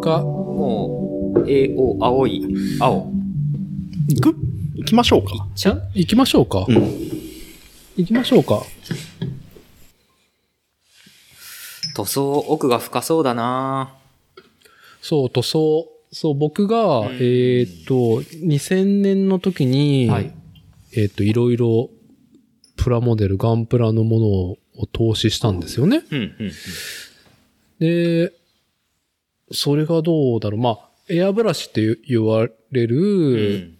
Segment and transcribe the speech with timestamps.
[0.00, 0.22] か？
[0.22, 2.42] もう、AO、青い、
[2.80, 3.12] 青。
[4.08, 4.36] 行く？
[4.76, 5.46] 行きましょうか。
[5.54, 6.64] ちゃう行きましょうか。
[6.68, 6.74] うん。
[7.96, 8.62] 行きましょうか。
[11.94, 13.92] 塗装、奥が深そうだな
[15.02, 15.88] そう、塗装。
[16.12, 20.32] そう、僕が、うんえーっと、2000年の時に、はい
[20.92, 21.90] えーっと、いろいろ、
[22.76, 24.58] プラモデル、ガンプラのものを
[24.92, 26.04] 投資したんですよね。
[26.10, 26.52] うん、うん、
[27.80, 28.32] で、
[29.50, 30.60] それがどうだろう。
[30.60, 33.78] まあ、エアブラシって言言われる、うん。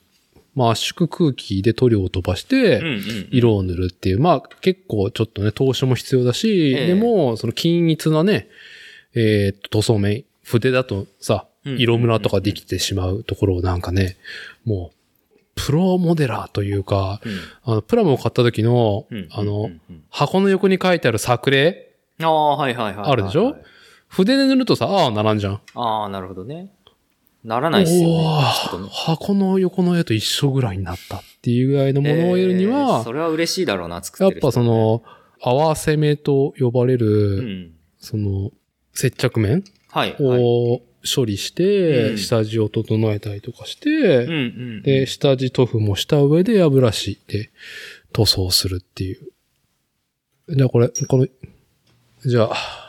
[0.55, 2.83] まあ圧縮空気で塗料を飛ばして。
[3.31, 8.49] 色を塗るっていう、まあ結構ちょっとね、投資も必要だし、ええでも、その均一なね、
[9.15, 14.17] えーっと、塗装面、筆だとさ、うん色ムラとかできてしまうところをなんかね、
[14.65, 23.13] もう、プロモデラーというか、うんあの、プラモを買った時の、うんあの、うんうん箱の横に書いてある作例、ああ、はいはいはいはい。
[23.13, 23.57] あるでしょ？
[24.09, 25.61] 筆で塗るとさ、ああ、並んじゃん。
[25.75, 26.73] ああ、なるほどね。
[27.45, 28.89] ならないっすよね。
[28.91, 35.03] 箱の横の絵と一緒ぐらいになったっていうぐらいのものを得るにえーは、それは嬉しいだろうな、作ってる人やっぱそ、の、
[35.41, 37.73] 合わせ目と呼ばれる、うん。
[37.99, 38.51] その、
[38.93, 39.63] 接着面
[40.21, 44.27] を処理して、うん下地を整えたりとかして。
[44.83, 47.51] で、下地塗布もした上で歯ブラシで
[48.13, 49.19] 塗装するっていう。
[50.49, 51.29] じゃあこれ、この、
[52.25, 52.88] じゃあ、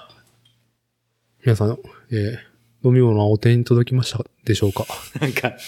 [1.44, 1.78] 皆さん、
[2.12, 2.50] えー
[2.82, 4.86] 飲み物はお手に届きましたでしょうか？
[5.20, 5.52] なんか、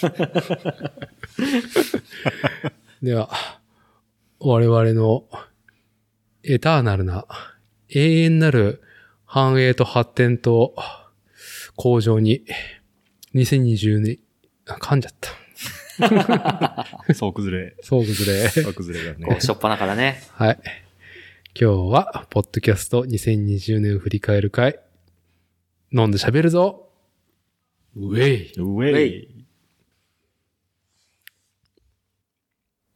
[3.02, 3.28] では、
[4.40, 5.24] 我々の
[6.42, 7.26] エターナルな、
[7.90, 8.80] 永遠なる
[9.26, 10.74] 繁栄と発展と
[11.76, 12.46] 向上に、
[13.34, 14.18] 2020年、
[14.66, 15.28] あ噛んじゃった。
[17.12, 17.76] そう崩れ。
[17.82, 18.48] そう崩れ。
[18.48, 19.38] そう崩れがね。
[19.42, 20.22] しょっぱなからね。
[20.30, 20.58] はい。
[21.54, 24.80] 今日は、ポッドキャスト2020年を振り返る会。
[25.92, 26.88] 飲んで喋るぞ。
[27.96, 28.52] ウェイ。
[28.56, 29.46] ウェイ。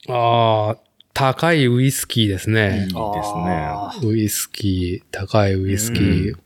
[0.09, 0.79] あー、
[1.13, 2.87] 高いウイスキーですね。
[2.89, 4.09] いいですね。
[4.09, 6.35] ウイスキー、高いウイスキー。
[6.35, 6.39] う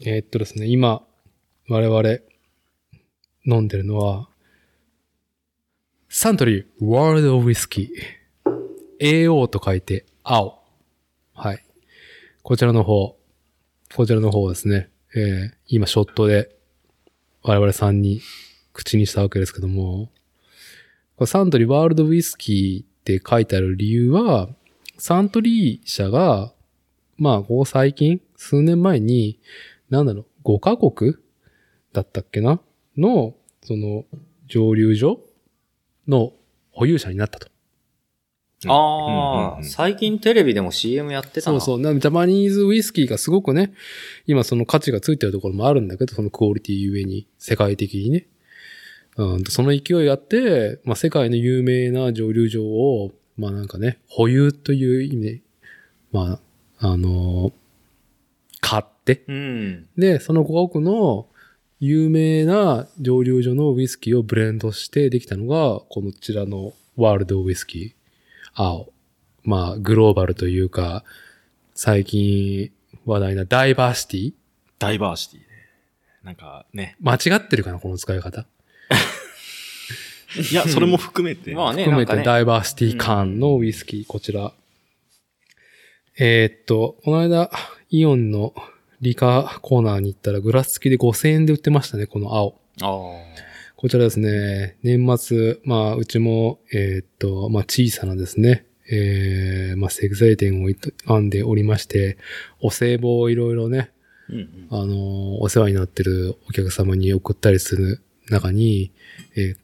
[0.00, 1.02] えーっとですね、今、
[1.68, 2.18] 我々、
[3.46, 4.28] 飲んでるのは、
[6.08, 9.26] サントリー、ワールドウイスキー。
[9.28, 10.62] AO と書いて、青。
[11.34, 11.64] はい。
[12.42, 13.15] こちらの方、
[13.96, 16.54] こちらの方ですね、えー今、ショットで、
[17.42, 18.20] 我々さんに
[18.74, 20.10] 口にしたわけですけども、
[21.16, 24.50] これサントリーワールドウイスキーって書いてある理由は、
[24.98, 26.52] サントリー社が、
[27.16, 29.40] まあ、ここ最近、数年前に、
[29.88, 31.14] なんだろう、5カ国
[31.94, 32.60] だったっけな？
[32.98, 34.04] の、その、
[34.46, 35.20] 蒸留所
[36.06, 36.34] の
[36.70, 37.48] 保有者になったと。
[38.68, 41.60] ああ、うんうん最近テレビでも CM やってたな。
[41.60, 41.80] そうそう。
[41.80, 43.72] なジャパニーズウイスキーがすごくね、
[44.26, 48.26] 今その価値がついてるところもあるんだけど、そのクオリティゆえに、世界的にね。
[49.16, 55.40] うん、その勢いがあって、まあ、世界の有名な蒸留所を、まあなんかね、保有という意味で、
[56.12, 56.38] ま
[56.78, 57.52] あ、あのー
[58.68, 59.86] 買って、うん。
[59.96, 61.28] で、その5国の
[61.78, 67.95] 有名な蒸留所のウイスキーをブレンドしてできたのが、このちらのワールドウイスキー。
[68.56, 68.92] 青。
[69.44, 71.04] まあ、グローバルというか、
[71.74, 72.72] 最近
[73.04, 74.32] 話題なダイバーシティ
[74.78, 75.46] ダイバーシティね。
[76.24, 76.96] なんかね。
[77.00, 78.46] 間違ってるかなこの使い方。
[80.50, 81.54] いや、それも含めて。
[81.54, 82.22] まあね、含めて。
[82.22, 84.52] ダイバーシティ感のウイスキー、こちら。
[86.18, 87.50] えーっと、この間、
[87.90, 88.54] イオンの
[89.00, 92.58] 理科コーナーに行ったらグラス付きで5000円で売ってましたね、この青。
[92.82, 93.45] ああ。
[93.76, 102.16] こちらですね、年末、まあ、うちも、えーっと、まあ、小さなですね、えー、まあ、石材店を営んでおりまして、
[102.62, 103.90] お歳暮をいろいろね、
[104.30, 104.68] うんうん。
[104.70, 108.00] あのーお世話になってるお客様に送ったりする
[108.30, 108.92] 中に、
[109.36, 109.56] えー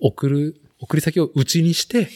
[0.00, 2.08] 送る、送り先をうちにして、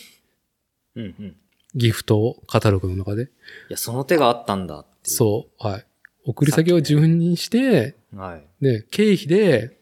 [0.95, 1.27] うんうん。
[1.29, 1.35] い
[1.75, 3.31] ギフトをカタログの中で。
[3.71, 4.91] や、その手があったんだって。
[5.05, 5.87] そう、はい。
[6.27, 8.19] 送り先を自分にして、う。
[8.19, 8.45] はい。
[8.61, 9.80] で、経費で、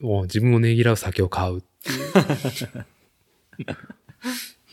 [0.00, 1.92] もう自分をねぎらう酒を買うってい
[2.76, 2.86] う。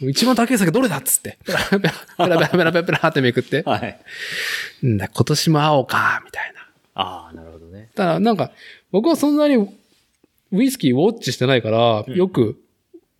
[0.09, 1.37] 一番高い酒どれだっつって。
[1.45, 3.61] ペラペラペラペラペラってめくって。
[3.63, 4.85] はい。
[4.85, 6.61] んだ、今年も青か、みたいな。
[6.95, 7.89] ああ、なるほどね。
[7.93, 8.51] ただ、なんか、
[8.91, 9.57] 僕はそんなに
[10.51, 12.61] ウイスキーウォッチしてないから、うんよく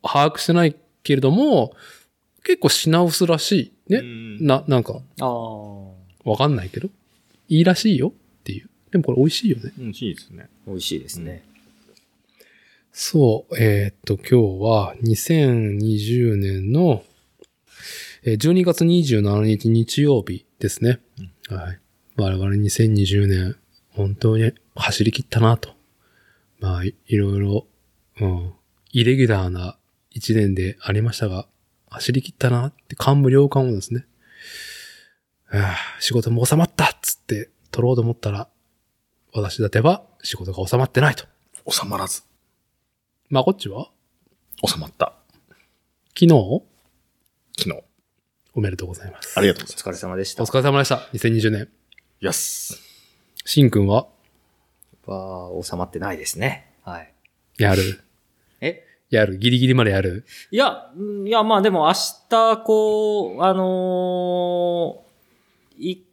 [0.01, 1.75] 把握してないけれども、
[2.43, 3.91] 結構品薄らしい。
[3.91, 3.99] ね。
[3.99, 6.29] うんな、なんか、ああ。
[6.29, 6.89] わかんないけど。
[7.47, 8.69] いいらしいよっていう。
[8.91, 9.71] でもこれ美味しいよね。
[9.77, 10.49] うん、いいですね。
[10.65, 11.43] 美味しいですね。
[12.93, 17.03] そう、えーっと、今日は2020年の
[18.23, 20.99] えー12月27日日曜日ですね。
[21.49, 21.79] はい。
[22.17, 23.55] 我々2020年、
[23.93, 25.69] 本当に走り切ったなと。
[26.59, 27.65] まあ、いいろいろ、
[28.19, 28.53] うん、
[28.91, 29.77] イレギュラーな
[30.11, 31.47] 一年でありましたが、
[31.89, 34.05] 走り切ったなって感無量感をですね、
[35.49, 38.49] ああ仕事も収まったっつって取ろうと思ったら、
[39.33, 41.25] 私立ては仕事が収まってないと。
[41.69, 42.30] 収まらず。
[43.31, 43.89] まあ、こっちは？
[44.67, 45.13] 収まった。
[46.09, 46.63] 昨日？
[47.57, 47.81] 昨日。
[48.53, 49.39] おめでとうございます。
[49.39, 49.87] ありがとうございます。
[49.87, 50.43] お疲れ様でした。
[50.43, 50.97] お疲れ様でした。
[51.13, 51.69] 2020年。
[52.19, 52.77] やす。
[53.45, 54.07] しんくんは？
[55.05, 56.73] は収まってないですね。
[56.83, 57.13] はい。
[57.57, 58.03] やる。
[58.59, 58.85] え？
[59.09, 59.37] やる。
[59.37, 60.25] ギリギリまでやる。
[60.51, 61.93] いや、んいや、まあでも明
[62.29, 66.03] 日、こう、あのー、一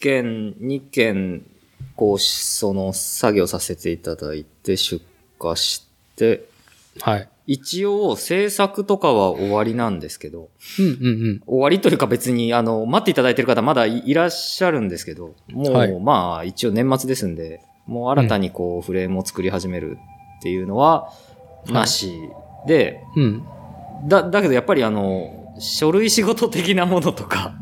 [0.00, 1.46] 件、二件、
[1.94, 5.00] こう、その、作業させていただいて、出
[5.40, 6.44] 荷して、
[7.00, 7.28] はい。
[7.46, 11.42] 一応、制作とかは終わりなんですけど、うんうんうん。
[11.46, 19.98] 終わりというか別に、あの、待っていただいてる方まだいいらっしゃるんですけど、もう、はいまあ、一応年末ですんで、もう新たにこう、フレームを作り始める
[20.38, 21.10] っていうのは、
[21.66, 22.12] いなし
[22.66, 23.44] で、うん。
[24.06, 27.54] だ、だけどやっぱりあの、書類仕事的なものとか、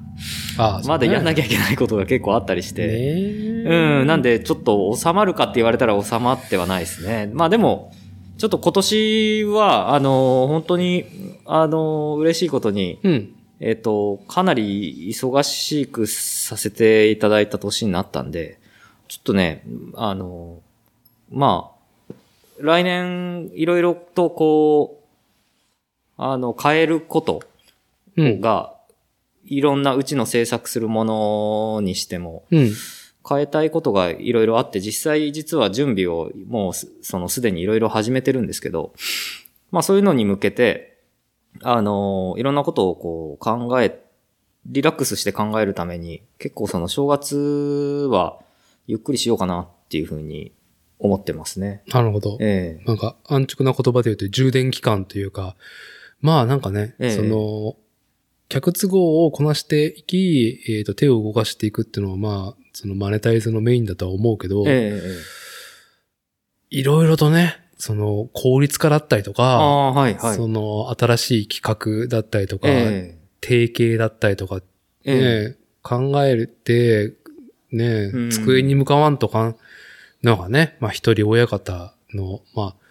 [0.59, 7.31] ああ、まだやんなききゃいけないことが結構あったりして、ねうん、なんでちょっと収まるかって言われたら収まってはないですね。
[7.33, 7.93] まあでも、
[8.41, 11.05] ちょっと今年は、あの、本当に、
[11.45, 13.35] あの、嬉しいことに、うん。
[13.61, 18.59] えっ、と、かなり忙しくさせていただいた年になったんで、
[19.09, 19.63] ちょっとね、
[19.95, 20.63] あの、
[21.31, 21.71] ま
[22.09, 22.15] あ、
[22.59, 27.43] 来年、いろいろとこう、あの、変えること
[28.17, 28.41] うん。
[28.41, 28.73] が、
[29.45, 32.73] いろんなうちの制作するものにしても、うん。
[33.31, 38.93] 変えたいことがいろいろあって、実際実は準備をもうすそのすでにいろいろ始めてるんですけど、
[39.71, 40.99] まあそういうのに向けて、
[41.63, 44.01] あの、いろんなことをこう考え、
[44.67, 48.41] リラックスして考えるために、結構その正月は
[48.89, 50.53] ゆっくりしようかなっていうふうに
[50.99, 51.83] 思ってますね。
[51.89, 52.37] なるほど。
[52.41, 55.55] ええなんか、安直な言葉で言うと充電期間というか、
[56.21, 57.77] まあなんかね、ええその、
[58.51, 64.65] 客都合をこなしていき、えっ、と、手を動かしていくっていうのは、まあ、そのマネタイズのメインだとは思うけど、
[66.69, 70.37] いろいろとね、その、効率化だったりとあか、あ、はいはい。
[70.37, 74.61] その、新しい企画だったりとか、え定型だったりとか、
[75.05, 75.57] ええ。
[75.83, 77.15] 考えるって、
[77.71, 78.31] ね、うん。
[78.31, 79.57] 机に向かわんとか、
[80.25, 82.90] のがね、まあ一人親方の、まあ、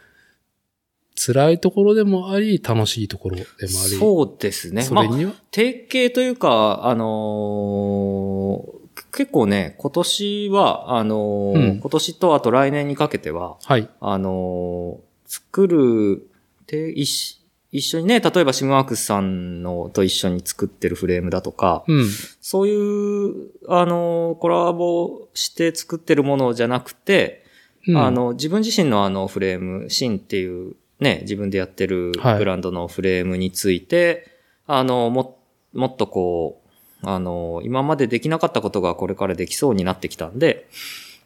[1.22, 3.70] 辛いところでもあり、楽しいところでもあり。
[3.70, 4.88] そうですね。
[4.92, 8.80] まあそれには、定型というか、あのー
[9.12, 13.90] 結構ね、今年は、あのーうん今年とあと来年にかけては、はい。
[14.00, 16.28] あのー作る、
[16.68, 17.42] て一
[17.72, 22.06] 一緒にね、例えばシムワークスさんのと一緒に作ってるフレームだとか、うん。
[22.42, 27.46] そういう、あのーコラボして作ってるものじゃなくて、
[27.88, 34.28] うんあ、の、自分自身のあのフレーム、シンっていうね、自分でやってるはいブランドのフレームについて、
[34.68, 35.40] あの、も、
[35.74, 36.62] もっとこ
[37.04, 40.68] う、あの、今までできなかったことがこれからできそうになってきたんで、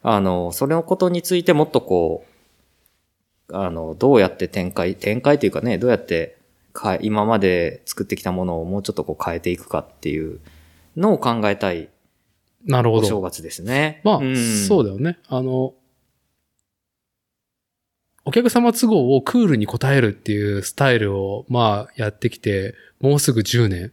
[0.02, 2.24] あの、それのことについてもっとこ
[3.48, 6.38] う、あの、どうやって展開、展開というかね、どうやって
[6.72, 10.40] か、今まで作ってきたものをもうちょっとこう変えていくかっていう
[10.96, 11.88] のを考えたい
[12.66, 13.06] なるほど。
[13.06, 14.00] お正月ですね。
[14.04, 15.18] まあ、んそうだよね。
[15.28, 15.74] あの、
[18.24, 23.92] お客様都合をクールに応えるっていうスタイルを、まあ、やってきて、もうすぐ10年。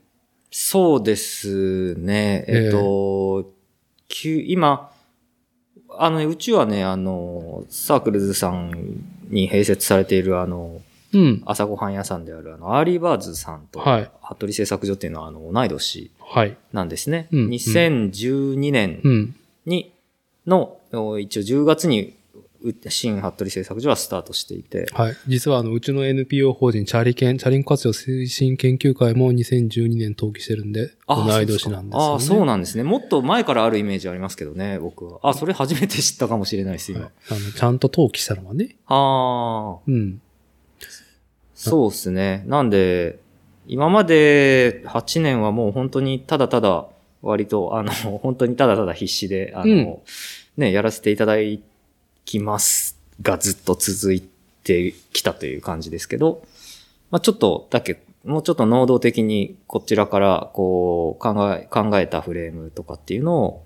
[0.52, 2.46] そうですね。
[2.48, 3.54] えええっと、
[4.08, 4.92] きゅ今、
[5.98, 8.72] あのね、うちはね、あの、サークルズさん
[9.30, 10.82] に併設されている、あの、
[11.14, 11.42] うん。
[11.46, 16.58] 朝ごはん屋さんである、あの、アーリーバーズさんと、はい服部製作所っていうのは、あの、同い年はい。
[16.72, 17.28] なんですね。
[17.32, 19.36] うん2012年うん。
[19.66, 19.92] に、
[20.48, 22.14] の、お一応10月に、う
[22.90, 25.16] 新服部製作所はスタートしていて、はい。
[25.28, 31.90] 実は、あの、うちの NPO 法人、チャリケン、チャリンコ活用推進研究会も2012年登記してるんで、同い年なんですよ、ね。
[31.94, 32.84] ああ、そうなんですね。
[32.84, 35.20] もっと前からあるイメージありますけどね、僕は。
[35.24, 37.02] あ、それ初めて知ったかもしれないです、今。
[37.02, 38.76] はいあの、ちゃんと登記したのはね。
[38.88, 40.22] ああ、うん。
[41.56, 42.44] そうですね。
[42.48, 43.20] なんで、
[43.68, 46.88] 今まで8年はもう本当にただただ、
[47.22, 49.98] 割と、あの、 本当にただただ必死で、あの、うん
[50.58, 51.38] ね、やらせていただ
[52.32, 54.22] きますがずっと続い
[54.64, 56.44] てきたという感じですけど、
[57.10, 63.66] まあちょっと、だけ、もうちょっと能動的にこちらからこう考え、考えたフレームとかっていうのを、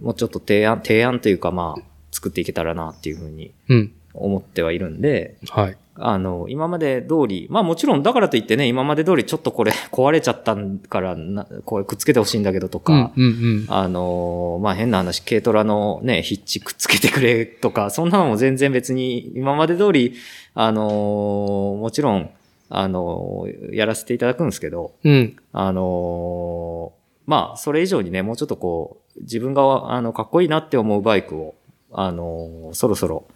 [0.00, 3.92] もうちょっと提案、提案というかまあ作っていけたらなっていうふうにうん。
[4.14, 5.76] 思ってはいるんで、はい。
[5.96, 10.56] あの、今まで通り、まあもちろんだからといってね、今まで通りちょっとこれ 壊れちゃった
[10.88, 20.14] からな、これくっつけてほしいんだけどとか、うんうんあの、まあ変な話、軽トラのね、ヒッチくっつけてくれとか、そんなのも全然別に今まで通り、
[20.54, 22.30] あの、もちろん、
[22.70, 25.12] あの、やらせていただくんですけど、うん。
[25.12, 25.36] うん。
[25.52, 26.92] あの
[27.26, 31.54] まあ、それ以上にね、もうちょっとこう、自分が、あの、かっこいいなって思うバイクを、
[31.92, 33.26] あのそろそろ、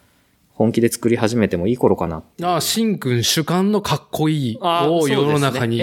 [0.56, 2.22] 本気で作り始めてもいい頃かな。
[2.42, 5.82] ああ、シンくん主観のかっこいいを世の中に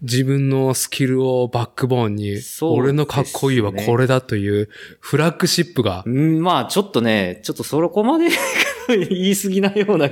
[0.00, 4.70] 自分のスキルをバックボーンに、俺のかっこいいはこれだという
[5.00, 8.28] フラッグシップがう、ん、まあ、ちょっとね、ちょっとそこまで
[8.88, 10.08] 言い過ぎなような、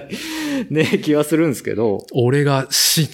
[0.68, 2.04] ね、気はするんですけど。
[2.12, 3.08] 俺がシン、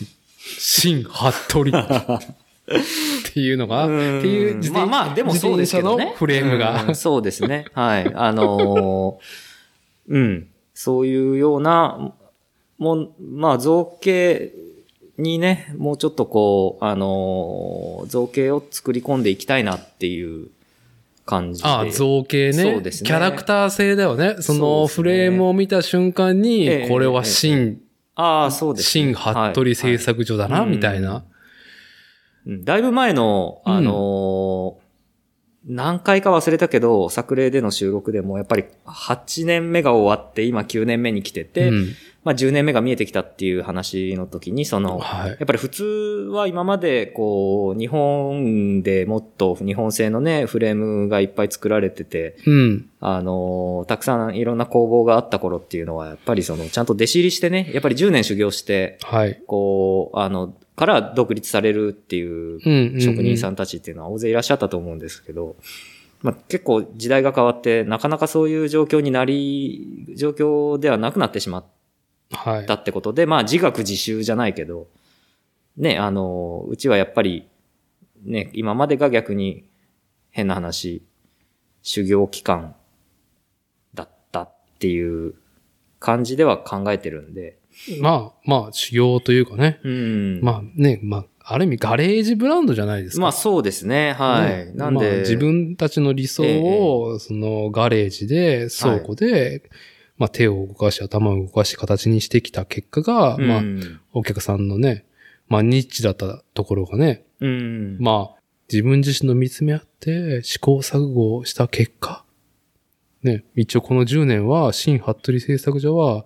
[0.59, 6.15] シン、ハットリっていうのが、うんっていうまあまあ、でもそうですけどね。
[6.17, 7.67] フレームがうんそうですね。
[7.75, 8.13] はい。
[8.13, 9.52] あのー
[10.09, 10.49] うん。
[10.75, 12.13] そういうような、
[12.79, 14.53] もん、まあ、造形
[15.19, 20.49] にね、もうちょっとこう、あのー造形を作り込んでいきたいなっていう
[21.25, 21.69] 感じで。
[21.69, 22.53] ああ、造形ね。
[22.53, 23.09] そうですね。
[23.09, 24.37] キャラクター性だよね。
[24.41, 27.81] そのフレームを見た瞬間に、ええこれはシン、
[28.15, 30.71] ああ、そうです、シン、ハットリ製作所だな、はい。
[30.71, 31.25] みたいな。
[32.47, 32.65] うん。
[32.65, 34.82] だいぶ前の、あのー
[35.67, 41.89] 何回か忘れたけど、作例での収録でも、やっぱり8年目が終わって、今9年目に来てて、うん
[42.25, 45.85] まあ10年目が見えてきたっていう話の時に、その、はいやっぱり普通
[46.31, 52.89] は今までこう、日本でもっと日本製のね、フレームがいっぱい作られてて、うん。
[53.01, 59.43] あのーたくさんいろんな工房があった頃っていうのは、やっぱりその、ちゃんと弟子入りしてね、やっぱり10年修行して、はい。
[59.49, 63.01] こう、あの、から独立されるっていう。
[63.01, 63.53] 職人さん。
[63.53, 65.57] んたちっていうのは大勢いらっしゃったと思うんですけど、
[66.23, 71.65] まあ、結構時代が変わって、なかなかそういう状況になり、状況ではなくなってしまっ
[72.33, 72.75] はいた。
[72.75, 74.89] ってことで、まあ自学自習じゃないけど、
[75.77, 77.49] ね、あの、うちはやっぱり、
[78.25, 79.65] ね、今までが逆に
[80.31, 81.03] 変な話、
[81.83, 82.75] 修行期間
[83.95, 85.35] だったっていう
[85.99, 87.59] 感じでは考えてるんで、
[88.01, 89.81] まあ、まあ、修行というかね。
[89.85, 90.41] うん。
[90.43, 93.23] まあね、まあ、ある意味ガレージブランドじゃないですか。
[93.23, 94.67] まあそうですね、はい。
[94.67, 99.69] ねなんで、まあ自分たちの理想を、そのガレージで、倉庫で、
[100.19, 103.63] まあ手を動かし、頭を動かし、形にしてきた結果が、うん、まあ
[104.13, 105.05] お客さんのね、
[105.49, 107.97] まあニッチだったところがね、うん。
[107.99, 112.25] まあ自分自身の見つめ合って試行錯誤をした結果、
[113.23, 116.25] ね、一応この10年は、新服部製作所は、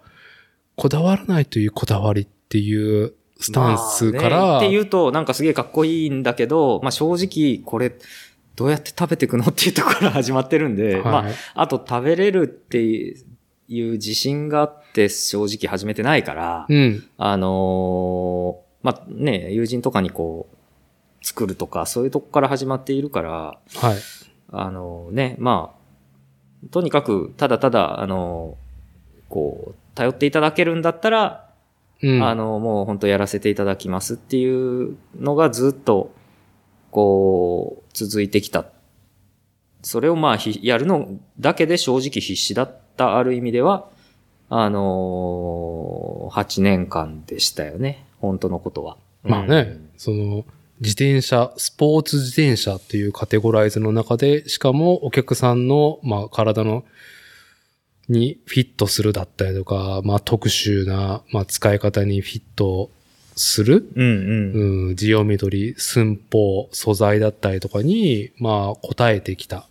[0.76, 7.94] こだわらないというこだわりっていうスタンスから、まあねって言うと、なんかすげえかっこいいんだけど、まあ正直、これ、
[8.54, 23.58] どうやって食べていくのっていうところから始まってるんで、はいまあ、あと食べれるっていう自信があって正直始めてないから、うん、あのーまあね、友人とかにこう、作るとか、そういうとこから始まっているから、は
[23.92, 23.96] い。
[24.52, 28.56] あのね、まあ、とにかく、ただただ、あの、
[29.28, 31.50] こう、頼っていただけるんだったら、
[32.02, 32.22] うん。
[32.22, 36.12] あの、もう本当やらせていただきますっていうのがずっと、
[36.90, 38.66] こう、続いてきた。
[39.82, 41.08] それをまあ、ひやるの
[41.40, 43.88] だけで正直必死だった、ある意味では、
[44.48, 48.04] あのー、8年間でしたよね。
[48.20, 48.96] 本当のことは。
[49.22, 50.44] まあね、その、
[50.80, 56.84] 自転車、スポーツ自転車っていうカテゴライズの中で、しかもお客さんの、まあ、体の、
[58.08, 62.90] にフィットするだったりとか、まあ、特殊な、まあ、使い方にフィット
[63.34, 64.04] する、うん。
[64.04, 64.88] うんうん。
[64.88, 69.66] うん、ジオメトリ、寸法、素材だったりとかに、まあ、答えてきた。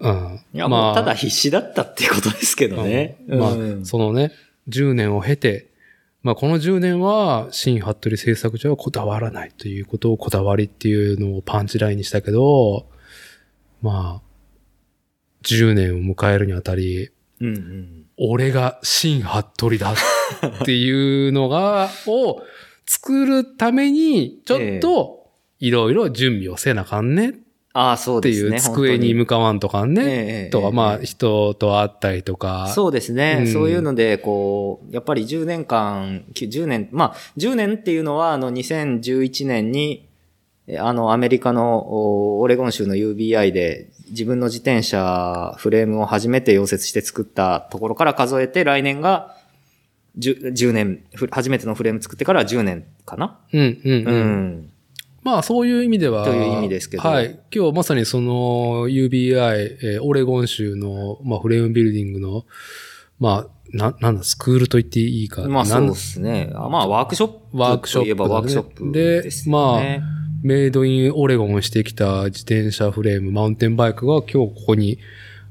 [0.00, 0.40] うん。
[0.54, 3.16] いや、まあただ必死だったっていうことですけどね。
[3.28, 4.32] うんまあ、うんそのね、
[4.68, 5.66] 10年を経て、
[6.22, 12.86] まあこの10年は、新服部製作所はこだわらないということをこだわりっていうのをパンチラインにしたけど、
[13.82, 14.27] まあ、
[15.42, 18.04] 10年を迎えるにあたり、うんうん。
[18.16, 19.96] 俺が新服部だっ
[20.64, 22.42] ていうのが、を
[22.86, 25.30] 作るために、ちょっと、
[25.60, 27.30] いろいろ準備をせなあかんね。
[27.30, 27.32] っ
[27.74, 28.56] ああ、そうてですね。
[28.56, 33.52] いう、机に向かわんとかね、ええとか、まあええ人と会ったりとか、そうですね、うん。
[33.52, 40.07] そういうので、こう、やっぱり10年間、き10年、まあ、10年っていうのは、あの、2011年に、え
[40.78, 49.36] あの、アメリカのおオレゴン州の UBI で、自分の自転車フレームを初めて溶接して作ったところから数えて、来年が
[50.18, 53.38] 10, 10年、ふ初めてのフレーム作ってから10年かな？
[53.52, 54.18] うん、うん、ううん。
[54.60, 54.70] ん。
[55.22, 56.24] まあそういう意味では。
[56.24, 57.38] という意味ですけどはい。
[57.54, 62.44] 今日まさにその UBI、えーオレゴン州の、まあ、フレームビルディングの、
[63.20, 65.42] まあ、な、なんだ、スクールと言っていいか。
[65.42, 66.50] まあそうですね。
[66.54, 70.02] あまあワークショップワークショップといえばワークショップですよね。
[70.42, 74.98] メイドインオレゴンしてきた自転車フレーム、マウンテンバイクが今日ここに、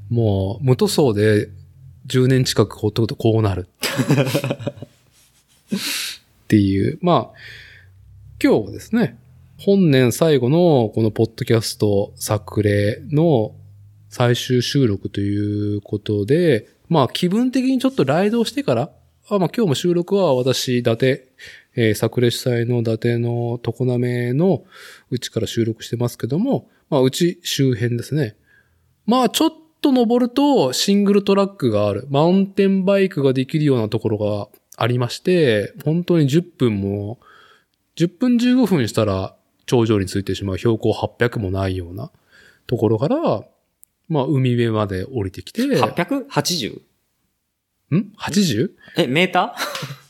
[0.10, 1.50] もう、無塗装で
[2.08, 3.68] 10年近くほっとくとこうなる。
[5.74, 5.78] っ
[6.48, 7.00] ていう。
[7.02, 7.38] まあ、
[8.42, 9.18] 今日ですね、
[9.58, 13.56] 本年最後のこのポッドキャスト作例の
[14.10, 18.92] 最終収録ということで、まあ気分的にちょっとライドをしてから、
[19.30, 21.24] あまあ今日も収録は私、伊達、
[21.78, 24.64] えー、作例主催の伊達の常滑の
[25.12, 28.36] うちから収録してますけども、まあうち周辺ですね。
[29.06, 32.08] まあちょっと登るとシングルトラックがある。
[32.10, 37.20] マウンテンバイクができるようなところがありまして、本当に10分も、
[37.96, 39.36] 10分15分したら
[39.68, 42.12] 頂上についてしまう標高800もないような
[42.66, 43.44] ところから、
[44.10, 46.82] まあ海辺まで降りてきて、880?
[47.92, 48.72] ん ?80?
[48.98, 50.07] え、メーター？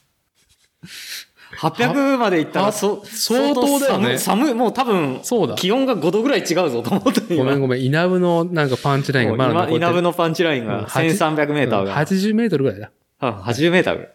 [1.58, 5.56] ?800 まで行ったら、そ、相当だよね寒い、寒いもう多分、そうだ。
[5.56, 7.84] 気温が5度ぐらい違うぞと思ったごめんごめん。
[7.84, 9.78] 稲部のなんかパンチラインがまだ残ってる。
[9.78, 11.96] 稲部のパンチラインうんが1300メーターうんが。
[11.96, 12.88] 80メートルぐらいだ。
[12.88, 14.08] うん80メーターぐ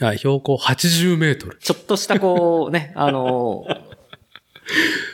[0.00, 0.18] らい。
[0.18, 1.56] 標高80メートル。
[1.58, 3.64] ちょっとしたこう、ね、 あの、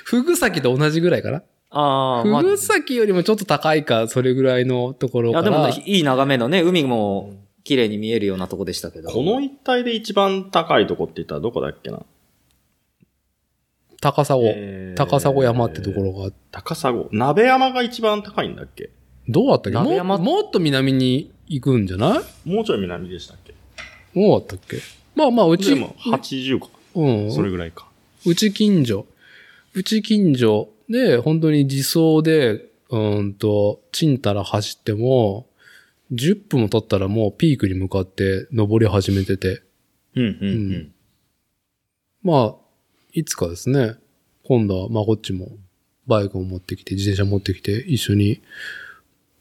[0.05, 1.43] ふぐ崎と同じぐらいかな？
[1.73, 5.67] ああ、まあ、ふぐ崎よりもちょっと高いか、それぐらいのところいや、から。
[5.69, 9.11] でも、いい眺めのね、海も綺麗に見えるようなとこでしたけど。
[9.11, 12.00] この一帯で一番高いとこって言ったらどこだっけな？
[14.00, 16.93] 高砂、えー高砂山ってところが、高砂。
[17.12, 18.90] 鍋山が一番高いんだっけ？
[19.29, 19.79] どうだったっけ？
[19.79, 20.19] も鍋山？
[20.19, 22.49] もっと南に行くんじゃない？
[22.49, 23.54] もうちょい南でしたっけ？
[24.15, 24.78] どうだったっけ？
[25.15, 26.69] まあまあ、うち、でも80か。
[26.95, 27.32] うん。
[27.32, 27.89] それぐらいか。
[28.25, 29.06] うち近所。
[29.75, 35.47] うち近所で、本当に自走で、うーんと、ちんたら走っても、
[36.13, 39.63] 10分も経ったらもうピークに向かって登り始めてて。
[40.17, 40.93] うん、うん、ううんん。
[42.23, 42.57] まあ、
[43.13, 43.95] いつかですね、
[44.45, 45.57] 今度はまあこっちも
[46.07, 48.43] バイクを持ってきて、自転車持ってきて、一緒に、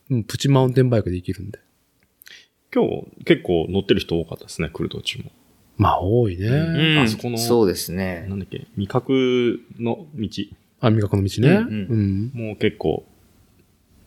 [0.09, 1.59] うん、プチマウンテンバイクできるんで。
[2.73, 5.31] 今日結構乗ってる人多かったですね、来る途中も。
[5.77, 6.47] まあ多いね。
[6.47, 6.99] うん。
[6.99, 8.25] あそこのそうですね。
[8.29, 10.29] なんだっけ味覚の道
[10.81, 11.49] あ、味覚の道ね。
[11.49, 13.05] ううんん、もう結構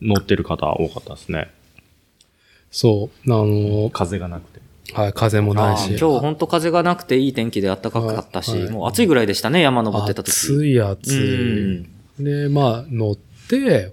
[0.01, 1.51] 乗ってる方多かったですね。
[2.72, 3.32] そう。
[3.32, 4.61] あの、風がなくて。
[4.94, 5.96] はい、風もないし。
[5.98, 10.32] 今日本当風がなくていい天気で暖かかったし、はいはいもう暑いぐらいでしたね、山登ってた時。
[10.32, 11.87] 暑い暑
[12.18, 12.24] い。
[12.24, 13.92] で、まあ、乗って、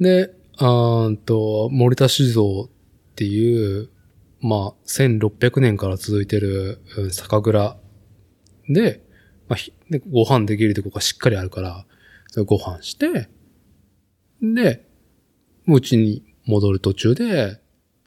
[0.00, 3.90] で、あーんと、森田酒造っていう、
[4.40, 7.76] まあ、1600年から続いてるうん酒蔵
[8.68, 9.02] で、
[9.48, 11.84] まあ、ひでご飯できるとこがしっかりあるから、
[12.28, 13.28] それご飯して、
[14.40, 14.86] で、
[15.66, 17.60] うちに戻る途中で、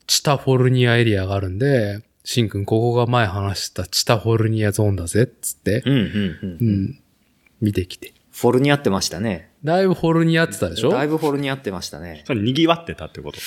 [0.08, 6.04] チタフォルニアエリアがあるんで、シンくん、ここが前話したチタフォルニアゾーンだぜ、っつって、うん、うん、うん。
[6.04, 6.99] ううんん、
[7.62, 8.13] 見てきて。
[8.32, 9.49] フォルニアってましたね。
[9.63, 10.89] だいぶフォルニアってたでしょ？
[10.89, 12.23] だいぶフォルニアってましたね。
[12.25, 13.38] それ賑わってたってこと。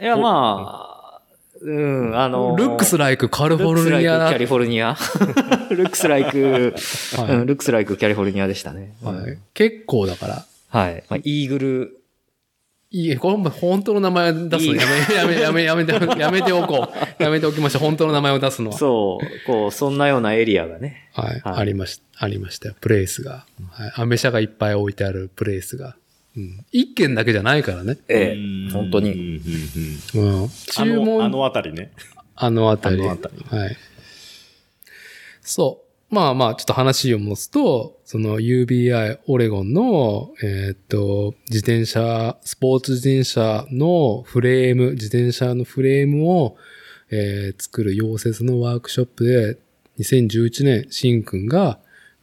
[0.00, 1.20] いや、まあ、
[1.60, 1.80] う
[2.10, 4.96] ん、あの、ルックスライクカリフォルニアだルックスライクキャリフォルニア。
[5.74, 8.94] ルックスライク、ルックスライクキャリフォルニアでしたね。
[9.02, 10.44] はい結構だから。
[10.68, 11.04] はい。
[11.08, 12.01] まあ、イーグル、
[12.92, 17.22] いい、これも本当の名前出すのやめ、やめ、やめ、やめて、やめておこう。
[17.22, 17.82] やめておきましょう。
[17.82, 18.76] 本当の名前を出すのは。
[18.78, 21.08] そう、こう、そんなようなエリアがね。
[21.14, 22.74] はい、はいありまし、ありましたよ。
[22.82, 23.46] プレイスが。
[23.70, 23.92] はい。
[23.96, 25.96] アメ車がいっぱい置いてあるプレイスが。
[26.36, 26.66] うん。
[26.70, 27.96] 一軒だけじゃないからね。
[28.08, 29.12] えうんえ、本当に。。
[29.12, 30.44] うんうんうんうん。
[30.44, 31.92] あ注の、あ文、のあたりね。
[32.36, 32.96] あのあたり。
[32.96, 33.76] あの辺りはい。
[35.40, 35.91] そう。
[36.12, 46.58] まあまあ、ちょっと話を戻すと、その UBI オレゴンの、えーっと、自転車、スポーツ自転車のフレーム、自転車のフレームを、
[47.10, 49.58] えー作る溶接のワークショップで、
[50.00, 51.78] 2011年、シンくんが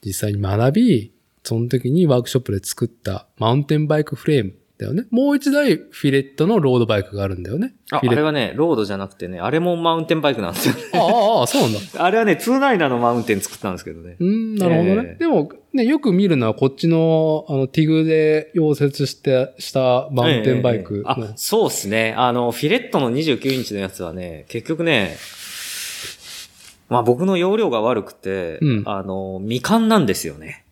[0.06, 1.12] 実際に学び、
[1.44, 4.59] その時にワークショップで作ったマウンテンバイクフレーム。
[4.80, 5.06] だよね。
[5.12, 7.74] もう一台フィレットのロードバイクがあるんだよね。
[7.92, 10.82] あ、あれはね、ロードじゃなくてね、あれもマウンテンバイクなんですよね。
[10.94, 11.80] ああ、そうなんだ。
[12.02, 14.16] あれはね、ツーナイナーのマウンテン作ったんですけどね。
[14.20, 15.04] うん、なるほどね。
[15.06, 21.28] ええでも、ね、よく見るのはこっちの、あの、ティグで溶接して、したマウンテンバイクええの。
[21.28, 22.14] あ、そうっすね。
[22.18, 25.18] あの、フィレットの29インチのやつはね、結局ね、
[26.88, 30.64] まあ僕の容量が悪くて、うんあの、未完なんですよね。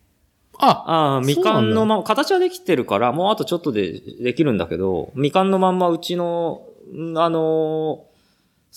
[0.59, 6.61] あ、ああ、未完そうなんのまま、形はできてるから、もうあとちょっとでできるんだけど、未完のまんまうちの、
[6.93, 8.05] んあの、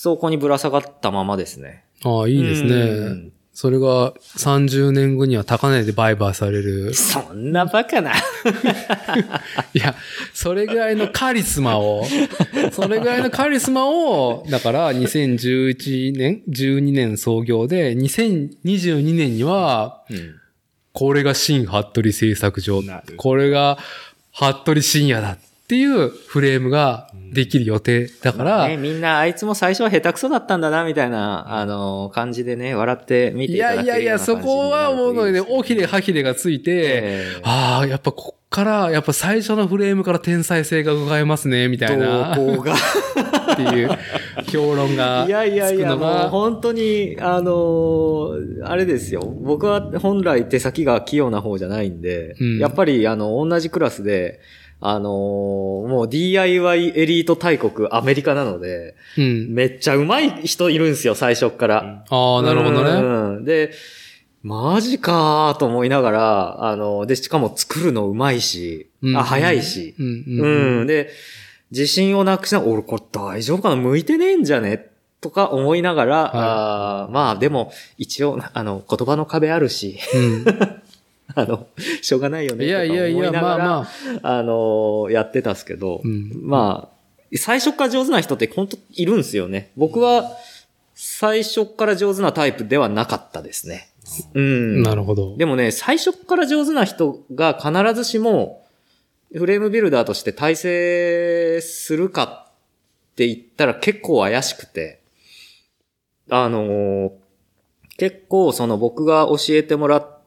[0.01, 1.85] 倉庫にぶら下がったままですね。
[2.05, 3.09] ああ、いいですうね。
[3.09, 6.95] んそれが30年後には高値で売買される。
[6.95, 8.13] そんなバカな。
[9.75, 9.95] いや、
[10.33, 12.05] それぐらいのカリスマを、
[12.73, 20.40] それぐらいのカリスマを、だから2011年、12年創業で、2022年には、うん。
[21.01, 22.83] これが新服部製作所。
[23.17, 23.79] これが
[24.35, 25.39] 服部深夜だ
[25.71, 42.75] っていうフレームができる予定だから、ね、みんなあいつも最初は下手くそだったんだな、みたいな、あの、感じでね、笑って見ていいただけるやいやいや、そこはもうね、大ひれははひれがついて、ああ、やっぱこっから、やっぱ最初のフレームから天才性が伺えますね、みたいな、っ動向が。
[43.57, 43.91] ていう
[44.51, 49.21] 評論がいやいやいや、もう本当に、あのーあれですよ。
[49.21, 52.59] 僕は本来手先が器用な方じゃないんで、うん。
[52.59, 54.41] やっぱり、あの、同じクラスで、
[54.83, 59.55] あのーもう DIY エリート大国アメリカなので、うん。
[59.55, 62.05] めっちゃ上手い人いるんですよ、最初っから。
[62.09, 62.91] ああ、なるほどね。
[62.91, 63.45] うん。
[63.45, 63.73] で、
[64.43, 70.07] マジかーと思いながら、あの、で、しかも作るのうまいし、うんあ、早いし、うん。
[70.07, 70.47] うう
[70.81, 70.85] ん。
[70.85, 70.87] ん。
[70.87, 71.11] で、
[71.71, 73.77] 自信をなくしな、俺これ大丈夫かな？
[73.77, 74.87] 向いてねえんじゃね？
[75.21, 80.45] とか思いながら、あーまあでも、一応、あの、言葉の壁あるし、うん。
[81.35, 81.67] あの、
[82.03, 83.89] しょうがないよねいやいやいや、まあま
[84.23, 84.39] あ。
[84.39, 89.71] あの、やってたっすけど、うんまあ、最初から上手な人って本当いるんですよね。
[89.77, 90.37] 僕は、
[90.95, 93.89] 最初から上手なタイプではなかったですね。
[94.35, 94.83] うん。
[94.83, 95.37] なるほど。
[95.37, 98.67] でもね、最初から上手な人が必ずしも、
[99.33, 102.49] フレームビルダーとして体制するか
[103.13, 105.01] って言ったら結構怪しくて、
[106.29, 107.11] あのー
[108.01, 110.20] 結構その僕が教えてもらって、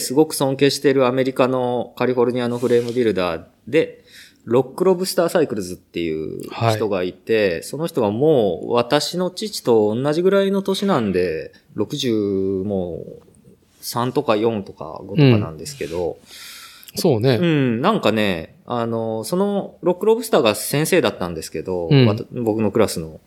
[0.00, 4.04] すごく尊敬しているアメリカのカリフォルニアのフレームビルダーで、
[4.44, 6.42] ロックロブスターサイクルズっていう
[6.74, 13.22] 人がいて、その人がもう私の父と同じぐらいの年なんで、60もう
[13.80, 16.18] 3とか4とか5とかなんですけど、
[16.96, 17.38] そうね。
[17.40, 22.44] うん、なんかね、あの、そのロックロブスターが先生だったんですけど、うん。
[22.44, 23.20] 僕のクラスの。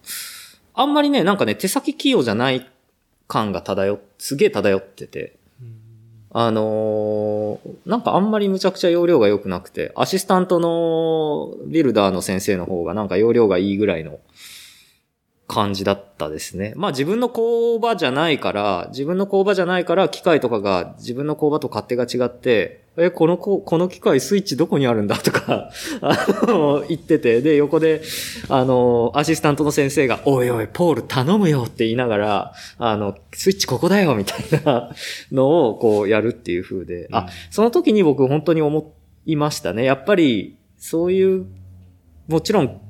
[0.73, 2.69] あんまりね、なんかね、手先器用じゃない
[3.27, 5.36] 感が漂っ、すげえ漂ってて、
[6.31, 14.19] あのーなんかあんまりむちゃくちゃ容量が良くなくて、アシスタントのビルダーの先生の方がなんか容量がいいぐらいの
[15.47, 16.73] 感じだったですね。
[16.75, 25.69] まあ自分の工場じゃないから、自分の工場じゃないから機械とかが自分の工場と勝手が違って、え、このこ、この機械スイッチどこにあるんだとか、
[26.01, 28.01] あの、言ってて、で、横で、
[28.49, 34.89] あの、アシスタントの先生が、おいおい、ポール頼むよって言いながら、あの、スイッチここだよみたいな
[35.31, 38.95] のをこうやるっていう風で、あ、その時に僕本当に思
[39.27, 39.83] いましたね。
[39.83, 41.45] やっぱり、そういう、
[42.27, 42.81] もちろん、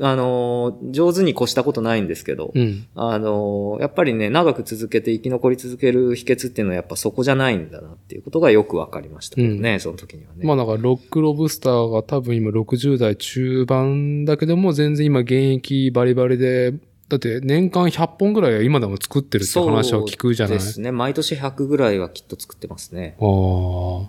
[0.00, 2.86] あの、上手に越したことないんですけど、うん。
[2.96, 10.44] あの、やっぱりね、長く続けて生き残り続ける秘訣っていうのはやっぱそこじゃないんだなっていうことがよくわかりましたけどね、その時にはね。
[10.44, 16.72] まあだから、ロックロブスターが多分今60代中盤だけども、全然今現役バリバリで、
[17.08, 20.58] だって年間100本ぐらいは今でも作ってるって話は聞くじゃない？
[20.58, 20.90] そうですね。
[20.90, 23.16] 毎年100ぐらいはきっと作ってますね。
[23.20, 24.08] ああ。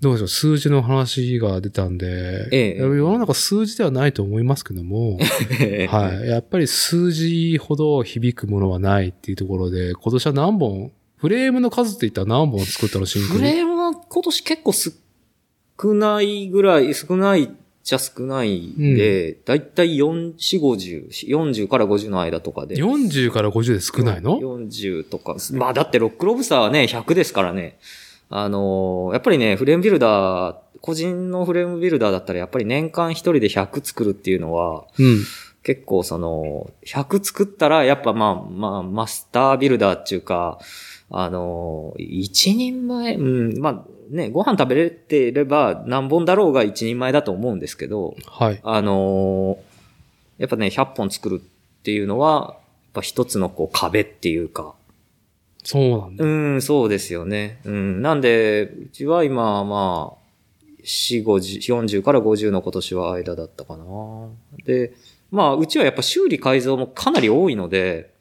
[0.00, 5.18] あ、どうでしょう、数字の話が出たんで、ええ世の中数字ではないと思いますけども、
[5.88, 6.28] はい。
[6.28, 17.48] やっぱり数字ほど響くものはないっていうところで、今年は何本、フレームの数って言ったら何本作ったのシンクフレームは今年結構少ないぐらい、少ないっ
[17.82, 22.76] ちゃ少ないで、だいたい4、4、50、40から50の間とかで。
[22.76, 25.36] 40から50で少ないの ?40 とか。
[25.52, 27.78] まあだってロックロブスターはね、100ですからね。
[28.30, 35.24] あのーやっぱりね、フレームビルダー、個人のフレームビルダーだったらやっぱり年間一人で100作るっていうのは、うん。
[35.62, 40.58] 結構その、100作ったら、やっぱまあ、まあ、マスタービルダーっていうか、
[41.10, 48.60] あの、一人前、うん、まあね、ご飯食べれてれば何本だろうが一人前だと思うんですけど、はい。
[48.62, 49.58] あの
[50.38, 54.74] やっぱね、100本作るっていうのは、やっぱ一つのこう壁っていうか、
[55.62, 56.24] そうなんだ。
[56.24, 57.60] うん、そうですよね。
[57.64, 58.02] うん。
[58.02, 60.20] なんで、うちは今、まあ、
[60.82, 63.84] 4、50、40から50の今年は間だったかな。
[64.64, 64.94] で、
[65.30, 68.12] まあ、うちはやっぱ修理改造もかなり多いので、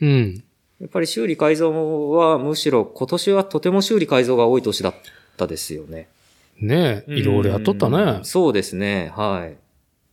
[0.00, 0.42] うん。
[0.80, 4.94] やっぱり修理改造はむしろ今年はとても修理改造が多い年だっ
[5.36, 6.08] たですよね。
[6.60, 8.24] ねえ、いろいろやっとったうねん。
[8.24, 9.12] そうですね。
[9.16, 9.56] はい。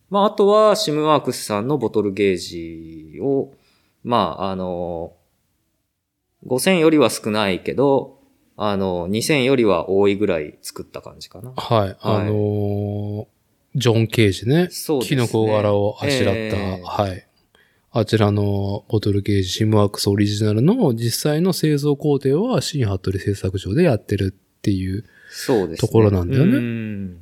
[0.09, 3.51] まあ、あとは、シムワークスさんのボトルゲージを、
[4.03, 5.13] まあ、あの、
[6.47, 8.19] 5000よりは少ないけど、
[8.57, 11.51] あの、2000よりは多いぐらい作った感じかな。
[11.55, 11.97] はい。
[11.99, 13.25] あのー
[13.77, 14.69] ジョン・ケージね。
[14.71, 16.39] そうですねキノコ柄をあしらった。
[16.39, 17.27] ええはい。
[17.91, 25.77] あちらのボトルゲージシムワークスオリジナルの実際の製造工程は新服部製作所でやってるっていう、そうですね。
[25.77, 27.21] ところなんだよねうん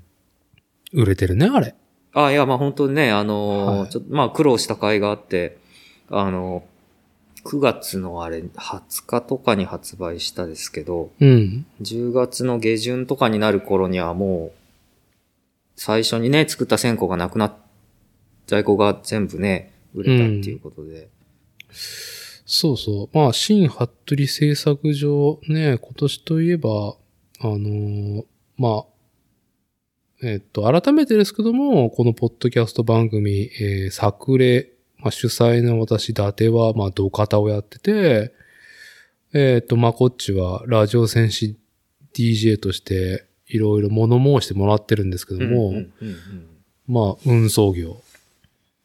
[0.93, 1.75] 売れてるね、あれ。
[2.13, 5.57] あ、いや、まあ本当にね、あのーはいちょっと、まあ苦労した甲斐があって、
[6.09, 6.63] あの
[7.43, 11.65] 9月のあれ、20日とかに発売したですけど、うん。
[11.81, 14.59] 10月の下旬とかになる頃にはもう、
[15.75, 17.53] 最初にね、作った線香がなくなっ、
[18.47, 21.09] 在庫が全部ね、売れたっていうことで。
[22.45, 23.17] そうそう。
[23.17, 26.95] まあ、新服部製作所ね、今年といえば、
[27.39, 28.25] あのー
[28.57, 28.85] まあ、
[30.21, 34.69] えっと、改めてですけども、このポッドキャスト番組、えー、作例、
[35.03, 38.33] まあ、主催の私、伊達は、まあ、土方をやってて、
[39.33, 41.57] えっと、まあ、こっちは、ラジオ戦士
[42.13, 46.47] DJ として、いろいろ物申してもらってるんですけども、うんうんうんうん
[46.87, 48.01] まあ、運送業。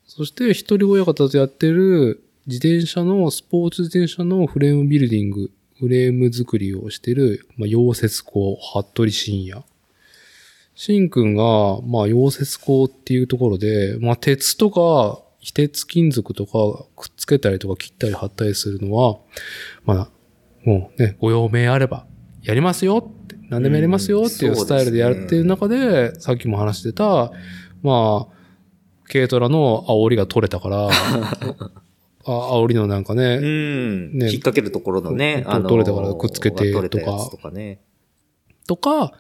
[0.07, 9.63] そして、一人親方とやってる自転車の、スポーツ自転車のフレームビルディング、フレーム作りをしてる、まあ、溶接工、服部深也。
[10.75, 11.45] 新くんが、
[11.83, 19.19] まあ、溶接工っていうところで、まあ、鉄とか、非鉄金属とか、くっつけたりとか切ったり貼ったりするのは、
[19.87, 20.09] まあ、
[20.63, 22.07] もうね、ご用命あれば、
[22.43, 27.33] やりますよって、何でもやりますよっていううんスタイルでやってる中で、さっきも話してた、
[27.83, 28.35] まあ、
[29.11, 30.93] 軽トラの煽りが取れたから、 あ
[32.27, 34.19] 煽りのなんかね、うん。
[34.19, 37.81] ね引っ掛けるところのね、取れたからくっつけてとかつとかね。
[38.67, 39.15] とか、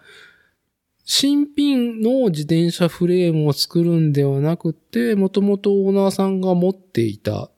[1.10, 7.50] 新品の自転車フレームを作るんではなくて、もともとオーナーさんが持っていた、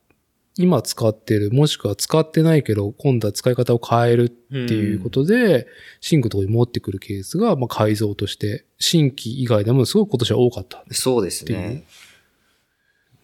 [0.56, 5.66] 今使ってる、もしくは使ってないけど、今度は使い方を変えるっていうことで、
[6.00, 10.84] 新規のところに持ってくるケースが、まあ、改造として、新規以外でもすごく今年は多かった。
[10.92, 11.82] そうですね。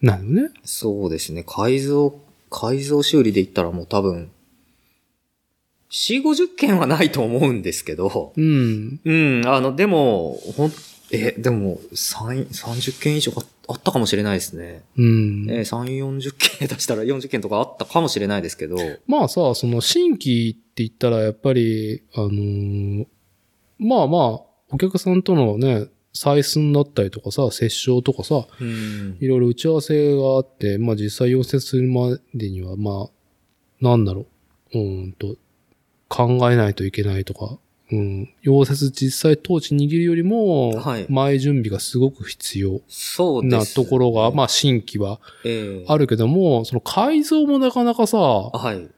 [0.01, 0.49] なのね。
[0.65, 1.45] そうですね。
[1.47, 4.29] 改造、改造修理で言ったらもう多分、
[5.89, 8.99] 4、50件はないと思うんですけど、うん。
[9.03, 10.71] うん、あの、でも、ほん、
[11.11, 14.83] え、でも、3、30件以上ああったかもしれないですね。
[14.97, 15.47] うん。
[15.49, 23.07] えー、3、40件出したら40件とかあったかもしれないですけど、まあさ、その新規って言ったらやっぱり、あのー
[23.79, 24.21] まあまあ、
[24.71, 29.17] お客さんとのね、採寸だったりとかさ、折衝とかさ、うん。
[29.19, 33.09] いろいろ打ち合わせがあって、まあ実際溶接するまでには、まあ、
[33.81, 34.25] なんだろ
[34.73, 35.35] う、うーんと、
[36.07, 37.57] 考えないといけないとか、
[37.91, 42.81] うん、溶接実際トーチ握るよりもはい、前準備がすごく必要
[43.43, 45.85] なところが、まあ、あ新規はええ。
[45.87, 48.89] あるけども、その改造もなかなかさ、はい。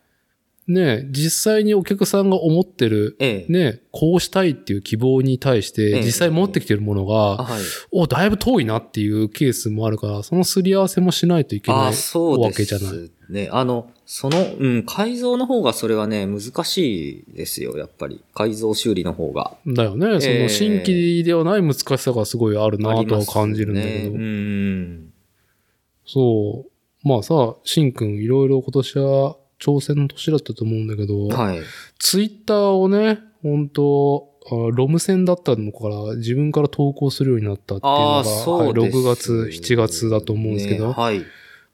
[0.70, 7.62] ね、実際にお客さんが思ってる、ええね、こうしたいっていう希望に対しええて、実際持ってきてるものが、あはい。
[7.92, 12.14] お、だいぶ遠いなっていうケースもあるから、そのすり合わせもしないといけないわです
[12.56, 13.12] けじゃない。
[13.30, 13.50] ね。
[13.52, 18.22] あの、その、うん、改造の方がそれはね、難しいですよ、やっぱり。
[18.36, 19.58] 改造修理の方が。
[19.66, 20.22] だよね。
[20.22, 24.10] そええの新規ではない難しさがすごいあるなとは感じるんだけど。
[24.12, 25.14] ねうん。
[26.06, 27.08] そう。
[27.08, 31.62] まあさ、しんくんいろいろ今年は挑戦の年だったと思うんだけど、はい。
[32.00, 41.24] ツイッターをね、本当あロム線だったのから自分から投稿するようになったっていうのが、そうはいです、6月、7月だと思うんですけど、ねはい。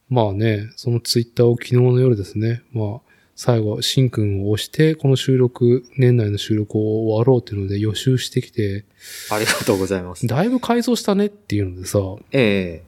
[0.09, 3.01] まあね、そのツイッターを昨日の夜ですね、まあ、
[3.35, 8.85] 最後、しんくんを押して、この収録、年内の収録を終わろうっていうので予習してきて、
[9.31, 10.25] ありがとうございます。
[10.25, 11.99] だいぶ改造したねっていうのでさ、
[12.31, 12.83] え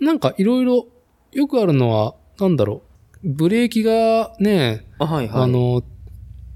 [0.00, 0.88] なんかいろいろ
[1.32, 2.93] よくあるのは、なんだろう、
[3.24, 5.42] ブレーキがね、えあ、はいはい。
[5.44, 5.82] あ、の、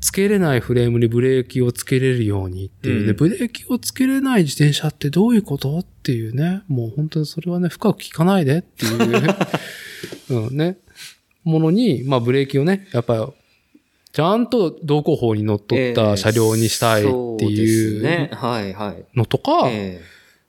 [0.01, 3.17] つけれないフレームにブレーキをつけれるようにっていうね、うん。
[3.17, 9.23] ブレーキをつけれない自転車ってどういうことっていうね、もう本当にそれはね、深く聞かないでっていう、
[10.49, 10.79] うんね、
[11.43, 13.23] ものに、まあブレーキをね、やっぱり、
[14.13, 18.31] ちゃんと道交法にのっとった車両にしたいってそうでいうすね。
[18.33, 19.05] はいはい。
[19.17, 20.01] のとか、え。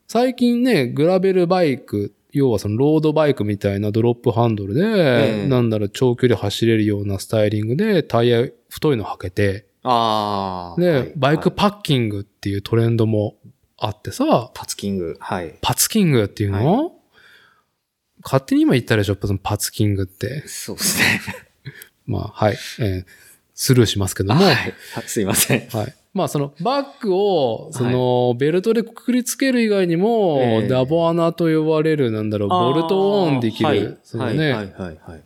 [0.07, 10.81] 最近ね、グラベルバイク、要はそのロードバイクみたいなドロップハンドルで、ええなんだろう、長距離走れるようなスタイリングでタイヤ太いの履けて、えああ。
[10.81, 13.37] で、はいバイクはいパッキングっていうトレンドも
[13.77, 15.17] あってさ、パツキング。
[15.19, 15.55] はい。
[15.61, 16.93] パツキングっていうの、
[18.23, 20.43] 勝手に今言ったでしょ、そのパツキングって。
[20.47, 21.21] そうですね。
[22.05, 22.57] まあ、はい。
[22.79, 23.05] えー
[23.61, 24.69] スルーしますけども、ははい。
[24.69, 24.73] い。
[25.05, 25.67] すいません。
[26.13, 35.23] まあ、そのバッグを、その、ベルトでくくりつける以外にも、ええダボ穴と呼ばれる、なんだろう、ボルトオンできる、はいそのね、はいはいはい。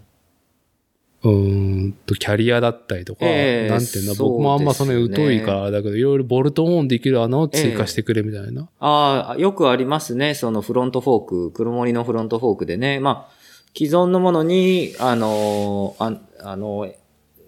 [1.23, 8.67] うーんと、キャリアだったりとか、ええなんていうんだ、僕もあんまその疎いからだけど、いろいろボルトオンできる穴を追加してくれみたいな。
[8.81, 10.33] ああ、よくありますね。
[10.35, 12.99] そのフロントフォーク、黒森のフロントフォークでね。
[12.99, 13.33] まあ、
[13.75, 16.93] 既存のものに、あの、ああの、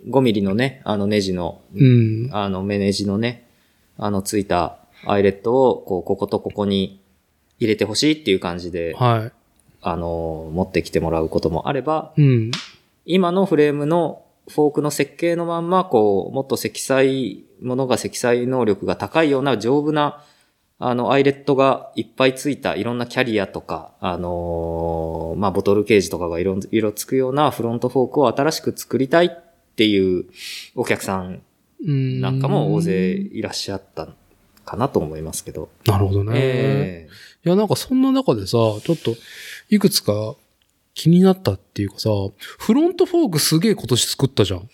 [0.07, 2.29] 5ミリのね、あのネジの、うん。
[2.31, 3.47] あの、目ネジのね、
[3.97, 7.01] あの、ついたアイレットを、こう、こことここに
[7.59, 9.31] 入れてほしいっていう感じで、は
[9.81, 12.21] あの、持ってきてもらうこともあれば、い。
[12.21, 12.51] うん。
[13.05, 20.23] 今のフレームのフォークの設計のまんま、こう、もっと積載、ものが積載能力が高いような丈夫な、
[20.77, 29.44] あの、アイレットがいっぱいついた、いろんなキャリアとか、あのーまあ、ボトルケージとかが色、色つくようなフロントフォークを新しく作りたい
[29.75, 30.25] っていう
[30.73, 31.41] お客さん
[31.85, 32.21] うん。
[32.21, 34.07] なんかも大勢いらっしゃった
[34.63, 35.69] かなと思いますけど。
[35.85, 36.31] なるほどね。
[36.35, 37.09] え
[37.45, 39.15] いや、なんかそんな中でさ、ちょっと、
[39.69, 40.35] いくつか
[40.93, 42.09] 気になったっていうかさ、
[42.39, 44.69] フロントフォークすげえ今年作ったじゃん。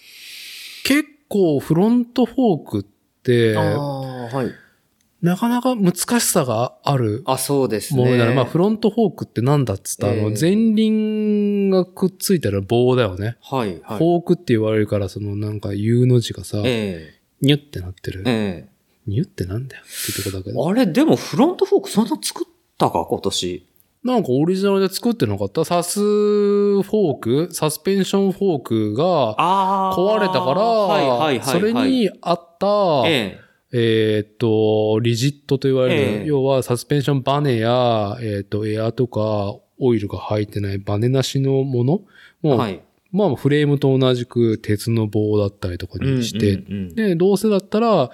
[0.84, 2.84] 結構フロントフォークっ
[3.24, 5.26] てはい。
[5.26, 8.04] なかなか難しさがあるあ、そうですね。
[8.04, 8.34] ものだね。
[8.34, 13.38] まあフロントフォークってなんだっつったら、あの、ええ前輪がくっついたら棒だよね。
[13.42, 13.98] はい、はい。
[13.98, 18.68] フォークって言われるから、そのなんか U の字がさ、えニュってなってるえ。
[18.68, 18.70] え
[19.08, 20.52] ニュってなんだよってとこだけ。
[20.56, 23.66] あれ、でもフロントフォークそんな作ったか、今年？
[24.04, 25.64] なんかオリジナルで作ってなかった？
[25.64, 27.50] サスフォーク？
[27.52, 31.42] サスペンションフォークがあ壊れたから、はい、はい、はい。
[31.44, 33.40] それにあった、え
[33.72, 42.02] えーっと、リジットと言われる、ええ要はサスペンションバネや、えーっと、エアとか、オイルが入ってないバネなしのもの？
[42.44, 42.48] え。
[42.48, 42.82] もう、はい。
[43.12, 48.10] まあフレームと同じく鉄の棒だったりとかにして、うんうんうんで、どうせだったら、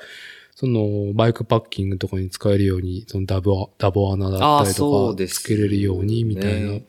[0.55, 6.71] その、バイクパッキングとかに使えるように、そのダボ、ダボ穴だったりとか、つけれるように、みたいな。
[6.71, 6.85] ね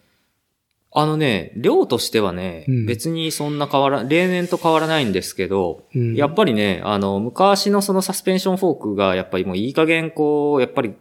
[0.90, 10.94] あのね、量としてはね、うん別にそんな変わら、例年と変わらないんですけど、うんやっぱりね、あの、昔のそのサスペンションフォークが、やっぱりもういい加減こう、やっぱり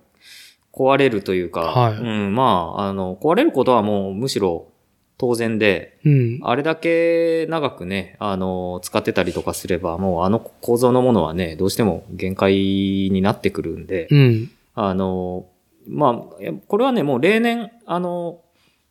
[0.78, 4.68] 壊れるというか、はいうん、まあ、あの、壊れることはもうむしろ
[5.18, 6.40] 当然で、うん。
[6.44, 14.52] あれだけ長くね、あの、使ってたりとかすれば、もうあの構造のものはね、どうしても限界になってくるんで、うん。
[14.76, 15.48] あの、
[15.88, 18.42] まあ、これはね、もう例年、あの、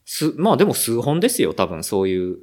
[0.04, 2.38] す、まあでも数本ですよ、多分そういう。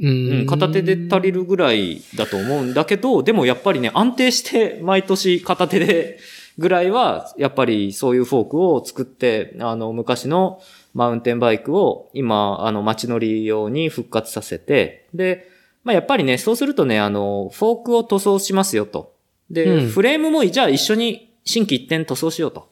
[0.00, 0.46] ううんん。
[0.46, 6.18] 片手で足りるぐらいだと思うんだけど、でもやっぱりね、安定して毎年片手で
[6.58, 10.60] ぐらいは、やっぱりそういうフォークを作って、あの、昔の
[10.92, 15.48] マウンテンバイクを今、あの、街乗り用に復活させて、で、
[15.82, 19.14] まあやっぱりね、そうするとね、あの、フォークを塗装しますよと。
[19.50, 22.68] で、うんフレームもじゃあ一緒に新規一点塗装しようと。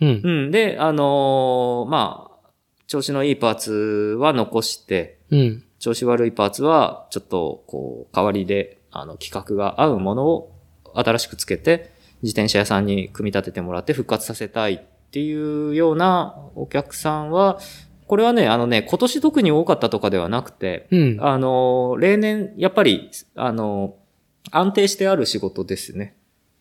[0.00, 0.20] うん。
[0.22, 0.50] うん。
[0.50, 2.50] で、あのーまあ、
[2.86, 5.62] 調子のいいパーツは残して、うん。
[5.78, 10.52] 調子悪いパーツは、ちょっと、こう、代わりで、あの、規格が合うものを
[10.94, 11.90] 新しくつけて、
[12.22, 14.80] 自転車屋さんに組み立ててもらって復活させたいっ
[15.10, 17.58] ていうようなお客さんは、
[18.06, 21.18] これはね、あのね、今年特に多かったとかではなくて、うん。
[21.20, 23.94] あの、例年、やっぱり、あの、
[24.50, 26.14] 安定してある仕事ですね。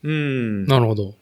[0.04, 0.66] うん。
[0.66, 1.16] なるほど。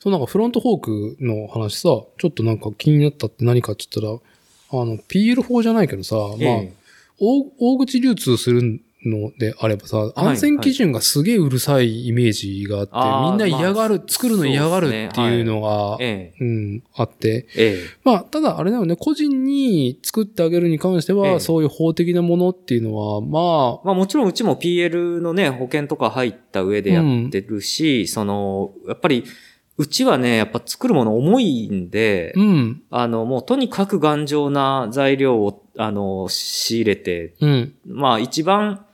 [0.00, 1.88] そう、なんかフロントフォークの話さ、
[2.18, 6.72] ちょっとなんか気になったって何かって言ったら、あの、PL4 じゃないけどさ、まあ、え
[7.18, 17.98] 大大口流通するのであればさ、安全基準がすげえうるさいイメージがあって、あーみんな嫌がる、まあ作るの嫌がるっていうのが、ええうん、あって、ええ。
[18.04, 21.40] まあ、ただあれだよね、個人に作ってあげるに関しては、ええ。
[21.40, 29.24] そういう法的なものっていうのは、まあ、まあもちろんうちも PL のね、保険とか入った上でやってるし、その、やっぱり、
[29.78, 38.85] うちはね、やっぱ作るもの重いんで、うん、あの、もうとにかく頑丈な材料を、あの、仕入れて、うん、まあ一番、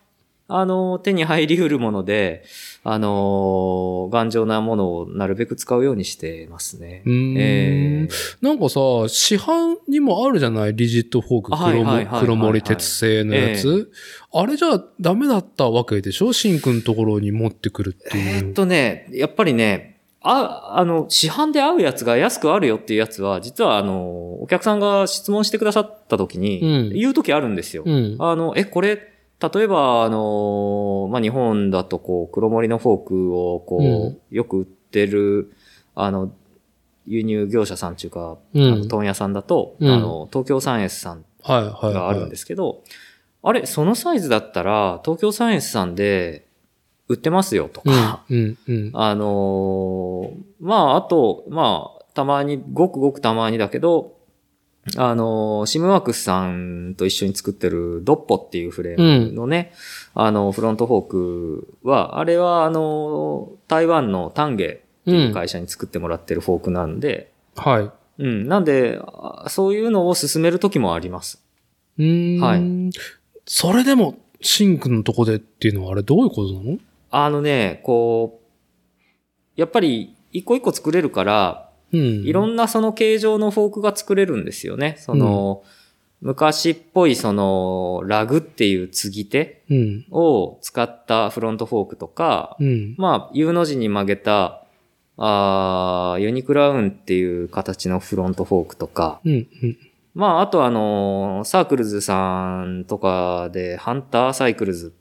[0.58, 2.44] あの、手に入り得るもので、
[2.84, 8.08] あの、頑丈なものをなるべく使うようにしてますねええ
[8.40, 10.74] なんかさ、市販にもあるじゃない？
[10.74, 13.90] リジットフォークはい黒もはいはい森鉄製のやつ。
[14.34, 16.32] あれじゃダメだったわけでしょ？
[16.32, 18.36] シンくんのところに持ってくるっていう。
[18.36, 27.82] えーっとね、やっぱりね、あ、あの、市販で合うやつが安くあるよっていうやつは、実はあの、お客さんが質問してくださった時に、うん言う時あるんですよ。
[27.84, 28.16] うん。
[28.18, 29.11] あの、え、これ、
[29.42, 35.52] 例えば、あの、まあ、日本だとこう、黒森のフォークをこう、よく売ってる、
[35.94, 36.32] あの、
[37.06, 41.94] 輸入業者さんっていうか、うんあの問屋さんだと、うんあの、東京サイエンスさんはいはい、はい。
[41.94, 42.82] があるんですけど、
[43.42, 46.46] あれ、そのサイズだったら、東京サイエンスさんで
[47.08, 48.90] 売ってますよとか、うん、うん、うん。
[48.94, 54.11] あのーまあ、あと、まあ、たまに、ごくごくたまにだけど、
[54.96, 59.72] あのーシムワークスさんと一緒に作ってるドッポっていうフレームのね、
[60.14, 67.90] あの、フロントフォークは、あれは、あのー台湾のタンゲっていう会社に作ってもらってるフォークなんで、はい。
[68.18, 68.48] うん。
[68.48, 71.42] なんで、あそういうのを進める時もあります。
[71.98, 72.40] うーん。
[72.40, 72.90] はい
[73.46, 76.78] それでも、シンクのとこでっていうのはあれどういうことなの？
[77.10, 82.00] あのね、こう、やっぱり一個一個作れるから、うん。
[82.24, 84.96] いろんなその形状のフォークが作れるんですよね。
[84.98, 85.62] その、
[86.20, 90.06] 昔っぽいその、ラグっていう継ぎ手うん。
[90.10, 92.94] を使ったフロントフォークとか、うん。
[92.96, 94.64] まあ、U の字に曲げた、
[95.18, 99.32] あーユニクラウンっていう形のフロントフォークとか、うん。
[99.32, 99.36] う
[99.66, 99.78] ん。
[100.14, 104.94] まあ、あとあの、サークルズさんとかで、ハンターサイクルズ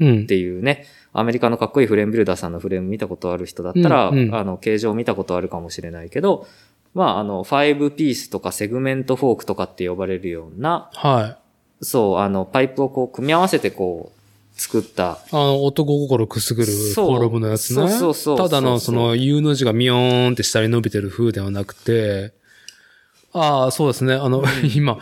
[0.00, 0.22] うん。
[0.22, 6.46] っていうね、アメリカのかっこいいフレームビルダーさんのフレーム見たことある人だったら、うんうんあの、形状見たことあるかもしれないけど、
[6.94, 11.38] まあ、あの、5ピースとかセグメントフォークとかって呼ばれるような、は
[11.80, 11.84] い。
[11.84, 17.76] そう、あの、パイプをこう、組み合わせてこう、作った、あの、男心くすぐるフォルムのやつね。
[17.76, 22.32] そうそうそうただの、その、U の字がミヨーンって下に伸びてる風ではなくて、
[23.32, 24.14] ああ、そうですね。
[24.14, 24.42] あの、
[24.74, 24.98] 今、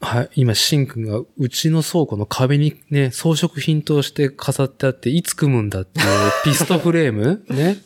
[0.00, 6.06] はい、今、シンくんがうちの倉庫の壁にね、装飾品として飾ってあって、いつ組むんだっていう
[6.44, 7.44] ピストフレーム？
[7.50, 7.78] ね。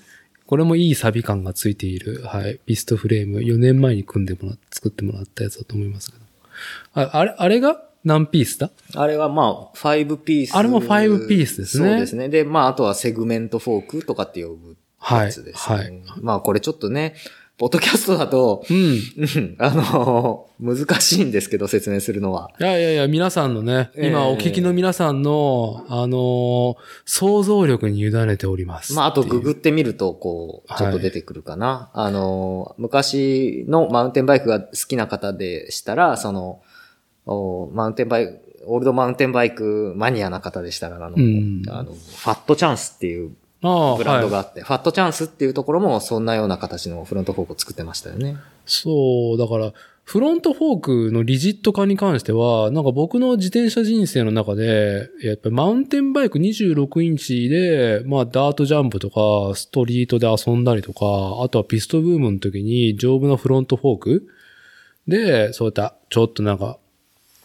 [0.46, 3.38] これもいいサビ感がついている、はい、ピストフレーム。
[3.38, 6.22] 4年前に組んでもらっ作ってもらったやつだと思いますけど。
[6.94, 8.70] ああれ、あれが何ピースだ？
[8.94, 10.54] あれはまあ、5ピース。
[10.54, 12.28] あれも5ピースですねそうですね。
[12.28, 15.26] で、まあ、あとはセグメントフォークとかって呼ぶはい。
[15.26, 15.76] やつですね。
[15.76, 16.02] はい。
[16.20, 17.14] まあ、これちょっとね、
[17.58, 18.76] ポッドキャストだと、うん。
[18.76, 22.50] うんあの、難しいんですけど、説明するのは。
[22.58, 28.94] いやいやいや、皆さんのね、ええ今お聞きの皆さんの、あのー想像力に委ねております。
[28.94, 31.90] まあ、あとググってみると、こう、はいちょっと出てくるかな。
[31.92, 36.62] あの、昔のマウンテンバイクが好きな方でしたら、その、
[37.26, 48.36] おマウンテンバイク、オールドマウンテンバイクマニアな方でしたら、あの、うんあのファットチャンスっていうブランドがはいあって、ファットチャンスっていうところもそんなような形のフロントフォークを作ってましたよね。
[48.66, 49.72] そう、だから、
[50.04, 61.06] フロントフォークのリジット化に関しては、なんか僕の自転車人生の中で、やっぱりマウンテンバイク26インチで、まあダートジャンプとか、ストリートで遊んだりとか、
[61.42, 64.28] あとはピストブームの時に丈夫なフロントフォーク
[65.06, 66.78] で、そういったちょっとなんか、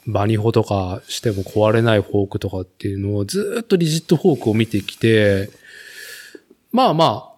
[0.07, 5.49] バニホとかしても壊れないフォークとかっていうのをずーっとリジットフォークを見てきて、
[6.77, 7.33] まあま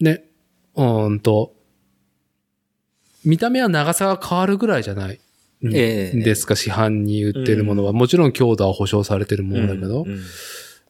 [0.00, 0.24] あ、ね、
[0.74, 1.54] うーんと、
[3.24, 5.20] 見た目は長さが変わるぐらいじゃない。
[5.62, 7.92] うんええですか、市販に売ってるものは。
[7.92, 10.20] もちろん強度は保証されてるものだけど、うんうん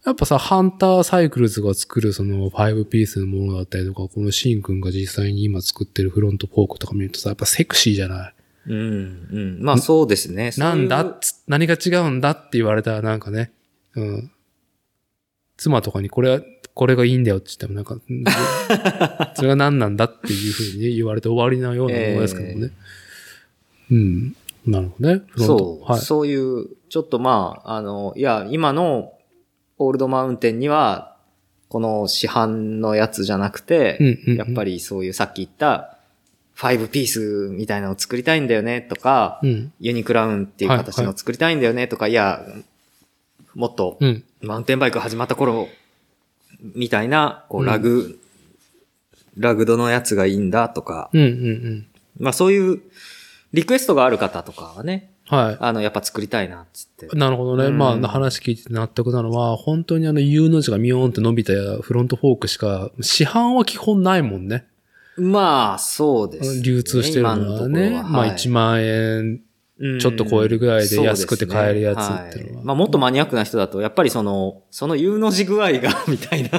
[0.02, 8.34] やっぱさ、ハンターサイクルズが作るその5ピースのものだったりとか、このシンくんが実際に今作ってるフロントフォークとか見るとさ、やっぱセクシーじゃない？
[8.68, 9.58] うん、うん。
[9.60, 10.52] まあそうですね。
[10.56, 11.20] なんだ？
[11.48, 13.52] 何が違うんだって言われたらなんかね、
[13.94, 14.30] うん。
[15.58, 16.40] 妻とかにこれは、
[16.74, 18.24] これがいいんだよって言ってもなんか、う ん
[19.34, 22.72] それが何なんだっていうふうにね言われて終わりなようなものですけどもね。
[23.90, 24.36] うん。
[24.66, 25.22] なるほどね。
[25.36, 26.00] そう、はい。
[26.00, 29.12] そういう、ちょっとまあ、あの、いや、今の
[29.78, 31.16] オールドマウンテンには、
[31.68, 32.46] この市販
[32.80, 35.96] のやつじゃなくて、うんうんうんやっぱりそういうさっき言った、
[36.56, 39.72] 5ピースみたいなのを作りたいんだよねとか、うん。
[39.80, 42.44] ユニクラウンっていう形のを作りたいんだよねとか、いや、
[43.54, 44.24] もっと、うん。
[44.42, 45.68] マウンテンバイク始まった頃、
[46.62, 48.18] みたいな、こう、うんラグ、
[49.36, 51.86] ラグドのやつがいいんだとか、うんうんうん。
[52.18, 52.80] まあそういう
[53.52, 55.56] リクエストがある方とかはね、はい。
[55.60, 57.16] あの、やっぱ作りたいな、つって。
[57.16, 57.66] なるほどね。
[57.66, 64.66] うんまあ、話聞いて納得なのは、本当にあの U の字がミヨーンって伸びたフロントフォークしか、市販は基本ないもんね。
[65.16, 66.62] まあ、そうです、ね。
[66.62, 67.90] 流通してるのはね。
[67.90, 69.40] まあ、1万円
[69.98, 72.52] ちょっと超えるぐらいで安くて買えるやつっていうのは。
[72.52, 72.56] ね。
[72.56, 72.64] はい。
[72.66, 76.50] まあ、もっとマニアックな人だと、やっぱりその、その U の字具合が、 みたいな。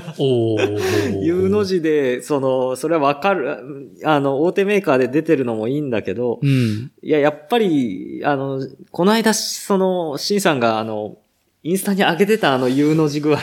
[1.22, 6.92] U の字で、その、それはわかる、あの、大手メーカーで出てるのもいいんだけど、うん。
[7.04, 11.18] いや、やっぱり、あの、この間、その、シンさんが、あの、
[11.64, 13.40] インスタに上げてたあの U の字具合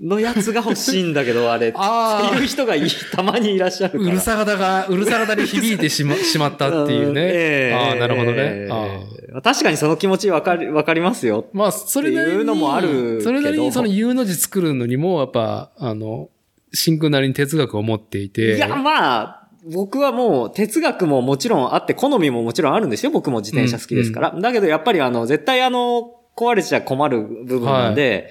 [0.00, 1.72] のやつが欲しいんだけど、 あれ。
[1.74, 2.82] あーっていう人がい
[3.12, 4.12] たまにいらっしゃるから。
[4.12, 7.20] うるさ型が、うるさ型に響いてしま、しまったっていうね。
[7.22, 8.36] ええああ、なるほどね。
[8.38, 9.00] ええあ
[9.36, 11.46] あ確かにその気持ちわかり、わかりますよ。
[11.52, 12.38] まあ、それなりに。
[12.38, 16.30] いうのもあるそれなりにその U の字作るのにも、やっぱ、あの、
[16.72, 18.56] 真空なりに哲学を持っていて。
[18.56, 23.12] いや、まあ、僕はもう哲学ももちろんあって、好みももちろんあるんですよ。
[23.12, 24.34] 僕も自転車好きですから。
[24.40, 28.30] だけどやっぱりあの、絶対あの、壊れちゃ困る部分なんで、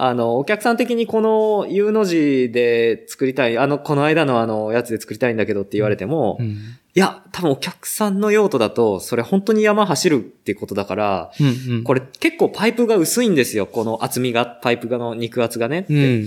[0.00, 6.58] あの、お客さん的にこの U の字で作りたい、あの、この間のあの、やつで作りたいんだけどって言われても、いうん。
[6.94, 11.82] や、多分お客さんの用途だと、それ本当に山走るってことだから、うんうん。
[11.82, 13.66] これ結構パイプが薄いんですよ。
[13.66, 15.84] この厚みが、パイプがの肉厚がね。
[15.90, 16.26] うん。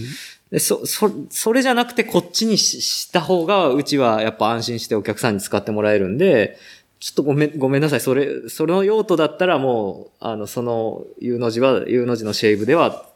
[0.52, 6.58] で、そ、そ、それじゃなくてこっちにしした方が、うちはやっぱ安心してお客さんに使ってもらえるんで、
[7.00, 8.02] ちょっとごめん、ごめんなさい。
[8.02, 13.11] それ、その用途だったらもう、あの、その U の字は、U の字のシェイブでは、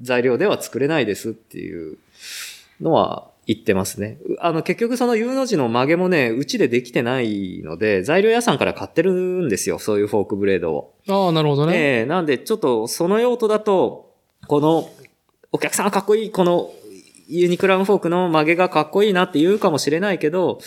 [0.00, 1.98] 材料では作れないですっていう
[2.80, 4.18] のは言ってますね。
[4.28, 9.78] うあの、結局その U の字の曲げもね、うちでできてないので、材料屋さんから買ってるんですよ。
[9.78, 10.94] そういうフォークブレードを。
[11.08, 11.76] ああ、なるほどね。
[11.76, 14.14] ええなんで、ちょっと、その用途だと、
[14.48, 14.90] この、
[15.52, 16.72] お客さんはかっこいい、この、
[17.28, 20.58] ユニクラウンフォークの曲げがかっこいいなって言うかもしれないけど、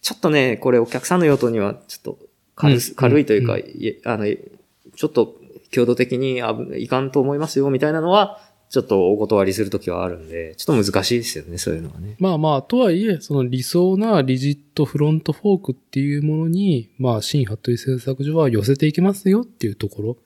[0.00, 2.18] ちょっとね、これお客さんの用途には、ちょっと
[2.54, 3.62] 軽す、うん軽いというか、うん
[4.04, 5.39] あの、ちょっと、
[5.70, 6.42] 強度的に
[6.76, 8.40] いかんと思いますよ、みたいなのは、
[8.70, 12.14] ちょっとお断りするときはあるんで、ちょっと難しいですよね、そういうのはね。
[12.20, 20.16] まあまあ、とはいえ、その理想なリジットフロントフォークっていうものに、まあ、新服部製作所は寄せていきますよっていうところ。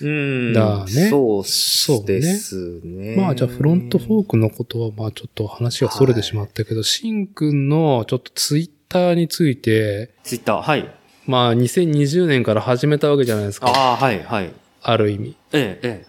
[0.00, 0.52] うん。
[0.54, 3.16] だねそうそうねですね。
[3.16, 10.97] まあ、じゃあフロントフォークのことは、まあちょっと話が逸れてしまったけど、シンくんのちょっとツイッターについて、ツイッター、はい。
[11.28, 13.68] まあ2020年から始めたわけじゃないですか。
[13.68, 14.50] ああ、はい、はい。
[14.82, 15.36] ある意味。
[15.52, 16.06] ええ、え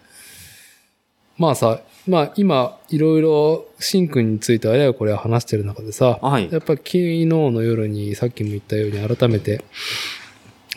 [1.36, 6.58] まあさ、まあ今、いろいろ、シンくんについてあれやこれは話してる中でさえ。、はいや。
[6.58, 9.62] っぱ昨日の夜にさっきも言ったように改めて、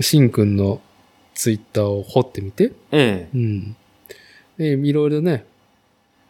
[0.02, 0.82] シンくんの
[1.36, 3.38] ツイッターを掘ってみて、ええ。
[3.38, 3.76] うん。
[4.58, 5.46] で、いろいろね、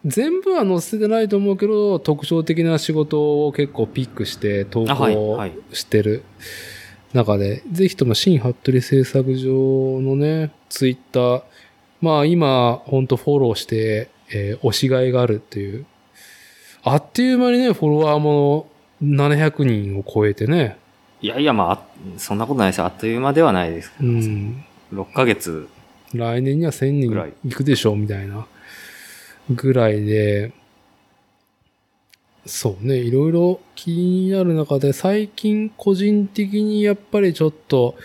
[0.06, 6.22] 全部は載せてないと思うけど、特徴的な仕事を結構ピックして投あはい稿はいしてる
[7.14, 11.42] 中で、ぜひとも新服部製作所のね、ツイッター、
[12.00, 15.86] まあ今、ほんとフォローして、えー推しがいがあるっていう。
[16.82, 18.68] あっという間にね、フォロワーも
[19.02, 20.76] 700人を超えてね、
[21.22, 21.82] いやいや、まああ、
[22.18, 22.84] そんなことないですよ。
[22.84, 24.12] あっという間ではないですけうど。
[24.12, 24.64] ん。
[24.92, 25.68] 6ヶ月。
[26.12, 28.46] 来年には1000ぐらい人行くでしょうみたいな
[29.50, 30.52] ぐらいで、
[32.46, 37.96] そうね、いろいろ気になる中で、最近個人的にやっぱりちょっと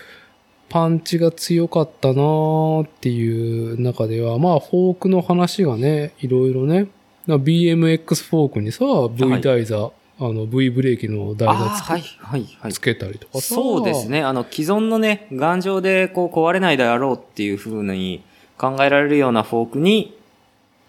[0.70, 6.88] パンチが強かったなーっていう中では、まあフォークの話がね、いろいろね、
[7.28, 12.74] な BMX フォークにさ、V 台座、あの V ブレーキの台座つ,、はい、はい、はい。
[12.74, 13.56] つけたりとかさ。
[13.56, 14.10] そうです。
[14.10, 14.22] ね。
[14.22, 18.24] あの、既存のね、頑丈でこう壊れないであろうっていう風に
[18.58, 20.18] 考えられるようなフォークに、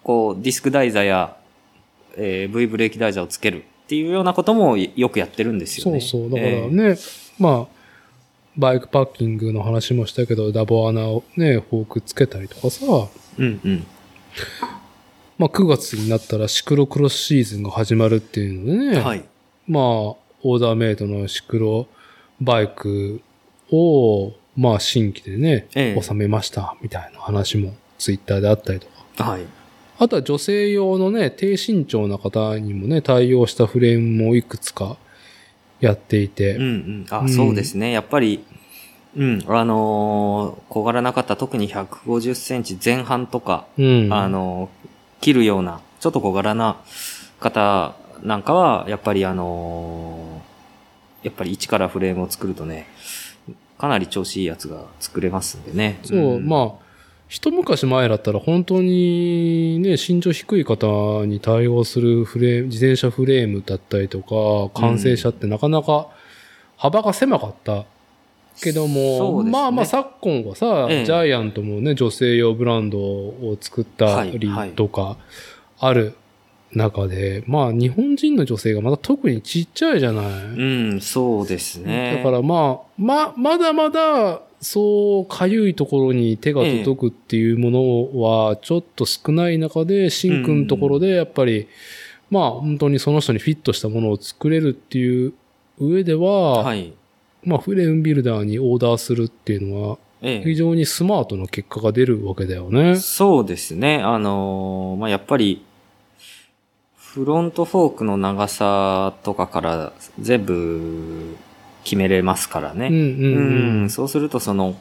[0.03, 1.37] こう、ディスク台座や、
[2.21, 6.01] えー V ブレーキ台座をつけるっていうようなこともよくやってるんですよね。
[6.01, 6.31] そうそう。
[6.31, 6.99] だからえーね、
[7.39, 7.81] まあ、
[8.57, 12.85] バイクパッキングの話もしたけど、ダボ穴をね、フォークつけたりとかさ、
[13.39, 13.87] うんうん。
[15.39, 19.25] まあ9月になったらシクロクロスシーズンが始まるっていうのでね、はい。
[19.67, 21.87] まあ、オーダーメイドのシクロ
[22.41, 23.23] バイク
[23.73, 29.31] を、まあ新規でね、ええ収めました、みたいな話もツイッターであったりとか。
[29.31, 29.43] はい。
[30.03, 34.97] あとは女性用のね、低身長な方にもね、対応したフレームもいくつか
[35.79, 37.07] やっていて、うんうん。
[37.11, 37.93] あ、うんそうですね。
[37.93, 38.43] やっぱり、
[39.15, 44.09] うん、あのー小柄な方、特に150センチ前半とか、うん。
[44.11, 44.89] あのー
[45.21, 46.79] 切るような、ちょっと小柄な
[47.39, 52.87] 方なんかは、やっぱりあのーやっぱり一からフレームを作るとね、
[53.77, 56.01] かなり調子いいやつが作れますんでね。
[56.05, 56.90] そう、んまあ、
[57.31, 66.09] 一昔前だったら本当にね、身長低い方に対応するフレーム、自転車フレームだったりとか、完成車ってなかなか
[66.77, 67.85] 幅が狭かった。
[68.61, 69.51] けども、ね。
[69.51, 71.05] まあまあ昨今はさ、ええ。
[71.05, 75.17] ジャイアントもね、女性用ブランドを作ったりとか、
[75.79, 76.17] ある
[76.73, 80.27] 中で、まあ日本人の女性がまだ特にちっちゃいじゃない。
[80.27, 82.17] うん、そうですね。
[82.17, 91.67] だからまあ、ま、まだまだ、そう、かゆいところに手が届くっていうものは、ちょっと少ない中で、シンくんのところで、やっぱり、
[92.31, 95.33] まあ、本当にその人にフィットしたものを作れるっていう
[95.79, 96.93] 上では、はい。
[97.43, 102.97] まあ、フレームビルダーにオーダーするっていうのは、ええ非常にスマートな結果が出るわけだよね。
[102.97, 104.03] そうですね。
[104.03, 105.65] あのーまあ、やっぱり、
[107.13, 111.37] フロントフォークの長さとかから全部
[111.83, 112.87] 決めれますからね。
[112.87, 113.91] うんうんうん。
[113.91, 114.77] そうするとその、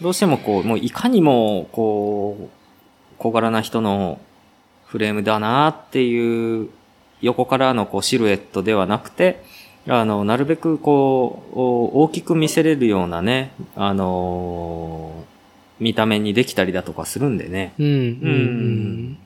[0.00, 2.48] どうしてもこう、もういかにもこう、
[3.18, 4.20] 小柄な人の
[4.86, 6.68] フレームだなっていう
[7.20, 9.42] 横からのこうシルエットではなくて、
[9.88, 15.34] あの、なるべくこう、お大きく見せれるようなね、あのー
[15.80, 17.74] 見た目にできたりだとかするんでね。
[17.78, 19.18] うんうん。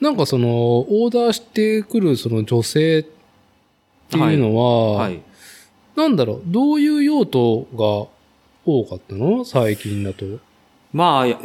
[0.00, 3.02] なんかその、オーダーしてくるその女性っ
[4.10, 5.20] ていうのは、はい。
[5.96, 8.06] なんだろう、どういう用途が
[8.64, 9.44] 多かったの？
[9.44, 10.24] 最近だと。
[10.92, 11.38] まあ、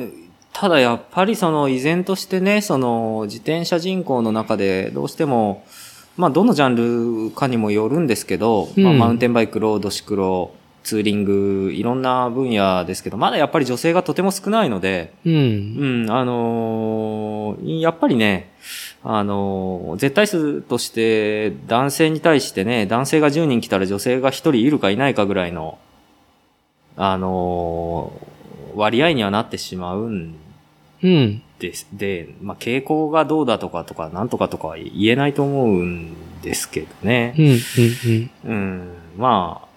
[0.54, 5.66] ただやっぱりその依然としてね、その自転車人口の中でどうしても、
[6.16, 6.76] まあどのジャン
[7.30, 10.52] ルかにもよるんですけど、うんまあマウンテンバイク、ロード、シクロ、
[10.84, 15.34] ツーリング、いろんな分野ですけど、まだやっぱり女性がとても少ないので、うん。
[15.34, 18.52] うん、あのーやっぱりね、
[19.04, 25.78] あのー絶対数として男性に対してね、男性が10人来たら女性が1人いるかいないかぐらいの、
[26.98, 28.34] あのー
[28.76, 30.36] 割合にはなってしまうん
[31.04, 31.42] うん。
[31.60, 31.88] です。
[31.94, 37.42] で、まあ、傾向がどうだとかとか、なんとかとかは言えないと思うんですけどねう。
[37.42, 37.46] ん。
[37.46, 38.30] うん。
[38.46, 39.73] うん、まあ、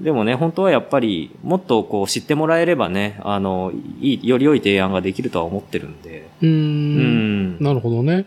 [0.00, 6.28] でもね、本当はやっぱり、もっとこう知ってもらえればね、あの、いい、より良い提案ができるとは思ってるんで。
[6.42, 6.48] うん。
[6.48, 6.52] う。
[6.52, 7.62] うんん。
[7.62, 8.24] なるほどね。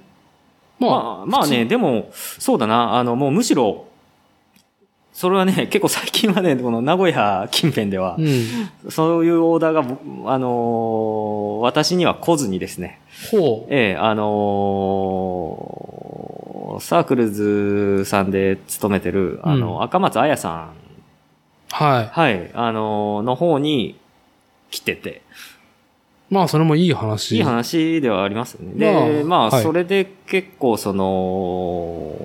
[0.80, 3.86] まあ、まあ、まあね、でも、そうだな、あの、もうむしろ、
[5.14, 8.92] それはね、 結構最近はね、この名古屋近辺ではう、ん。
[8.92, 9.96] そういうオーダーがぼ、
[10.32, 13.00] あのー私には来ずにですね、
[13.32, 13.74] ほう。
[13.74, 20.70] ええ、あのーサークルズさんで勤めてる、あの、うん赤松彩さん、
[21.72, 24.00] ははい、あのーの方に
[24.70, 25.22] 来てて、
[26.30, 26.34] い。
[26.34, 27.38] まあ、それもいい話。
[27.38, 28.74] いい話ではありますよね。
[28.76, 32.16] で、まあ、まあはいそれで結構その、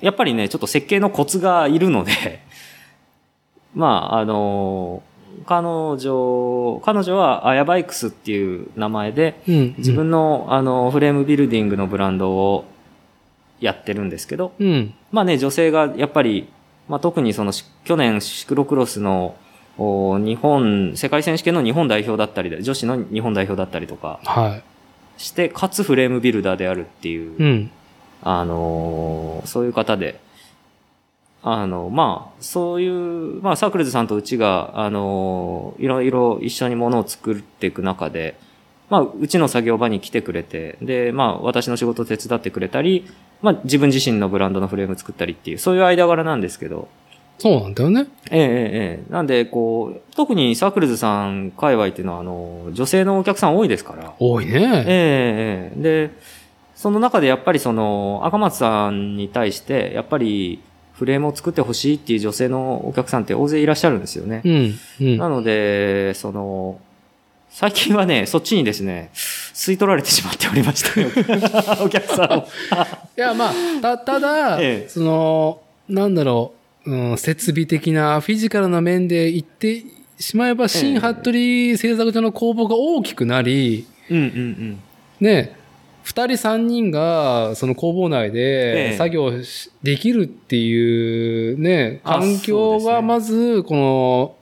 [0.00, 2.12] やっぱりね、ちょっと設計のコツがいるので、
[3.74, 5.02] まあ、あの、
[5.46, 9.74] 彼女、彼女はアヤバイクスっていう名前で、うん。
[9.78, 12.64] 自分の、あの、フレームビルディングのブランドを
[13.60, 14.94] やってるんですけど、うん。
[15.10, 16.48] まあね、女性がやっぱり、
[16.92, 19.34] まあ特にそのし去年シクロクロスの
[19.78, 24.60] お日本、世界選手権の日本代表だったりで、女子の日本代表だったりとかは
[25.16, 27.42] して、かつフレームビルダーであるっていう、い。
[27.42, 27.70] うん。
[28.20, 30.20] あのーそういう方で、
[31.42, 38.36] あの、まあ、そういう、まあ、サークルズさんとうちが、あのーいろいろ一緒にものを作っていく中で、
[38.90, 43.06] まあ、うちの作業場に来てくれて、で、まあ、私の仕事を手伝ってくれたり、
[43.42, 46.88] まあ、自分自身のブランドのフレーム作ったりっていう、そういう間柄なんですけど、
[47.38, 48.06] そうなんだよね。
[48.30, 54.84] ええええええなんで、こう、特にサークルズさん界隈っていうのは、あの、女性のお客さん多いですから、多いええね。
[54.86, 56.10] ええで、
[56.76, 60.60] その中でやっぱりその、赤松さんに対して、やっぱり
[60.92, 64.42] フレームを作ってほしいっていう女性のお客さんって大勢いらっしゃるんですよね。
[64.44, 64.74] うん。
[65.00, 65.16] うん。
[65.18, 66.78] なので、その、
[67.52, 71.08] 最近はね、そっちにですね、吸い取られてしまっておりましたよ。
[71.84, 72.48] お客さんを。
[73.16, 76.54] いや、まあ、た、ただ、ええその、なんだろ
[76.86, 79.84] う、うん、設備的な、フィジカルな面で言って
[80.18, 84.78] しまえば、新服部製作所の工房が大きくなり、うんうんうん。
[85.20, 85.54] ね、
[86.02, 94.34] 二人三人が、その工房内えでえ作業しできるっていうね、あ環境がまず、この、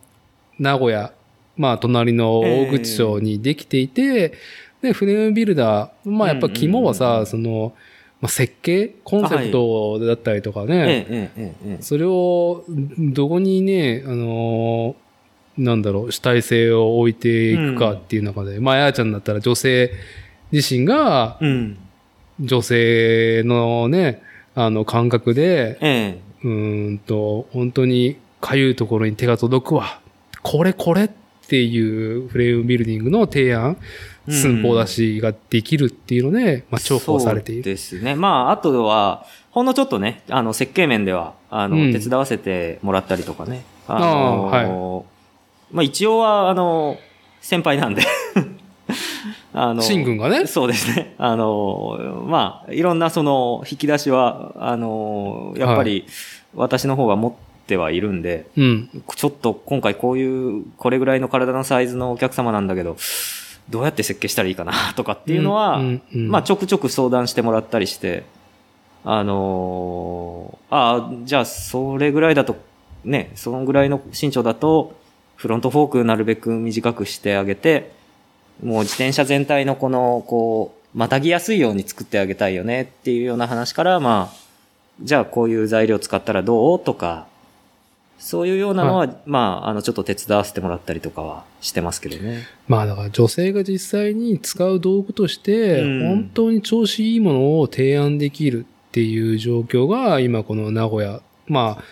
[0.61, 1.12] 名古屋、
[1.61, 4.32] まあ、隣の大口町にできていて、
[4.80, 7.74] で、フレビルダー、まあやっぱ肝はさ、その、
[8.22, 11.30] まあ、設計コンセプトだったりとかね、
[11.80, 12.64] それを
[12.98, 19.92] どこにね、あのー、なんだろう、主体性を置いていくかっていう中で、うん、まあ、やあちゃんだったら女性
[20.52, 21.38] 自身が、
[22.40, 24.22] 女性のね、
[24.54, 30.00] あの感覚で、うん、んと、本当にかゆいところに手が届くわ。
[30.42, 31.11] これこれっ
[31.51, 33.76] ていうフレームビルディングの提案、うん
[34.28, 37.70] 寸法出しができるっていうので、まあ、重宝されていそうる。
[37.70, 38.14] ですね。
[38.14, 43.64] まあ、あとは、ほんのちょっとね、あの、設計面では、あの、うん手伝わせてもらったりとかね。
[43.88, 45.05] ああの
[45.72, 46.98] まあ、一応は、あの、
[47.40, 48.03] 先輩なんで。
[49.53, 50.46] あの、シン君がね？
[50.46, 51.14] そうですね。
[51.18, 56.07] あの、まあ、いろんなその、引き出しは、あの、やっぱり、
[56.55, 57.49] 私の方が持ってはい
[58.00, 59.02] るんで、うん。
[59.16, 62.96] ちょっと今回こういう、これぐらいの体のサイズのお客様なんだけど、
[63.68, 68.24] どうやって設計したらいいかな とかっていうのは、うんうんうんまあちょくちょく相談してもらったりして、
[69.04, 72.56] あのーああ、じゃあそれぐらいだと、
[73.04, 74.94] ね、そのぐらいの身長だと、
[75.36, 77.92] フロントフォークなるべく短くしてあげて、
[78.62, 84.36] もう自転車全体のこの、こう、またぎやすいように作ってあげたいよねっていうような話から、まあ、
[85.02, 87.26] じゃあこういう材料使ったらどうとか、
[88.20, 92.46] そういうようなのは、まあ、あの、ちょっと手伝わせてもらったりとかはしてますけどね。
[92.68, 96.08] まあだから女性が実際に使う道具として、うん。
[96.08, 101.82] 本当に調子いいものを提案できるっていう状況が今この名古屋、ま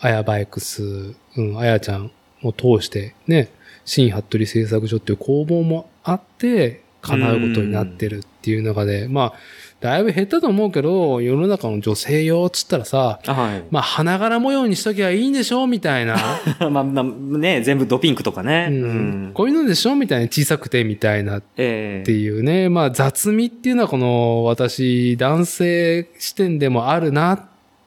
[0.00, 2.12] あ、あやバイクス、うん、あやちゃん
[2.42, 3.50] を通してね、
[3.84, 9.32] 新服部製作所っていう工房もあって、叶うことになってるっっていう中で、まあ、
[9.80, 13.64] だいぶ減ったと思うけど、世の中の女性用っつったらさ、はい。
[13.70, 16.16] まあ、花柄模様にしときゃいいんでしょみたいな。
[16.70, 18.68] まあ、まあ、ね、全部ドピンクとかね。
[18.70, 19.32] ううんん。
[19.32, 22.68] こういうのでしょみたいな小さくてみたいなっええていうね。
[22.68, 27.40] まあ雑味っていうのはこの私男性視点でもあるなっ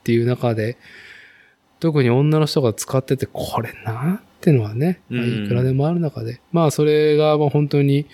[0.03, 0.77] ていう中で、
[1.79, 6.39] 特に女の人が使っててこれなってのはね、まあうんいくらでもある中で。
[6.51, 8.07] まあそれがまあ本当に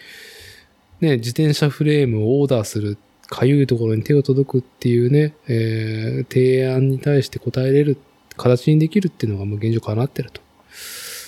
[1.00, 2.98] ね、自転車フレームをオーダーする
[3.30, 7.98] かゆいところに手を届くっていうね、えー提案に対して答えれる
[8.36, 10.42] 形にできるっていうのがもう現状叶ってると。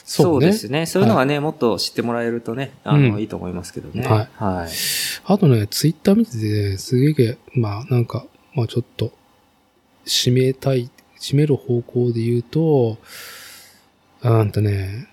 [0.04, 0.86] そうですね。
[0.86, 4.06] そういうのがね、もっと知ってもらえるとね、あの、うんいいと思いますけどね。
[4.06, 4.70] はいはい。
[5.26, 9.14] あとね、ツイッター見てて、ね、すげえ、まあなんか、まあちょっと、
[10.06, 10.90] 締めたい、
[11.20, 12.98] 締める方向で言うと、
[14.24, 15.08] うんとね、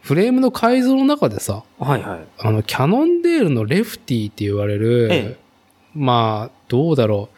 [0.00, 2.20] フレームの改造の中でさ、はいはい。
[2.38, 5.49] あの、キャノンデールのレフティって言われる、ええ
[5.94, 7.28] まあ、どうだろ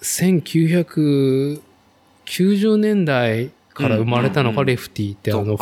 [0.00, 5.56] う、1990年代から生まれたのがうんレフティって、あの、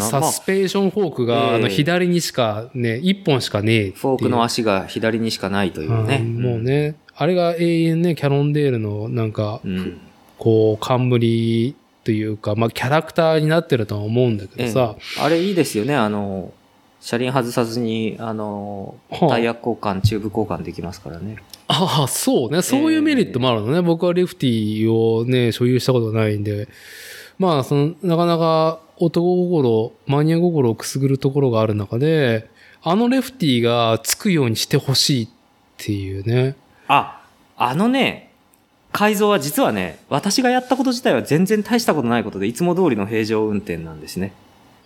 [0.00, 3.90] サスペーションフォークが、まああの、ええ左にしかね、一本しかねえ。
[3.92, 6.20] フォークの足が左にしかないというね。
[6.22, 9.98] うんもうね、あれが永遠ね、キャノンデールのなんか、うん。
[10.38, 15.94] こう、冠というか、まあ、キャラクターになってるとは思うんだけどさ、ええあれいいですよね。
[15.94, 16.52] あの、
[17.04, 21.36] 車輪外さずに、あの、はあタイヤ交換、チューブ交換できますからね。
[21.68, 22.62] ああ、そうね。
[22.62, 23.82] そういうメリットもあるのね。
[23.82, 26.66] 僕はレフティをね、所有したことないんで。
[27.38, 32.48] まあ、その、なかなか男心、マニア心をくすぐるところがある中で、
[32.82, 35.28] あのレフティがつくようにしてほしいっ
[35.76, 36.56] ていうね。
[36.88, 37.22] あ、
[37.58, 38.30] あのね、
[38.92, 44.32] 改造は実はね、私がやったこと自体は全然大したことないことで、いつも通りの平常運転なんですね。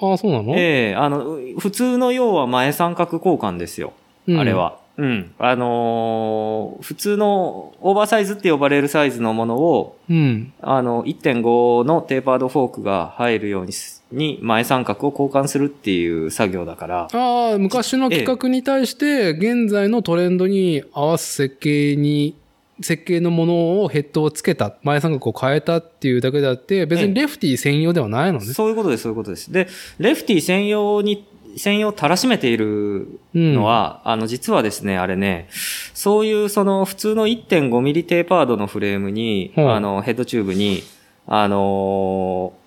[0.00, 3.92] ああ、そうなの、ええあの、普通の要は前三角交換ですよ。
[4.26, 4.52] うんあれ。
[4.52, 4.78] は。
[4.98, 5.32] うん。
[5.38, 10.52] あのー普通のオーバーサイズって呼ばれるサイズのものを、うん。
[10.60, 22.34] あの、1.5のテーパードフォークが入るようにす、に前三角を交換するっていう作業だから、ああ、昔の規格に対して、現在のトレンドに合わす設計に、
[22.80, 28.46] 設計のものをヘッドをつけた、前三角を変えたっていうだけであって、別にレフティ専用ではないのね。
[28.46, 29.52] そういうことです、そういうことです。
[29.52, 29.68] で、
[29.98, 31.26] レフティ専用に、
[31.56, 35.48] 専用をたらしめているうんのは、あの、実はですね、あれね、
[35.94, 40.82] そういうその普通の1.5ミリテーパードのフレームに、はいあの、ヘッドチューブに、
[41.26, 42.58] あのー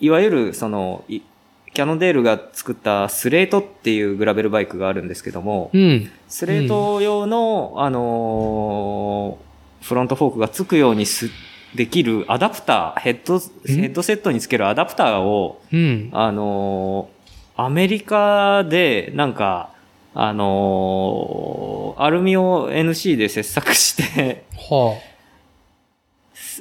[0.00, 1.20] いわゆるその、い
[1.76, 6.10] キャノンデールが作ったスレートっていうグラベルバイクがあるんですけども、うん。
[6.26, 11.28] スレート用の、あのーフロントフォークがつくようにす、
[11.74, 16.08] できるアダプター、ヘッド、ヘッドセットにつけるアダプターを、うん。
[16.14, 19.68] あのーアメリカで、なんか、
[20.14, 24.98] あのーアルミを NC で切削して、は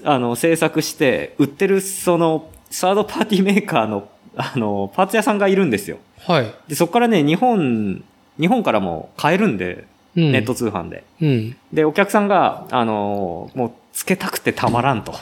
[0.03, 5.97] あ の、製作して、売ってる、その、サードパーティーメーカーの、あの、パーツ屋さんがいるんですよ。
[6.27, 6.33] あ。
[6.33, 6.53] はい。
[6.67, 8.03] で、そこからね、日本、
[8.39, 10.31] 日本からも買えるんで、うん。
[10.31, 11.03] ネット通販で。
[11.21, 11.57] うん。
[11.73, 15.13] で、お客さんが、あのーもう、つけたくてたまらんと。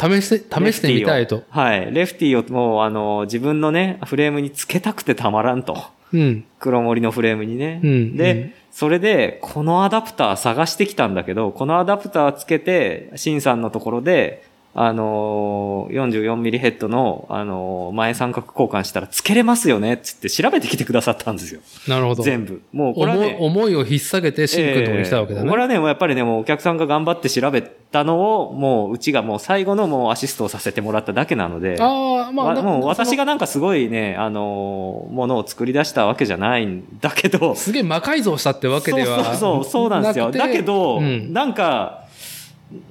[0.00, 1.42] 試して、試してみたいと。
[1.50, 1.92] はい。
[1.92, 5.76] レフティをもう、あのー自分のね、フレームにつけたくてたまらんと。
[6.12, 6.44] うん。
[6.58, 7.80] 黒森のフレームにね。
[7.82, 14.44] うんで、うんそれで、このアダプター探してきたんだけど、このアダプターつけて、シンさんのところで、
[14.74, 21.60] あのー、44ミリヘッドの、あのー前三角交換したらつけれますよねっつって調べてきてくださったんですよ。
[21.86, 22.22] なるほど。
[22.22, 22.62] 全部。
[22.72, 25.44] もうこれは思いね、思いを引っ提げてシンくんのところに来たわけだね。
[25.44, 40.30] ええこれはね、やっぱりね、もうお客さんが頑張って調べたのを、もううちがもう最後のもうアシストをさせてもらっただけなので、ああ、まあ、もう私そがなんかすごいね、あのーものを作り出したわけじゃないんだけどの、すげえ魔改造したってわけではそうそうそう、そうなんですよ。
[40.30, 42.01] だけど、うんなんか、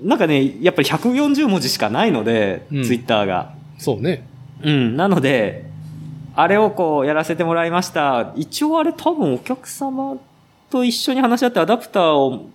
[0.02, 3.54] なんかね、やっぱり140文字しかないので、うんツイッターが。
[3.78, 4.28] そうね。
[4.64, 5.66] うん、なので、
[6.36, 8.34] あれをこうやらせてもらいました。
[8.36, 10.18] 一応あれ多分お客様
[10.70, 12.50] と一緒に話し合ってアダプターを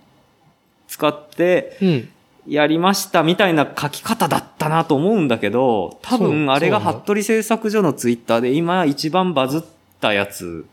[0.87, 2.09] 使ってうん。
[2.47, 9.61] やりましたみたいな書き方だったなと思うんだけど、多分あれが服部製作所のツイッターで今一番バズっ
[9.99, 10.65] たやつ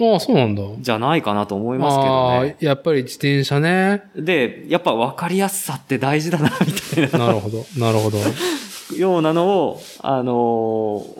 [0.00, 0.62] ああ、そうなんだ。
[0.80, 2.56] じゃないかなと思いますけどああね。
[2.60, 4.02] やっぱり自転車ね。
[4.16, 7.64] で、やっぱ分かりやすさって大事だな、みたいななるほど。
[7.78, 8.18] なるほど。
[8.18, 8.22] う
[8.98, 10.34] ようなのを、あのー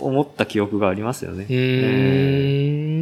[0.05, 1.47] 思った記憶がありますよね。
[1.49, 3.01] ー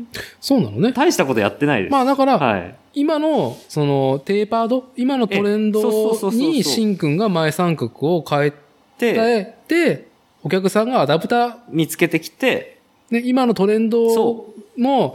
[0.00, 0.06] ん。
[0.40, 0.92] そうなのね。
[0.92, 1.92] 大したことやってないです。
[1.92, 2.74] まあだから、はい。
[2.94, 5.80] 今の、その、テーパード、今のトレンド
[6.30, 8.52] に、シンくんが前三角を変え
[8.98, 10.08] で、て、
[10.42, 12.78] お客さんがアダプター、見つけてきて、
[13.10, 14.46] ね、今のトレンドそ
[14.78, 15.14] の、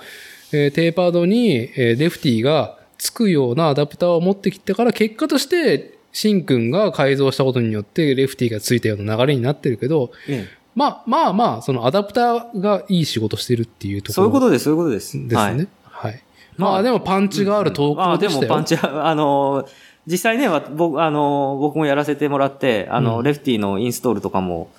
[0.52, 15.14] えーテーパードに、えーレフティがつくようなアダプターを持ってきてから、結果として、シンくんが改造したことによって、レフティがついたような流れになってるけど、ええまあまあまあ、そのアダプターがいい仕事してるっていうところそういうことです、そういうことです。
[15.14, 15.36] ですね。
[15.36, 16.24] はいはい。
[16.56, 18.50] まあまあでもパンチがある投まあで稿でしたよ。
[18.50, 19.68] もパンチは、あの、
[20.06, 24.70] 実際ね、わ僕、あの、僕もやらせてもらって、あの、うんレフティのインストールとかも、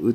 [0.00, 0.14] う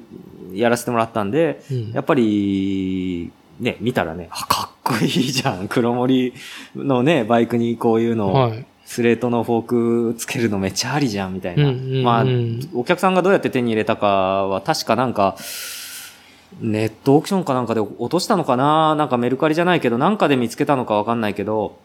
[0.54, 5.68] やらせてもらったんで、うんやっぱり、ね、見たらね、あ、かっこいいじゃん。
[5.70, 6.34] 黒森
[6.76, 8.66] のね、バイクにこういうの、はい。
[8.86, 11.74] スレートのフォークつけるのめっちゃありじゃん、みたいな。
[12.04, 12.26] まあ、
[12.74, 14.08] お客さんがどうやって手に入れたか
[14.48, 15.36] は、確かなんか、
[16.62, 18.96] ネットオークションかなんかで落としたのかな？
[18.96, 21.78] なんかメルカリじゃないけど、なんかで見つけたのかわかんないけど、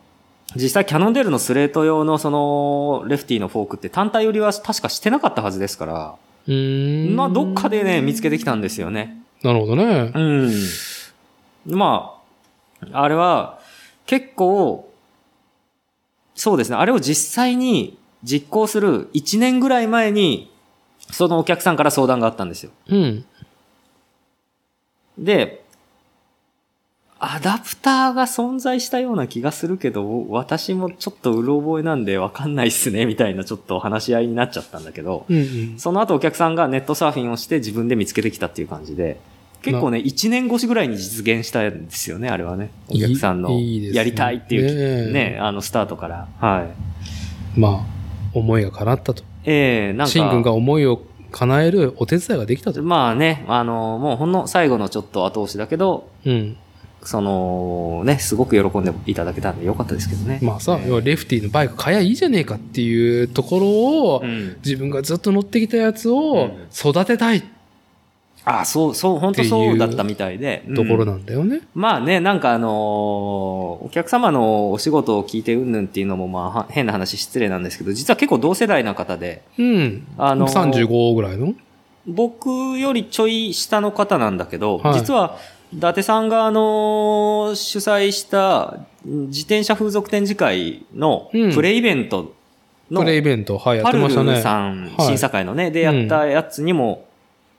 [0.54, 6.14] 実際キャノンデールのスレート用のその、レフティのフォークって単体売りは確かしてなかったはずですから、
[6.46, 7.16] うーん。
[7.16, 9.18] まあ、どっかでね、見つけてきたんですよね。
[9.42, 10.12] なるほどね。
[10.14, 10.52] うん。
[11.66, 12.18] ま
[12.92, 13.58] あ、あれは、
[14.06, 14.92] 結構、
[16.34, 20.50] そうですね、あれを実際に実行する1年ぐらい前に、
[21.10, 22.70] そのお客さんから相談があったんですよ。
[22.88, 23.24] うん。
[25.18, 25.62] で、
[27.24, 35.40] アダプターが存在したような気がするけど、私もちょっとうろ覚えなんでわかんないっすね、みたいなちょっと話し合いになっちゃったんだけど、うんう
[35.76, 35.78] ん。
[35.78, 39.20] その後お客さんがネットサーフィンをして自分で見つけてきたっていう感じで、
[39.62, 42.70] 結構ね、1年越しぐらいに実現したんですよね、あれはね。
[42.88, 46.28] お客さんのやりたいっていう、ねえね、あの、スタートから。
[46.40, 46.66] は
[47.56, 47.60] い。
[47.60, 49.22] まあ、思いが叶ったと。
[49.44, 50.12] ええなんか。
[50.12, 52.82] シン君が思いを叶えるお手伝いができたと。
[52.82, 56.56] まあね、あの、もうほんの最後のちょっと後押しだけど、うん。
[57.04, 60.38] その、ね、すごく喜んでいただけたんでよかったですけどね。
[60.40, 64.56] まあさ、ええ要はレフティのバイク買えばいいじゃねえかっていうところを、うん。
[64.64, 67.42] 自分がずっと乗ってきたやつを育てたい
[68.44, 70.64] あそう、そう、本当そうだったみたいで。
[70.74, 71.60] ところななんだよね。
[71.74, 72.70] まあね、なんかあのー
[73.84, 80.06] お客様のお仕事を聞いてうんぬんっていうのもまあは変な話失礼なんですけど、実は結構同世代な方で、うん。
[80.18, 81.54] あのー35ぐらいの？
[82.06, 85.38] 僕よりちょい下の方なんだけど、はい実は
[85.72, 92.34] 伊達さんがあのー主催した自転車風俗展示会のうんプレイベント
[92.90, 94.42] の、プレイベント、はい、やってましたね。
[94.42, 97.04] さん、はい審査会のね、でやったやつにも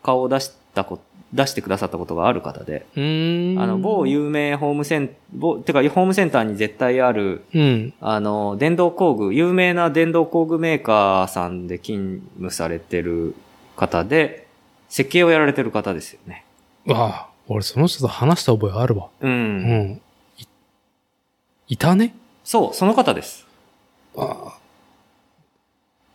[0.03, 0.99] 顔を出したこ、
[1.33, 2.85] 出してくださったことがある方で。
[2.95, 7.93] あの、某有名ホームセン、某、てか、ホームセンターに絶対ある、うん。
[8.01, 13.35] あの、電動工具、有名な電動工具メーカーさんで勤務されてる
[13.75, 14.47] 方で、
[14.89, 16.45] 設計をやられてる方ですよね。
[16.85, 19.07] わあ、俺その人と話した覚えあるわ。
[19.21, 19.31] うん。
[19.31, 20.01] うん。
[20.37, 20.45] い
[21.69, 22.13] いたね？
[22.43, 23.47] そう、その方です。
[24.15, 24.59] あ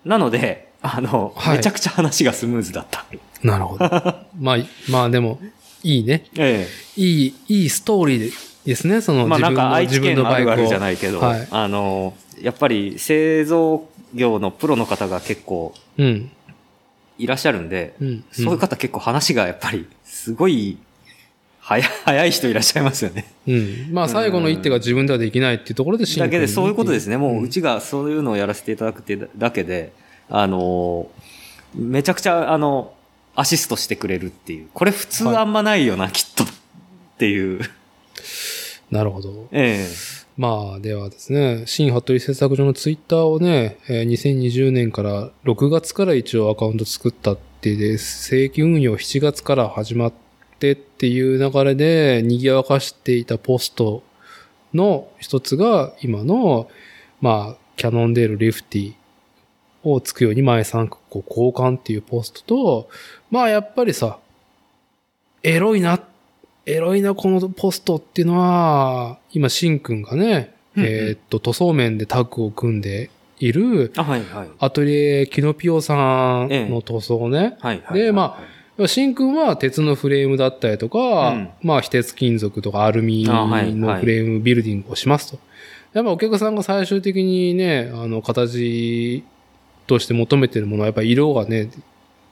[0.05, 3.05] なので、あの、はいめちゃくちゃ話がスムーズだった。
[3.45, 3.85] あ、なるほど。
[4.39, 4.59] まあ、
[4.89, 5.41] まあでも、
[5.83, 6.25] いいね。
[6.37, 6.67] え
[6.97, 8.33] いい、いいストーリーで
[8.67, 9.17] ですね、そえ。
[9.17, 10.81] のまあなんか愛知県のあるあるじゃい。
[10.81, 16.31] ないけど、はいあの、やっぱり製造業のプロの方が結構うん。
[17.19, 18.25] いらっしゃるんで、うん。
[18.31, 20.79] そういう方結構話がやっぱり、すごい、
[21.61, 23.25] 早い、早い人いらっしゃいますよね。
[23.47, 23.89] うん。
[23.93, 27.17] まあ最後の一手が自分ではできないっていうところでシンプルにだけでそういうことですね。
[27.17, 29.93] もう、んうちがそういうのをやらせていただくってだけで、
[30.31, 31.09] あの、
[31.75, 32.93] めちゃくちゃ、あの、
[33.39, 34.69] アシストしてくれるっていう。
[34.75, 36.43] これ普通あんまないよな、きっと。
[36.43, 36.47] っ
[37.19, 37.61] ていう。
[38.91, 39.47] なるほど。
[39.53, 39.87] え
[40.37, 50.13] まあ、ではですね、新服部製作所のツイッターをね、えー2020年から6月から一応アカウント作ったってで、正規運用7月から始まっ
[50.59, 54.03] てっていう流れで賑やかしていたポスト
[54.75, 56.69] の一つが今の、
[57.21, 58.95] まあ、キャノンデールリフティ
[59.93, 62.89] をつくように前三角こう交換っていうポストと、
[63.31, 64.19] まあやっぱりさ、
[65.43, 66.01] エロいな、
[66.67, 73.11] エロいなこのポストっていうのは、今、シンくんがね、うんうんえーっと、塗装面でタッグを組んで
[73.41, 74.49] いる、えあ、はい、はい。
[74.59, 77.57] アトリエキノピオさんの塗装ね。
[77.61, 78.01] はい、はい。
[78.01, 78.39] でま
[78.87, 83.49] シンくんは鉄のフレームだったりとか、うんまあ、非鉄金属とかアルミの
[83.97, 85.39] フレームビルディングをしますと。
[85.95, 89.25] やっぱお客さんが最終的にね、あの、形
[89.89, 91.71] として求めてるものはやっぱり色がね、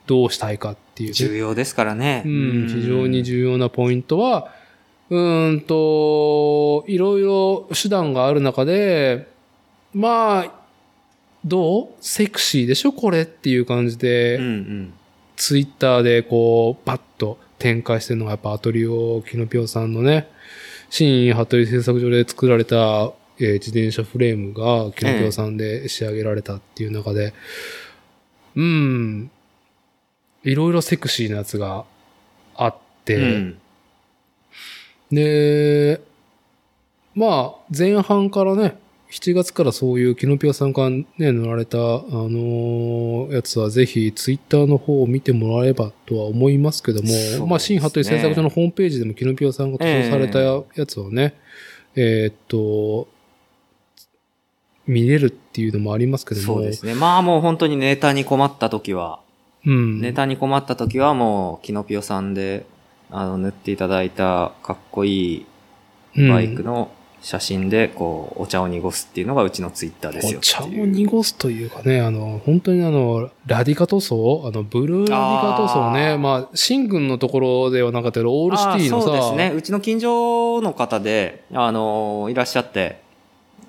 [0.06, 2.22] どうしたいかっていうね、重要ですからね。
[2.24, 4.52] うん、非常に重要なポイントは、
[5.10, 9.26] うーんと、いろいろ手段がある中で、
[9.92, 10.52] まあ、
[11.44, 11.88] どう？
[12.00, 12.92] セクシーでしょ？
[12.92, 14.92] これっていう感じで、うんうん。
[15.36, 20.28] ツイッターでこう、パッと展開してるのがやっぱアトリオキノピオさんのね、
[20.90, 27.34] 新服部製作所で作られた、えー自転車フレームがキノピオさんで仕上げられたっていう中で、
[28.54, 29.30] うん、
[30.42, 31.84] いろいろセクシーなやつが
[32.54, 33.58] あって、うん。
[35.10, 36.00] で、
[37.14, 38.76] まあ、前半からね、
[39.10, 47.38] 7月からそういうキノピオさんがね、乗られた、あのーやつはぜひツイッターの方を見てもらえればとは思いますけども、ね。
[47.46, 51.34] まあ、新服部製作所のホームページでもキノピオさんが塗装されたやつはね、
[51.96, 53.08] えーっと、
[54.86, 56.94] 見れるっていうのもありますけども、そうですね。
[56.94, 59.20] まあもう本当にネタに困った時は、
[59.64, 60.00] うん。
[60.00, 62.66] ネタに困った時はもう、キノピオさんで、
[63.10, 65.46] あの、塗っていただいたかっこい
[66.14, 70.68] いバイクの写真で、こう、お茶を濁すっていうのがうちのツイッターですよお茶を。
[70.68, 74.44] 濁すというかね、あの、本当にあの、ラディカ塗装？
[74.46, 79.52] あの、ブルーラディカ塗装ね、あーまあ、新軍のところではなかったけど、オールシティのさ、そうですね。
[79.56, 83.04] うちの近所の方で、あの、いらっしゃって、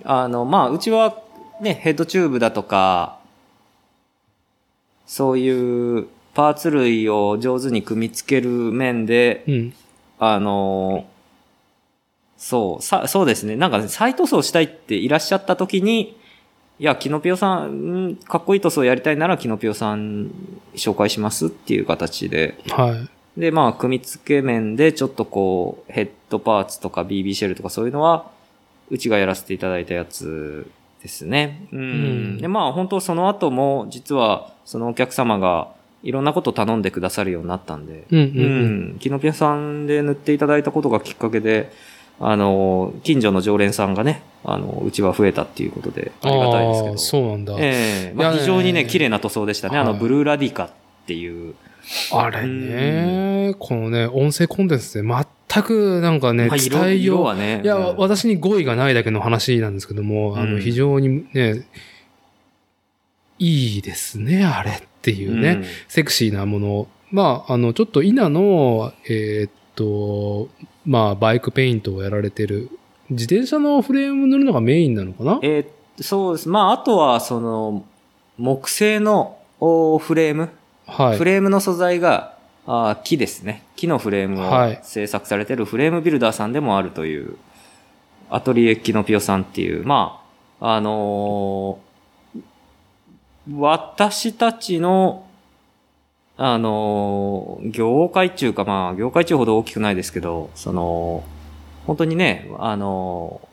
[0.10, 1.22] あの、まあ、うちは
[1.60, 3.20] ね、ヘッドチューブだとか、
[5.06, 9.74] そういうパーツ類を上手に組み付ける面で、うん。
[10.18, 11.06] あの、
[12.38, 13.58] そう、さ、そうですね。
[13.58, 16.18] なんかね、再塗装したいっていらっしゃった時に、
[16.80, 20.32] いや、キノピオさん、んかっこいい塗装やりたいならキノピオさん
[20.76, 22.96] 紹介しますっていう形で、は
[23.36, 23.40] い。
[23.40, 28.37] で、まあ、組み付け面でちょっとこう、ヘッドパーツとか BB シェルとかそういうのは、
[28.90, 30.70] うちがやらせていただいたやつ
[31.02, 31.68] ですね。
[31.72, 31.80] うん。
[31.80, 35.70] うんで、まあ、本当その後も、実は、そのお客様が、
[36.04, 38.96] いろんなこと頼んでくださるようになったんで、うんうんううん。
[38.96, 39.00] ん。
[39.00, 41.72] キノピオさんで塗っていただいたことがきっかけで、
[42.20, 46.98] あの、近所の常連さんがね、あの、うちは増えたっていうことで、ありがたいですけど。
[46.98, 47.56] そうなんだ。
[47.60, 49.78] ええまあ、非常にね、綺麗な塗装でしたね。
[49.78, 50.70] あの、はいブルーラディカっ
[51.06, 51.54] ていう、
[52.12, 55.04] あれね、このね、音声コンテンツで
[55.50, 57.18] 全くなんかね、まあ色伝えよう。
[57.18, 57.62] 色はね。
[57.64, 61.68] いや、うん私に語彙がないだけの話なんですけども、あの、うん非常にね、
[63.40, 65.50] いいですね、あれっていうね。
[65.50, 66.88] うんセクシーなもの。
[67.12, 70.50] まあ、あの、ちょっと稲の、えーっと、
[70.86, 72.70] まあ、バイクペイントをやられてる、
[73.10, 75.40] 自転車のフレーム塗るのがメインなのかな？
[75.42, 76.48] えーそうです。
[76.48, 77.84] まあ、あとは、その、
[78.38, 80.50] 木製のおフレーム、
[80.86, 81.26] はいフ。
[81.26, 82.37] レームの素材が、
[82.68, 83.64] あー木ですね。
[83.78, 87.38] 木のフレームをはい制作されてるフレームビルダーさんでもあるという、
[88.30, 90.22] アトリエキノピオさんっていう、ま
[90.60, 91.88] あ、あのー
[93.58, 95.26] 私たちの、
[96.36, 101.24] あのー業界中か、まあ、業界中ほど大きくないですけど、その、
[101.86, 103.48] 本当にね、あのー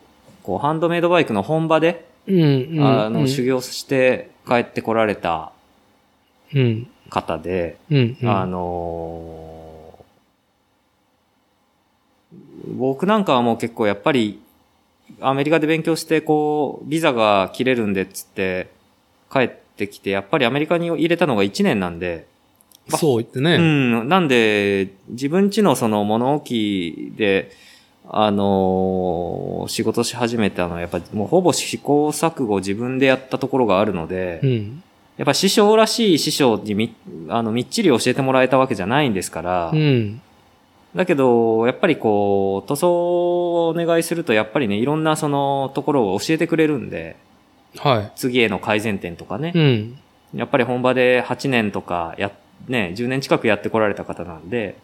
[0.44, 2.40] こう、ハンドメイドバイクの本場で、うん、
[2.78, 2.84] うん。
[2.84, 5.52] あの、うん修行して帰ってこられた
[6.52, 6.88] うん。
[7.14, 8.16] 方で、うん。
[8.20, 9.44] うんあのー
[12.76, 14.40] 僕なんかはもう結構やっぱり、
[15.20, 18.68] アメリカで勉強して、こう、ビザが切れるんでっつって、
[19.30, 22.26] 帰ってきて、やっぱりアメリカに入れたのが1年なんで、
[22.88, 23.58] そう言ってうね。
[23.58, 27.50] ん、なんで、自分ちのその物置で、
[28.08, 34.82] あのー仕事し始めたのは、やっぱもうほぼ試行錯誤自分でやったところがあるので、うん。
[35.16, 36.94] やっぱ師匠らしい師匠にみ、
[37.28, 40.20] あの、みっちり教えてもらえたわけじゃないんですから、うん。
[40.94, 47.16] だけど、やっぱりこう、塗装をお願いすると、やっぱりね、いろんなそのところを教えてくれるんで、
[47.76, 49.98] は次への改善点とかねい。、うん。
[50.34, 52.32] やっぱり本場で8年とかや、
[52.68, 54.76] ね、10年近くやってこられた方なんで、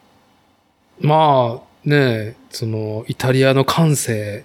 [1.01, 4.45] まあ、ね、その、イタリアの感性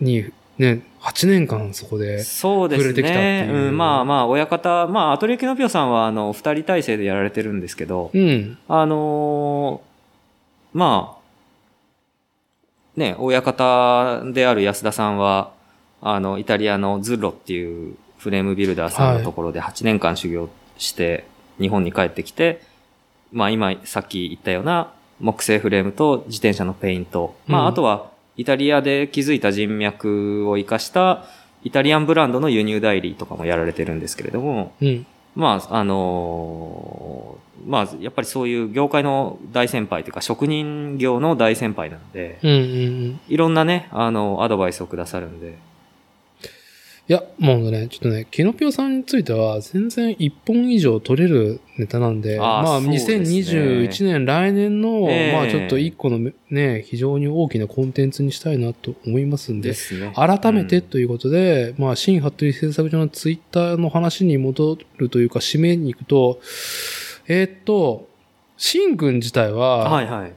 [0.00, 3.46] に、ね、8年間そこで、そうです触れてきたってね。
[3.46, 8.58] いううん、まあまあ、親方、まあ、アトリエキノピオさんは、あの、二人体制でやられてるんですけど、うん。
[8.68, 9.94] あのー
[10.74, 15.52] まあ、ね、親方である安田さんは、
[16.02, 21.26] あの、イタリアのズッロっていうフレームビルダーさんのところで8年間修行して、
[21.60, 22.60] 日本に帰ってきて、
[23.32, 31.24] まあ今、さっき言ったような木製フレームと自転車のペイント、まうんああとは、イタリアで築いた人脈を生かした、
[31.62, 35.06] イタリアンブランドの輸入代理とかもやられてるんですけれども、うん。
[35.34, 42.50] まあ、あのーまあ、やっぱりそういう業界の大先輩というか、職人業の大先輩なので、うん。
[42.50, 42.58] うん。
[42.58, 43.20] うん。
[43.28, 45.56] いろんなね、あの、アドバイスをくださるんで。
[47.06, 53.18] いや、もうね、ちょっとね、キノピオさんについては、全然1本以上取れるネタなんで、まあ、あーそうですね。
[53.18, 55.32] 2021年、来年の、ええ。
[55.34, 60.14] まあ、ちょっと1個のね、非常に大きなコンテンツにしたいなと思いますんで、すね。
[60.16, 66.40] 改めてうんということで、まあ、新服部製作所のツイッターの話に戻るというか、締めに行くと、
[67.28, 68.08] えーっと、
[68.56, 70.32] 新軍自体は、はいはい。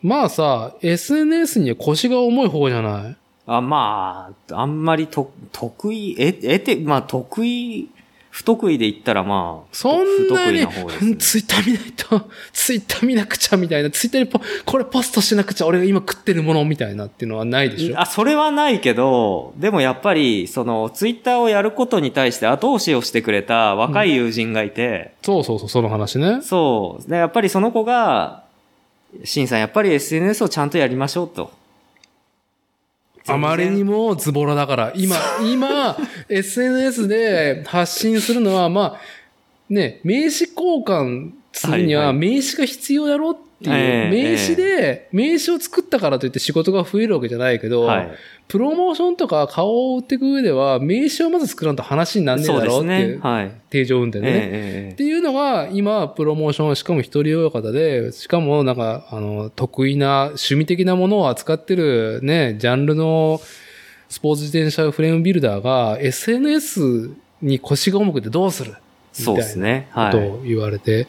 [0.00, 3.16] まあさ、SNS には腰が重い方じゃない？
[3.56, 7.88] あ、まあ、あんまりと、得意、え、得て、まあ、得意、
[8.30, 10.58] 不得意で言ったらまあ、そんなに。
[11.18, 12.28] ツイッター見ないと。
[12.52, 17.98] ツイッター見なくちゃみたいな、ツイッターにポこれポストしなくちゃ俺が今食ってるものみたいなっていうのはないでしょ？
[17.98, 26.40] あ、それはないけど、でもやっぱり、その、ツイッターをやることに対して後押しをしてくれた若い友人がいて、そうそうそう、その話ね。
[26.42, 27.10] そう。
[27.10, 28.44] で、やっぱりその子が、
[29.24, 31.50] シンさん、やっぱり SNS をちゃんとやりましょうと。
[33.28, 34.08] あまりにも。
[34.08, 35.96] もズボラだから、今、今、
[36.28, 39.00] SNS で発信するのは、まあ、
[39.68, 48.10] ね、名刺交換するにははいはい名刺が必要だろっていう、ええ名刺で、名刺を作ったからといって仕事が増えるわけじゃないけど、はい。
[48.46, 53.20] プロモーションとか顔を売っていく上では、名刺をまず作らんと話になんねえだろうっていう、。
[53.68, 54.32] 定常運転でね。
[54.34, 63.40] ええっていうのが、今、プロモーション、しかも一人親方で、しかもなんか、あの、得意な、趣味的なものを扱ってるね、ジャンルの
[64.08, 67.10] スポーツ自転車フレームビルダーが、SNS
[67.42, 68.74] に腰が重くてどうする
[69.22, 69.88] そうですね。
[69.92, 70.12] はい。
[70.12, 71.06] と言われて、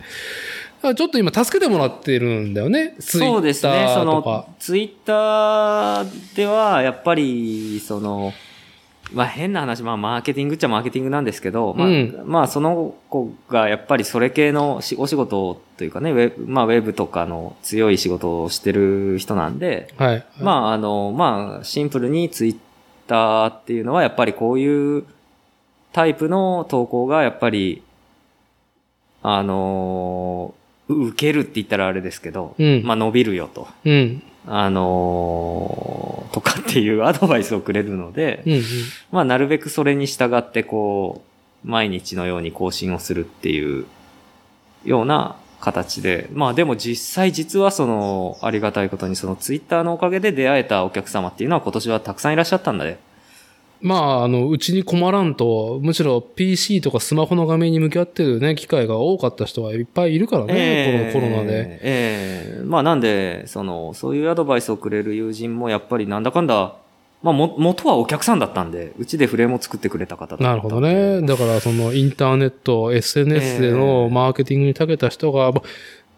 [0.81, 2.95] あちょっと今助けてもらってるんだよね。
[2.99, 3.87] そうですね。
[3.89, 8.33] そとかの、ツイッターでは、やっぱり、その、
[9.13, 20.25] まあ変な話、まあマーケティングっちゃマーケティングなんですけど、まあ、うんまあその子がやっぱりそれ系のしお仕事というかね、ウェブ、まあウェブとかの強い仕事をしてる人なんで、はい。
[20.41, 22.57] まああの、まあシンプルにツイッ
[23.07, 25.05] ターっていうのはやっぱりこういう
[25.91, 27.81] タイプの投稿がやっぱり、
[29.21, 30.53] あの
[30.87, 34.23] う受けるって言ったらあれですけど、うんまあ伸びるよと、うん。
[34.47, 38.63] あのとかっていうアドバイスをくれるので、うんうん。
[39.11, 41.23] まあなるべくそれに従ってこ
[41.65, 43.85] う、毎日のように更新をするっていう
[44.85, 52.97] ような形で、まあでも実際実はその、ありがたいことにそのツイッターのおかげで出会えたお客様っていうのは今年はたくさんいらっしゃったんだね。
[53.81, 61.79] まあ、あの、うちに困らんと、むしろ PC とかスマホの画面に向き合ってるね、機会が多かった人はいっぱいいるからね、このコロナで。
[61.81, 66.75] ええまあなんで、その、そういうアドバイスをくれる友人もやっぱりなんだかんだ、
[67.23, 71.21] まあも、元はお客さんだったんで、うちでフレームを作ってくれた方だったなるほどね。
[71.21, 75.61] だから、そのインターネット、SNS でのマーケティングに長けた人が、ま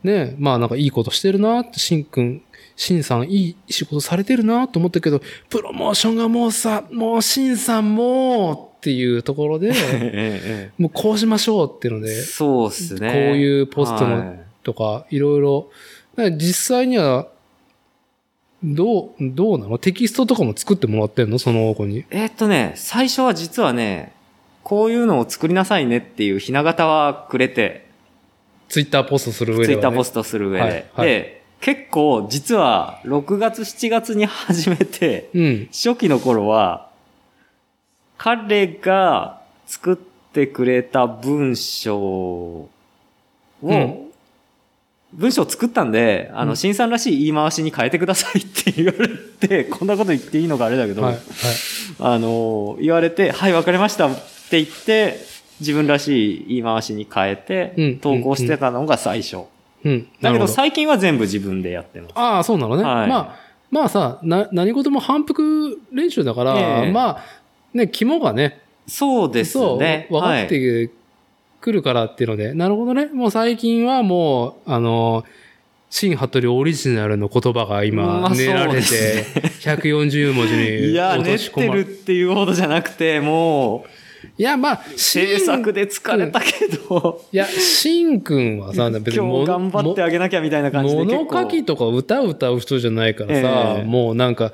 [0.04, 2.42] ね、まあなんかいいことしてるなって、しんくん、
[2.82, 13.12] しんさんいい仕事されてるなと思ったけど、プロモーションがもうさ、もうしんさんもっていうところで、 えええもうこうしましょうっていうので、えそうっすね。
[13.12, 15.70] こういうポストのはいとか、いろいろ。
[16.38, 17.28] 実際には、
[18.64, 19.78] どう、どうなの？
[19.78, 21.38] テキストとかも作ってもらってんの？
[21.38, 22.06] その子に。
[22.10, 24.14] えーっとね、最初は実はね、
[24.64, 27.86] こういうのを作りなさいねっていうひな形はくれて、
[28.70, 29.68] ツイッターポストする上では、ね。
[29.68, 30.64] ツイッターポストする上で。
[30.64, 35.70] はいはいで、結構実は6月7月に始めて、うん。
[35.72, 36.90] 初期の頃は、
[38.18, 42.70] 彼が作ってくれた文章を、
[43.62, 44.08] うん
[45.14, 49.10] 文章を作ったんで、あの、うん新さんらしい言い回しに変えてくださいって言われ
[49.48, 51.14] て、 こんなこと言っていいのかあれだけど、はい。
[51.14, 51.22] はい。
[52.00, 54.16] あの、言われて、はい、わかりましたっ
[54.50, 55.18] て言って、
[55.60, 59.38] 自分らしい言い回しに変えて、うん投稿してたのが最初。
[59.38, 59.44] うん。
[60.22, 62.12] だけど最近は全部自分でやってます。
[62.16, 62.84] ああ、そうなのね。
[62.84, 63.36] はいまあ、
[63.72, 67.24] まあさ、な、何事も反復練習だから、ええまあ、
[67.74, 70.08] ね、肝がね、そうですね。
[70.10, 70.90] 分かって
[71.62, 73.06] くるからっていうので、なるほどね。
[73.06, 75.24] もう最近はもう、あの、
[75.90, 78.96] 新服部オリジナルの言葉が今、まあ練られて、そ
[79.40, 83.86] うです140文字にいや、練っ落とし込まてるっていうほどじゃなくて、も
[84.42, 91.26] いや、まあ、う、制作で疲れたけど、いや、しんくんはさ、別に今日頑張ってあげなきゃみたいな感じで結構。
[91.26, 94.52] 物書きとか歌歌う人じゃないからさ、ええもうなんか、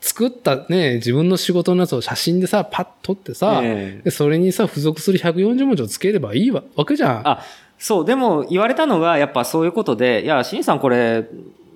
[0.00, 7.28] 作ったね、自分の仕事のやつを写真でさ、パッと撮ってさ、ええでそれにさ、付属する140文字をつければいいわわけじゃん。
[7.28, 7.42] あ、
[7.76, 11.26] そう、でも言われたのが、やっぱそういうことで、いや、しんさんこれ、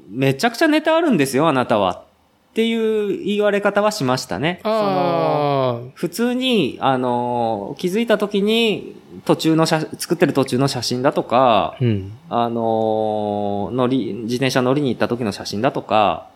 [0.09, 2.05] めちゃくちゃネタあるんですよ、あなたは。
[2.59, 4.59] っていう言われ方はしましたね。
[4.65, 12.13] そのあ普通に、あの、気づいた時に、途中の写、作ってる途中の写真だとかあ、、うん。
[12.29, 16.31] あの、乗り、自転車乗りに行った時の写真だとか、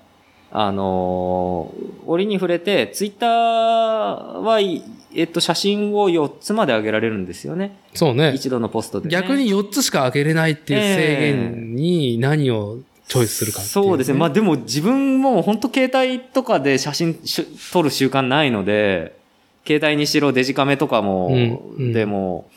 [0.52, 1.74] あの、
[2.06, 4.84] 折に触れて、ツイッターは、い
[5.16, 7.76] えっと、写真を4つまで上げられるんですよね。
[7.94, 8.32] そうね。
[8.32, 9.10] 一度のポストで、ね。
[9.10, 12.78] 逆に4つしか開けれないっていう制限に何を
[13.12, 14.18] チョイスするかっていう、そうですね。
[14.18, 19.18] まあでも自分も本当携帯とかで写真し撮る習慣ないので、
[19.66, 22.48] 携帯にしろデジカメとかも、うんうんでも、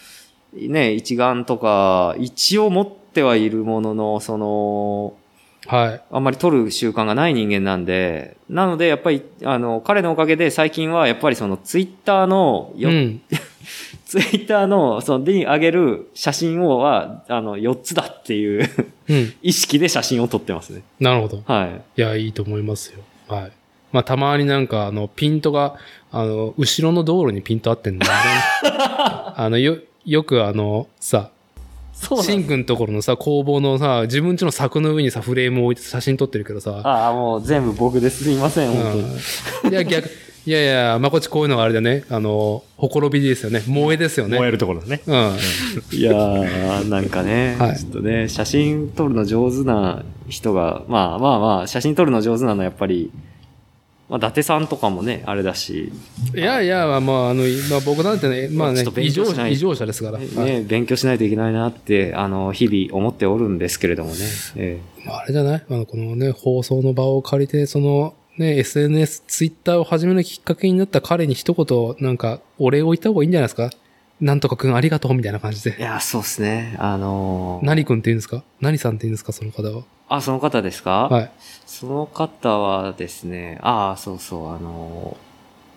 [0.54, 5.14] ね、一眼とか、一応持ってはいるものの、その、
[5.68, 6.02] はい。
[6.10, 13.22] あんまり撮る習慣がない人間なんで、なのでやっぱり、あの、彼のおかげで最近はやっぱりそのツイッターのよ、うん。
[14.06, 18.70] ツイッターの、その、でに上げる写真をは、あの、4つだっていう
[19.10, 19.34] うん。
[19.42, 20.84] 意識で写真を撮ってますね。
[21.00, 21.44] なるほど。
[21.46, 21.82] はい。
[22.00, 23.00] いや、いいと思いますよ。
[23.28, 23.52] はい。
[23.92, 25.76] まあ、たまになんか、あの、ピントが、
[26.12, 28.12] あの、後ろの道路にピント合ってんの、ね、
[28.64, 31.32] あの、よ、よくあの、さ、
[31.94, 39.04] そうシンくんところのさ、工房のさ、自分家の柵の上にさ、フレームを置いて写真撮ってるけどさ、ああ、もう全部僕ですいません、本当に。
[39.64, 40.10] うん、いや、逆、
[40.46, 43.62] いやいや、まこっちこういうのがあれだね、あの、ほころびですよね。
[43.62, 44.38] 萌えですよね。
[44.38, 45.02] 燃えるところですね。
[45.08, 45.16] うん。
[45.98, 53.10] いやー、なんかね、はいちょっとね、写真撮るの上手な人が、まあまあまあ、写真撮るの上手なのはやっぱり、
[54.08, 55.92] まあ、伊達さんとかもね、あれだし、
[56.36, 57.42] いやいや、まあ、まあ、あの、
[57.72, 60.20] まあ、僕なんてね、まあね異常者、異常者ですから。
[60.20, 64.18] はいね、勉強しないといけないなって、あの、日々思っておるんですけれどもね。
[64.58, 65.64] えまああれじゃない？
[65.68, 73.70] あの、このね、放送の場を借りて、その、ね、SNS、ツイッターを始めるきっかけになった彼に一言、なんか、お礼を言った方がいいんじゃないですか？
[74.22, 75.76] なんとかくんありがとうみたいな感じで。
[75.78, 76.76] えいや、そうですね。
[76.80, 78.44] あのー何くんって言うんですか？
[78.62, 79.32] 何さんって言うんですか？
[79.34, 79.84] その方は。
[80.10, 81.08] あ、その方ですか？
[81.10, 81.32] はい。
[81.66, 85.18] その方はですね、ああ、そうそう、あの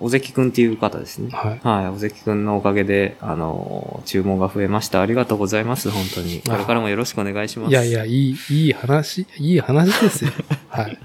[0.00, 1.30] ー、尾関くんっていう方ですね。
[1.32, 1.60] はい。
[1.66, 5.00] はい、尾関くんのおかげで、あのー、注文が増えました。
[5.00, 6.40] ありがとうございます、本当に。
[6.46, 7.70] これからもよろしくお願いします。
[7.70, 10.30] いやいや、いい、いい話、いい話ですよ。
[10.68, 10.98] はい。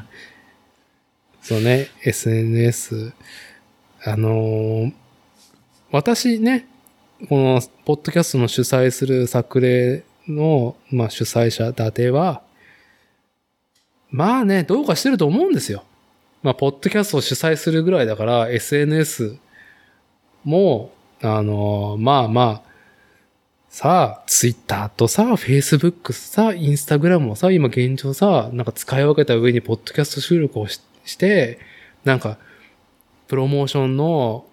[1.44, 3.12] そうね、SNS。
[4.06, 4.94] あのー
[5.92, 6.68] 私ね、
[7.30, 12.42] この、ポッドキャストの主催する作例の、まあ主催者伊達は、
[14.10, 15.84] まあね、どうかしてると思うんですよ。
[16.44, 19.38] まあ、ポッドキャストを主催するぐらいだから、SNS
[20.46, 22.62] も、あのーまあまあ、
[23.68, 31.60] さあ、ツイッターとさ、フェイスブックさ、インスタグラムもさ、今現状さ、なんか使い分けた上にポッドキャスト収録をしして、
[32.04, 32.38] なんか、
[33.28, 34.46] プロモーションの、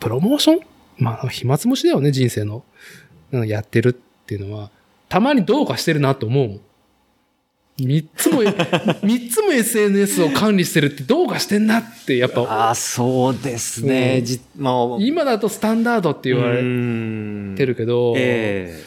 [0.00, 0.60] プロモーション？
[0.98, 2.64] まあ、暇つぶしだよね、人生の。
[3.32, 3.92] やってるっ
[4.26, 4.70] ていうのは、
[5.08, 6.60] たまにどうかしてるなと思う。
[7.78, 8.40] 三つも、
[9.04, 14.16] 三つも SNS を管理してるってどうかしてんなって、やっぱ、ああ、そうですね。
[14.20, 16.62] うんじまあ、今だとスタンダードって言われれ
[17.56, 18.82] てるけど、え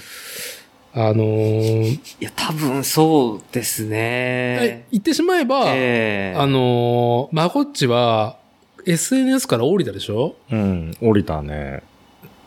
[0.93, 4.85] あのーえいや、多分そうですえね。
[4.91, 8.37] 言ってしまえば、ええあのーまこっちは
[8.85, 10.35] SNS から降りたでしょ？
[10.51, 11.83] うん、降りたね。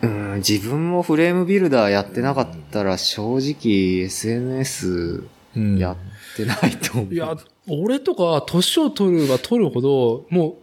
[0.03, 5.23] うん、自分もフレームビルダーやってなかったら正直 SNS
[5.57, 5.97] うんやっ
[6.37, 7.15] てないと思う。
[7.15, 7.37] いや、
[7.69, 10.57] 俺とか年を取るは取るほど、も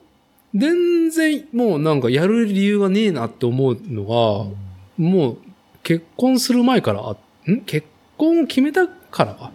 [0.53, 4.51] う、全然もうなんかやる理由がねえなって思うのが、
[4.97, 5.37] もう
[5.83, 7.15] 結婚する前から、あ
[7.49, 7.61] ん？
[7.61, 9.51] 結婚を決めたからか？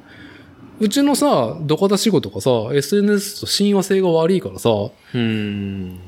[0.80, 4.70] うちのさ、どこだ仕事がさ、SNS と親和性が悪いからさ、
[5.14, 5.98] うん。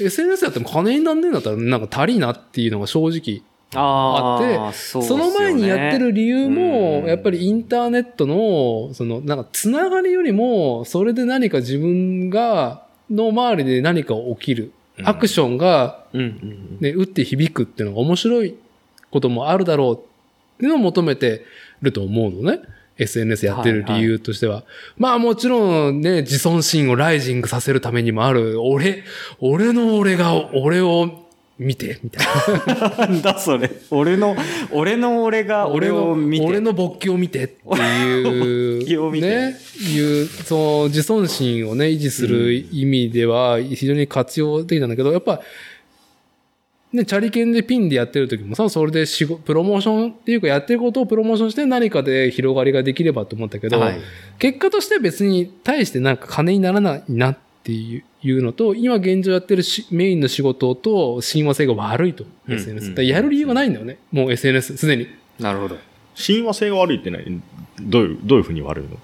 [0.00, 3.42] SNS やっても金になんねえんだったらなんか足りいなっていうのが正直
[3.74, 14.72] あっすそよねの前にやってる理由もう、んやっぱりインターネットの、その、なんか、つながりよりも、それで何か自分が、の周りで何か起きる。
[15.04, 18.54] アクションが、ね、打って響くっていうのが面白い
[19.10, 19.94] こともあるだろう
[20.62, 21.44] っていうのを求めて
[21.80, 22.60] ると思うのね。
[22.98, 24.62] SNS やってる理由としては。
[24.96, 29.02] まあもちろんね、自尊心をライジングさせるためにもある、俺、
[29.40, 31.26] 俺の俺が、俺を
[31.58, 32.26] 見て、みたい
[32.76, 33.06] な。
[33.06, 33.72] なんだそれ。
[33.90, 34.36] 俺の、
[34.70, 36.46] 俺の俺が俺を見て。
[36.46, 45.40] 俺の勃起を見てっていう、ね、いう、その自尊心をね、維持する意味では非常に活用的なんだけど、やっぱ、
[46.92, 54.00] ね、チャリケンでピンでやってる時もさ、それで仕事、プロモーションっていうかやってることをプロモーションして何かで広がりができればと思ったけど、はい
[54.38, 63.02] 結果として別に対してなんか金にならないなっていういうのと、今現状やってるしメインの仕事と親和性が悪いと、うん SNS。
[63.02, 63.98] やる理由がないんだよね。
[64.10, 65.06] もう SNS、すでに。
[65.38, 65.76] なるほど。
[66.14, 67.40] 親和性が悪いって何？
[67.80, 68.98] どういう、どういうふうに悪いの？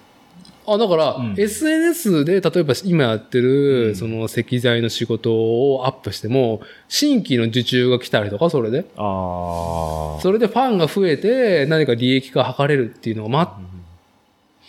[0.74, 5.32] あ、だから、うん SNS で、例えば今やってる、うんその石材の仕事
[5.74, 8.85] をアップしても、新規の受注が来たりとか、それで。
[8.97, 10.20] ああ。
[10.20, 13.59] それでファンが増えて、何か利益が図れるっていうのが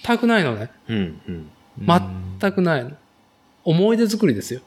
[0.03, 0.71] 全くないのね。
[0.87, 1.49] うんうん。
[2.39, 2.91] 全くないの。
[3.63, 4.61] 思い出作りですよ。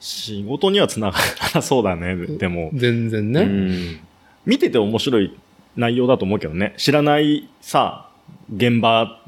[0.00, 1.24] 仕事にはつながら
[1.54, 2.16] なそうだね。
[2.16, 3.40] でも、全然ね。
[3.42, 4.00] うん
[4.46, 5.36] 見てて面白い
[5.76, 6.74] 内容だと思うけどね。
[6.76, 8.08] 知らないさ、
[8.54, 9.20] 現場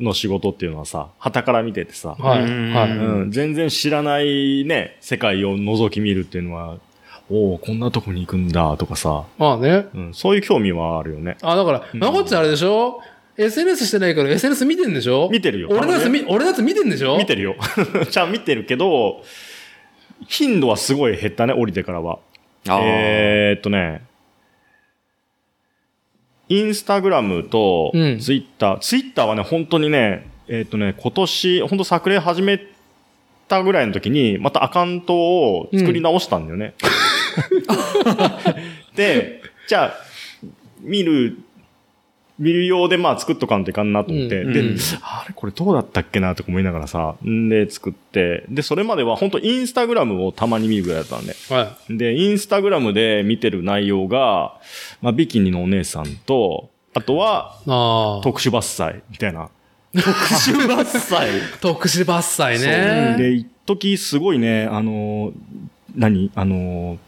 [0.00, 2.42] の仕事っていうのはさ、旗から見ててさ、はい。
[2.42, 2.90] うんはい。
[2.90, 6.76] うん、全然知らないね、世界を覗き見るっていうのは、
[7.30, 9.86] おおこんなとこに行くんだとかさ、まあね。
[9.94, 11.36] うん、そういう興味はあるよね。
[11.42, 13.00] あ、だから、うんまこっちあれでしょ
[13.36, 15.28] ?SNS してないから SNS 見てんでしょ？
[15.30, 17.18] 見てるよ俺のやつ見、俺のやつ見てんでしょ？
[17.18, 17.56] 見てるよ。
[18.10, 19.22] ちゃん見てるけど、
[20.26, 22.18] 頻度はすごい減ったね、降りてからは。
[22.66, 24.02] えーっとね、
[26.48, 28.18] インスタグラムとうん。
[28.18, 32.60] ツイッター、ツイッターはね、本当にね、えーっとね、今年、本当昨年始め
[33.48, 36.74] たぐらいの時に、またアカウントを作り直したんだよね。
[38.96, 39.94] で、じゃあ、
[40.80, 41.38] 見る、
[42.38, 44.56] 見る用でまあ作っとかんといかんなと思って、で、うん。
[44.56, 44.78] うん。
[45.02, 51.34] あれこれどうだったっけなとか思いながらさ、んで作って、で、それまでは本当インスタグラムをたまに見るぐらいだったんで。
[51.50, 54.58] はで、インスタグラムで見てる内容が、
[55.02, 57.60] まあ、ビキニのお姉さんと、あとは。
[58.22, 59.50] 特殊伐採みたいな。
[59.94, 61.40] 特殊伐採？
[61.60, 63.16] 特殊伐採ね。
[63.16, 65.32] で、一時すごいね、あのー、
[65.96, 66.30] 何？
[66.34, 66.98] あのー、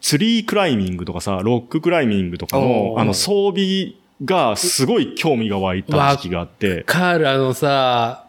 [0.00, 8.26] ツリークライミングとかさ、ロッククライミングとかのあの、装備がすごい興味が湧いた時期があって、カール、あのさ、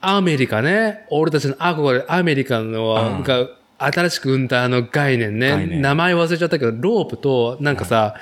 [0.00, 1.06] アメリカね。
[1.10, 3.48] 俺たちの憧れ、アメリカの、うんが、
[3.78, 5.50] 新しく生んだあの概念ね。
[5.50, 8.14] 概念名前忘れちゃったけど、ロープと、なんかさ、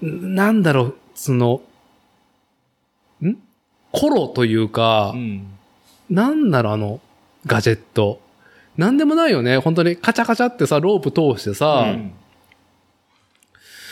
[0.00, 1.60] なんだろう、その、
[3.22, 3.36] ん？
[3.92, 5.54] コロというか、うん
[6.10, 7.00] なんだろう、あの、
[7.44, 8.20] ガジェット。
[8.78, 9.58] なんでもないよね。
[9.58, 12.00] 本当にカチャカチャってさ、ロープ通してさ、う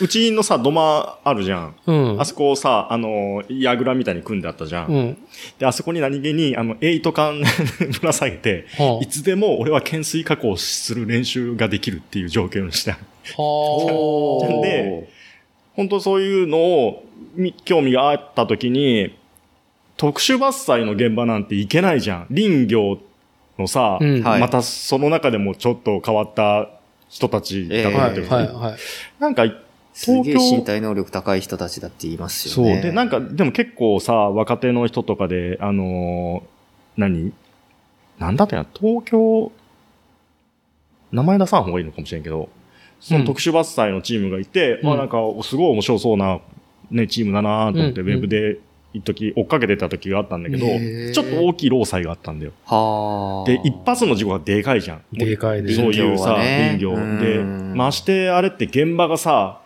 [0.09, 1.75] ちのさ、土間あるじゃん。
[1.87, 2.21] うん。
[2.21, 4.87] あそこをさ、あのー、矢倉みたいに組んであったじゃん。
[4.87, 5.19] うん。
[5.59, 7.41] で、あそこに何気に、あの、エイト缶
[8.01, 13.01] ぶら下げて、はいつでも俺は懸垂加工する練習ができるっていう状況にしてある。
[13.39, 13.43] あ。
[13.43, 14.63] はあ。
[14.63, 15.09] で
[15.75, 17.05] 本当そういうのを、
[17.35, 19.15] み興味があった時に、
[19.97, 22.27] 特殊伐採の現場なんて行けないじゃん。
[22.35, 22.99] 林業
[23.59, 26.69] のさ、うんはいまたその中でもちょっと変わった
[27.09, 28.77] 人たちだと思はい、ってる、はい、はい。
[29.19, 29.45] なんか、
[29.99, 32.69] 東京身体能力高い人たちだって言いますそう。
[32.69, 32.83] よね。
[32.83, 37.33] で、なんか、でも結構さ、若手の人とかで、あのー何？
[38.19, 39.53] なんだったや、東京、
[41.13, 42.51] 名前出さん方がいいのかもしれんけど、
[43.01, 44.87] その特殊伐採のチームがいて、うん。
[44.87, 46.41] まあなんか、すごい面白そうな、
[46.91, 48.59] ね、チームだなと思って、うんウェブで、
[48.93, 52.53] 一時追っかけてた時があったんだけど、ちょっと大きい労災があったんだよ。
[52.65, 53.47] はあ。
[53.47, 55.03] で、一発の事故がでかいじゃん。
[55.13, 57.19] でかいですそういうさ、林林業ね。
[57.19, 57.75] で、うん。
[57.77, 59.61] ましてあれって現場がさ、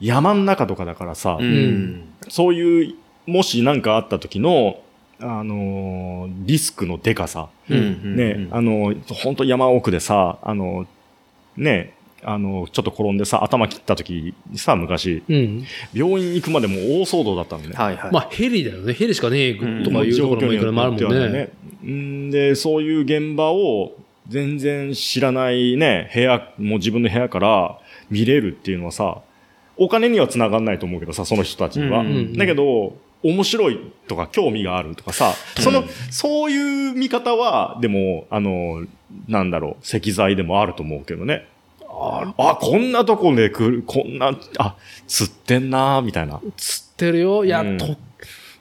[0.00, 2.04] 山ん中とかだからさ、うん。
[2.28, 2.94] そういう、
[3.26, 4.80] もし何かあった時の、
[5.18, 7.48] あのーリスクのでかさ。
[7.70, 8.16] うん。
[8.16, 10.86] ね、うんあの、本当山奥でさ、あの、
[11.56, 15.64] ね、あの、ちょっと転んでさ、頭切った時にさ、昔、うん。
[15.94, 17.74] 病院行くまでも大騒動だったんだね。
[17.74, 18.12] はいはい。
[18.12, 18.92] まあ、ヘリだよね。
[18.92, 21.40] ヘリしかねえうんとかいうところもいくらもあるもんね。
[21.40, 21.46] は
[21.84, 23.92] うんで、そういう現場を
[24.28, 27.78] 全然知らないね、部屋、もう自分の部屋から
[28.10, 29.20] 見れるっていうのはさ、
[29.76, 32.00] お金には繋がんないと思うけどさ、その人たちには。
[32.00, 38.84] うんうんだけど、面白いとか興味があるとかさ、その、うんそういう見方は、でも、あの、
[39.26, 41.46] なんだろう、石材でもあると思うけどね。
[41.88, 44.76] あ、こんなとこで来る、こんな、あ、
[45.06, 46.40] 釣ってんなみたいな。
[46.56, 47.44] 釣ってるよ。
[47.44, 47.96] いや、うんと、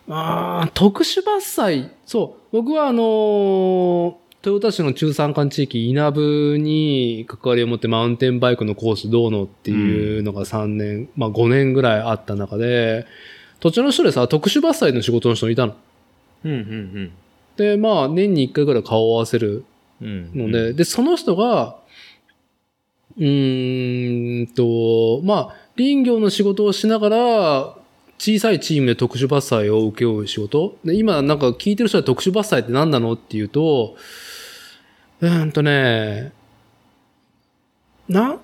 [0.10, 1.90] あー特殊伐採。
[2.06, 2.58] そう。
[2.58, 4.14] 僕はあのー
[4.46, 13.08] 豊田市の中山間地域、稲部に関わりを持ってマウンテンバイクのコースどうのっていうのが3年、まあ5年ぐらいあった中で、
[13.60, 15.76] 土地の人でさ、特殊伐採の仕事の人いたの。
[16.44, 17.12] うんうん
[17.58, 19.64] で、まあ年に1回ぐらい顔を合わせる
[20.02, 21.78] うんので、で、その人が、
[23.18, 27.78] うーんと、まあ、林業の仕事をしながら、
[28.18, 30.78] 小さいチームで特殊伐採を請け負う仕事。
[30.84, 33.96] で、今なんか聞いてる人は特殊伐採って何なのっていうと、
[35.26, 36.32] うーんとね、
[38.08, 38.38] な、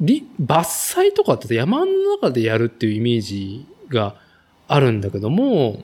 [0.00, 4.16] り伐採とかって山の中でやるっていうイメージが
[4.68, 5.82] あるんだけども、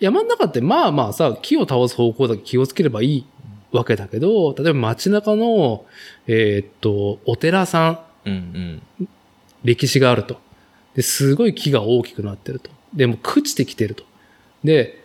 [0.00, 3.26] 山の中ってまあまあさ、木を倒す方向だけ気をつければいい
[3.70, 5.86] わけだけど、例えば街中の、
[6.26, 9.08] えーっと、お寺さん、うんうん。
[9.62, 10.40] 歴史があると。
[10.94, 12.70] で、すごい木が大きくなってると。
[12.94, 14.02] でも朽ちてきてると。
[14.64, 15.04] で、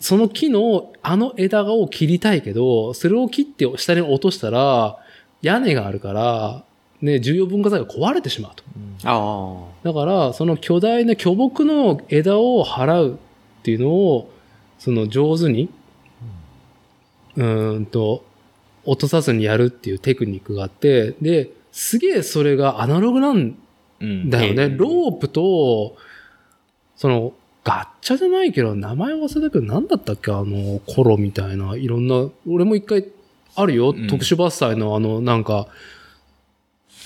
[0.00, 4.98] その木のあの枝を切りたいけど、それを切って下に落としたら、
[5.42, 6.64] 屋根があるから、
[7.00, 8.64] ね、重要文化財が壊れてしまうと。
[9.04, 14.30] あだから、その巨大な巨木の枝を払うっていうのを、
[14.78, 15.68] その上手に、
[17.36, 18.24] うーんと、
[18.84, 23.56] 落とさずにやるっていうテクニックがあって、で、すげえそれがアナログなん
[24.00, 24.62] うんだよね。
[24.64, 25.96] ええロープと、
[26.96, 27.32] その、
[27.66, 30.30] ガッチャじゃないけど、名前忘れたけど、なんだったっけ？
[30.30, 33.06] あの、コロみたいな、いろんな、俺も一回
[33.56, 33.92] あるよ。
[33.92, 35.66] ん特殊伐採のあの、なんか、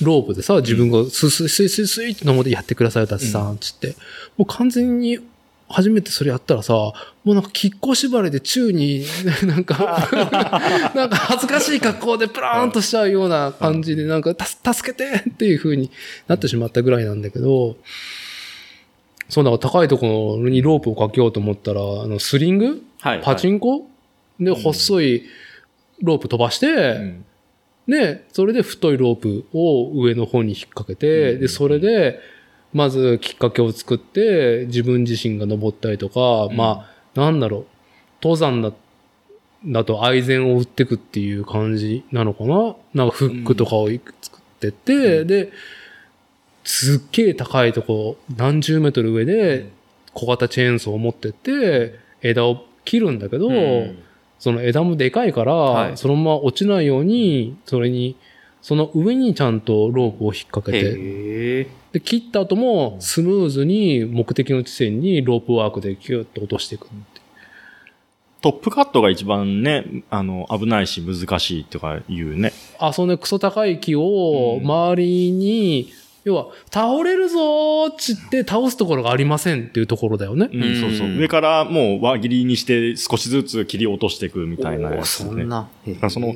[0.02, 3.96] ロープでさ、自分がスイスイスイスイスイって登ってやってください、伊達さん、つって。
[4.36, 5.18] もう完全に
[5.70, 6.92] 初めてそれやったらさ、も
[7.24, 9.04] うなんか、亀甲縛りで宙に、
[9.44, 10.10] なんか、
[10.94, 15.90] なんか恥ずかしい格好でプラーンとしちゃうような感じで、なんか、た助けてっていう風に
[16.28, 17.78] なってしまったぐらいなんだけど、そう、だ
[19.30, 22.82] から高いところにロープをかけようと思ったら、あの、スリング？
[23.00, 23.22] はい。
[23.22, 23.88] パチンコ？
[24.38, 25.24] で、細い
[26.02, 27.24] ロープ飛ばして、うん。
[27.88, 32.18] で、それで太いロープを上の方に引っ掛けて、うんで、それで、
[32.72, 36.56] まずきっかけを作って、自分自身が登ったりとか、うん。
[36.56, 37.66] まあ、なんだろう、
[38.22, 38.72] 登山だ、
[39.66, 42.76] だと愛禅を打ってくっていう感じなのかな？
[42.94, 45.52] なんかフックとかをいく作ってって、で、
[46.64, 49.70] すっげえ高いとこ、何十メートル上で
[50.12, 53.48] 小型チェーンソーを持ってって、枝を切るんだけど、
[54.38, 55.96] その枝もでかいから、はい。
[55.96, 58.16] そのまま落ちないように、それに、
[58.62, 61.68] その上にちゃんとロープを引っ掛けて。
[61.92, 66.86] で、切った後もスムーズに目的の地点にロープワークでキュッと落としていく。
[68.42, 72.52] トップカットが一番ね、あの、危ないし難しいとか言うね。
[72.78, 74.64] あ、そのね、クソ高い木をうん。
[74.64, 75.92] 周りに、
[76.24, 80.50] 要は、倒れるぞーっちって倒すところがありませんっていうところだよね。
[80.52, 81.08] うん、うんそうそう。
[81.16, 85.28] 上からもう輪切りにして少しずつ切り落としていくみたいなやつね。
[85.28, 85.68] そんな。
[85.86, 86.34] へえだからその、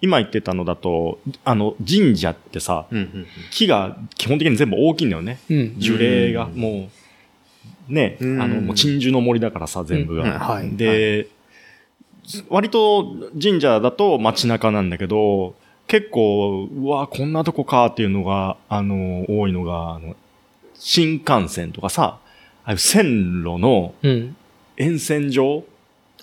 [0.00, 5.38] 今言ってたのだと、あの、神社ってさ、うんうん木が基本的に全部大きいんだよね。
[5.50, 5.74] うん。
[5.78, 6.88] 樹齢がうんも
[7.88, 10.38] う、ね、うんあの、もう鎮守の森だからさ、全部うんが。
[10.38, 11.28] はいで、
[12.48, 15.54] 割と神社だと街中なんだけど、
[15.86, 20.16] 結構、うわ、こんなとこかっていうのが、あの、多いのが、あの、
[20.74, 22.18] 新幹線とかさ、
[22.64, 24.36] ああいう線路のうん。
[24.76, 25.64] 沿線上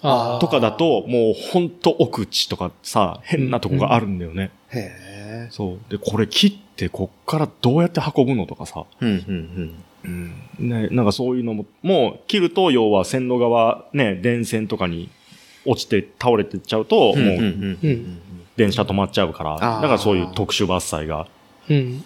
[0.01, 4.51] とかだ、と、もうほんと奥地とかさ、変なとこがあるんだよね。
[4.69, 4.91] へ
[5.45, 5.47] え。
[5.51, 5.91] そう。
[5.91, 8.83] で、これ切ってこっからどうやって運ぶのとかさ。
[8.99, 10.33] うんうんうん。
[10.59, 15.09] ね、なんかそういうのも、もう切ると要は線路側、ね、電線とかに
[15.65, 17.25] 落ちて倒れてっちゃうと、うん。
[17.25, 17.43] もううん
[17.81, 18.21] うん
[18.61, 21.27] 電車止まっちゃうから、だからそういう特殊伐採が
[21.69, 22.03] うん。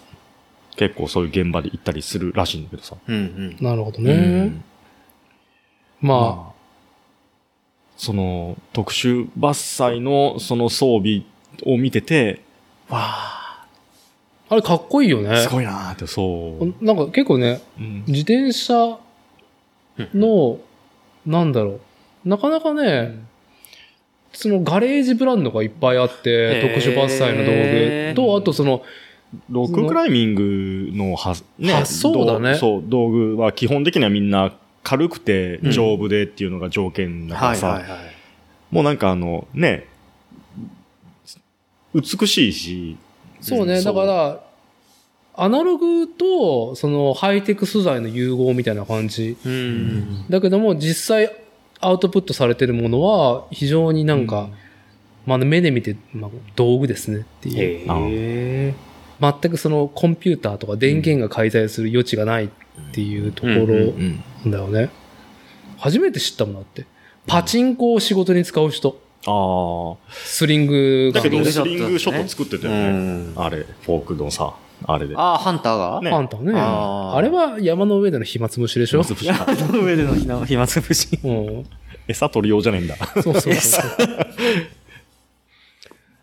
[0.76, 2.96] 結構そういう現場で行ったりするらしいんだけどさ。
[3.06, 3.64] うんうん。
[3.64, 4.44] なるほどうね。
[4.46, 4.64] ん
[6.00, 6.56] まあ、
[7.96, 11.22] その特殊伐採のその装備
[11.64, 12.42] を見てて、
[12.88, 13.66] わあ、
[14.50, 15.38] あれかっこいいよねあ、。
[15.38, 16.84] すごいなーって、そう。
[16.84, 18.98] なんか結構ね、うん自転車
[20.14, 20.58] の、
[21.24, 21.80] なんだろ
[22.24, 23.14] う、なかなかね、
[24.36, 27.52] そのガレージブランドがいっぱいあって、特殊伐採の道
[28.10, 28.82] 具と、あとその、
[29.48, 34.52] ロッククライミングのは、ね、発想だねそう、道具は基本的にはみんな
[34.82, 38.00] 軽くて丈夫でっていうのが条件だからさ、はいはいはい。
[38.70, 39.86] もうなんかあの、ね、
[41.94, 42.96] 美しいし、
[43.40, 44.40] そうね、うんだから、
[45.34, 49.36] アナログと、そのハイテク素材の融合みたいな感じ。
[49.46, 50.28] うん。
[50.28, 51.34] だけども、実際
[51.80, 54.48] アウトプットされてるものは、非常になんか、
[55.26, 58.74] まあ目で見て、まあ、道具ですねっていう。
[59.20, 62.48] 全くそのコンピューターとか電源が介在する余地がないっ
[62.92, 64.90] ていうところうんうんだよね。
[65.78, 66.86] 初めて知ったもんだって。
[67.26, 69.00] パチンコを仕事に使う人。
[69.26, 70.12] ああ。
[70.12, 72.88] スリングがだけど、ススリングショットリングショット作ってたようね。
[72.90, 73.32] ん。
[73.36, 74.54] あれ、フォークのさ、
[74.84, 75.14] あれで。
[75.16, 76.00] ああ、ハンターが？
[76.02, 76.52] ねあんたね。
[76.54, 79.02] あーあれは山の上での暇つぶしでしょ？
[79.02, 81.18] 暇つぶし山の上での暇つぶし。
[81.24, 81.66] うん。
[82.08, 82.96] 餌取るようじゃねえんだ。
[83.22, 83.84] そうそうそう。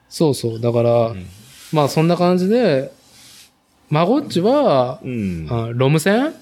[0.08, 0.62] そうそう。
[0.62, 1.26] だから、ん
[1.72, 2.92] まあそんな感じで、
[3.90, 5.48] マゴッチは、うん。
[5.50, 6.34] あロム線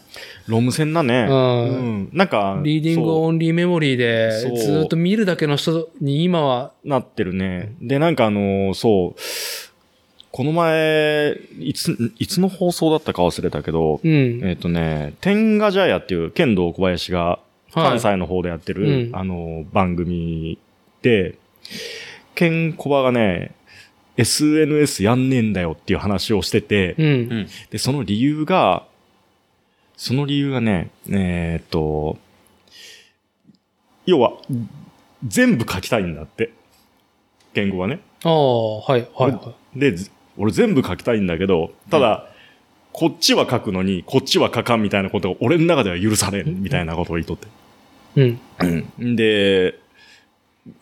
[0.48, 1.28] ロム線だね。
[1.30, 1.70] うんう
[2.04, 2.10] ん。
[2.12, 7.76] なんか、リーディングオンリーメモリーで、ずーっと見るだけの人に今は、なってるね。
[7.82, 9.22] で、なんかあの、そう、
[10.32, 14.42] この前、いつ、いつの放送だったか忘れたけど、うん。
[14.44, 17.40] えっ、とね、天下茶屋っていう剣道小林が
[17.74, 20.58] 関西の方でやってる、うんあの、番組
[21.02, 21.36] で、
[22.34, 23.54] 剣小林がね、
[24.16, 27.48] SNS やんねえんだよっていう話をしてて、うん。
[27.70, 28.86] で、その理由が、
[29.98, 32.18] その理由がね、えーっと、
[34.06, 34.34] 要は、
[35.28, 36.54] 全部書きたいんだって。
[37.54, 38.00] 言語はね。
[38.24, 42.28] ああ、はい、はい、はで、ず俺全部書きたいんだけど、ただ、
[42.94, 47.48] こっちは書くのに、こっちは書かんみたいなことが俺の中では許されん、みたいなことを言いとって。
[48.22, 48.38] い。
[49.00, 49.16] うん。
[49.16, 49.80] で、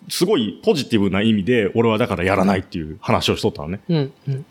[0.09, 3.79] すごいポジティブな意味で、俺はだからやらないっていう話をしとったのね。
[3.89, 4.13] うん。
[4.27, 4.45] うん。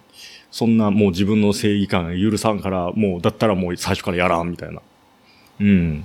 [0.50, 4.80] そんなもう自分の正義感が許さんから、もうだったらもう最初からやらんみたいな。
[5.60, 6.04] うん。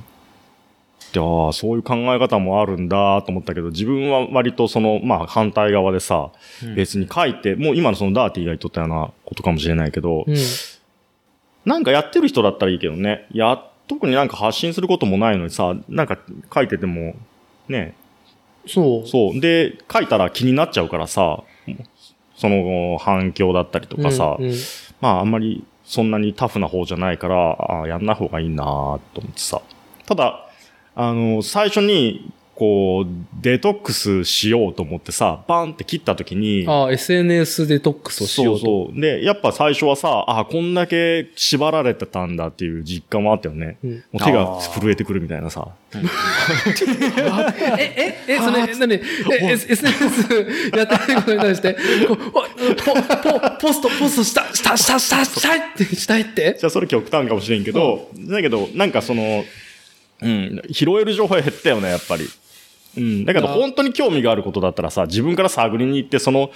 [1.13, 6.31] で、ああ、そういう考え方もあるんだと思ったけど、自分は割とその、まあ反対側でさ、
[6.75, 10.35] 別に書いて、もう今のそのダーティーが言っとったようなことかもしれないけど、うん。
[11.65, 16.17] なんかやってる人だったらいいけどね、や特になんか発信することもないのにさ、なんか
[16.53, 17.15] 書いてても、
[17.69, 17.95] ね、
[18.67, 19.07] そう。
[19.07, 19.39] そう。
[19.39, 21.43] で、書いたら気になっちゃうからさ、
[22.35, 24.53] その反響だったりとかさ、うんうん
[24.99, 28.63] まああんまりそんなにタフな方じゃないから、あやんない方がいいな
[29.13, 29.61] と思ってさ。
[30.05, 30.49] ただ、
[30.95, 38.65] あの、最初に、こう、デトックスしようと思ってさ、バンって切った時に、ああ、SNS デトックスをしようと。
[38.65, 39.01] そうそう。
[39.01, 43.77] で、やっぱ最初はさ、あこんだけ縛られてたんだっていう実感もあったよね。
[43.83, 45.67] うんもう手が震えてくるみたいなさ。
[47.79, 48.99] え、え、え、それ、なに、
[49.49, 49.93] SNS
[50.77, 51.75] やってないことに対して、
[52.07, 52.21] ポ、ポ、
[53.61, 56.55] ポスト、ポストした、した、した、した、したいって、したいって？
[56.59, 59.43] じゃあそれ極端かもしれんけど、だけど、なんかその、
[60.23, 62.25] うん、拾える情報は減ったよね、やっぱり。
[62.97, 63.25] うん。
[63.25, 66.51] だけどあ本当に興味があることだったらさ、自分から探りに行って、その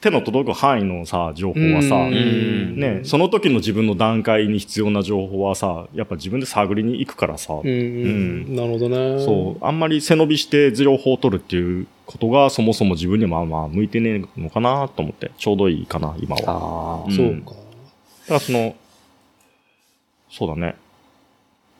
[0.00, 9.24] 手の届く範囲のさ、情報はさ、うんね、その時の自分の段階に必要な情報はさ、やっぱ自分で探りに行くからさ、うん、うん、なるほどね。
[9.24, 17.04] そう、あんまり背伸びして情報を取るっていうことがそもそも自分にまあまあ向いてねえのかなと思って、ちょうどいいかな、今は。
[17.06, 17.12] ああ。
[17.12, 17.50] そうか。
[17.50, 18.74] だからその、
[20.30, 20.76] そうだね。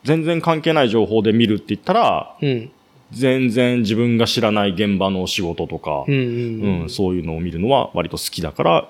[0.06, 2.70] 全然関係ない情報で見るって言ったら、うん。
[3.12, 6.90] 全然自分が知らない現場の仕事とかうん、、うん、うんうん。
[6.90, 8.88] そういうのを見るのは割と好きだから、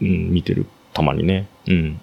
[0.00, 0.66] うん、見てる。
[0.92, 1.46] たまにね。
[1.68, 2.00] うん。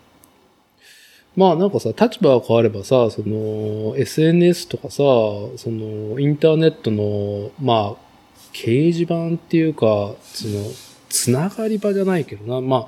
[1.36, 8.14] まあなんかさ、立場が変わればさ、その、SNS とかさ、その、インターネットの、まあ、
[8.54, 10.64] 掲示板っていうか、その、
[11.10, 12.88] つながり場じゃないけどな、まあ、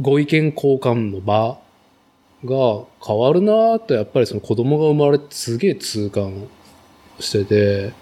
[0.00, 1.58] ご意見交換の場
[2.44, 6.48] が変わるなぁと、やっぱりその子供が生まれてすげえ痛感
[7.20, 7.92] してて、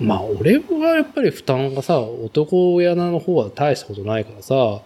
[0.00, 4.82] まあ俺はやっぱり負担がさ、男親の方は大したことないからさ、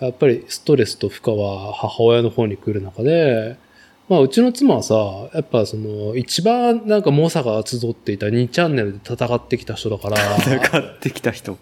[0.00, 3.56] やっぱりストレスと負荷は母親の方に来る中で、
[4.08, 4.94] まあうちの妻はさ、
[5.34, 11.58] やっぱその一番なんか猛者が集っていた2チャンネルで戦ってきた人だから、戦ってきた人。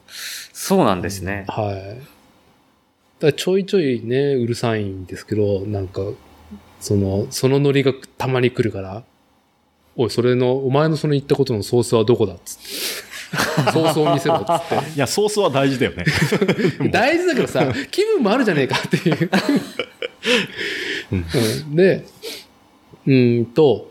[0.52, 1.44] そうなんですね。
[1.48, 2.16] はい。
[3.18, 6.02] だちょいちょいね、うるさいんですけど、なんか、
[6.86, 9.02] その、そのノリがたまに来るから、
[9.96, 12.62] おい、それの、お前のその言ったことのソースはどこだっつって。
[13.72, 14.94] ソースを見せろっつって。
[14.94, 16.04] いや、ソースは大事だよね。
[16.92, 19.30] 大事だけどさ、気分もあるじゃねえかっていう。
[21.10, 21.16] う
[21.72, 22.04] んで、
[23.04, 23.90] うーんと、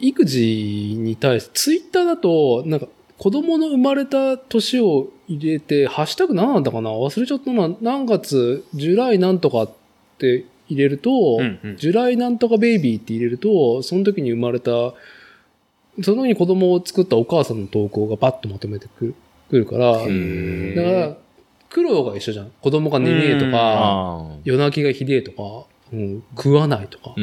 [0.00, 2.88] 育児に対して、ツイッターだと、なんか、
[3.18, 6.90] 子供の生まれた年を入れて、ハッシュタグ何なんだかな？
[6.90, 7.70] 忘れちゃったな。
[7.80, 9.70] 何月、ジュライなんとかっ
[10.18, 14.70] て入れると、うんうんジュライなんとかベイビーって入れると、その時に生まれた、
[16.02, 19.14] その時に子供を作ったお母さんの投稿がパッとまとめてくる
[19.50, 21.16] くるから、だから、
[21.68, 22.50] 苦労が一緒じゃん。
[22.60, 24.26] 子供が寝ねえとか。
[24.44, 27.14] 夜泣きがひでえとか、うん、食わないとか。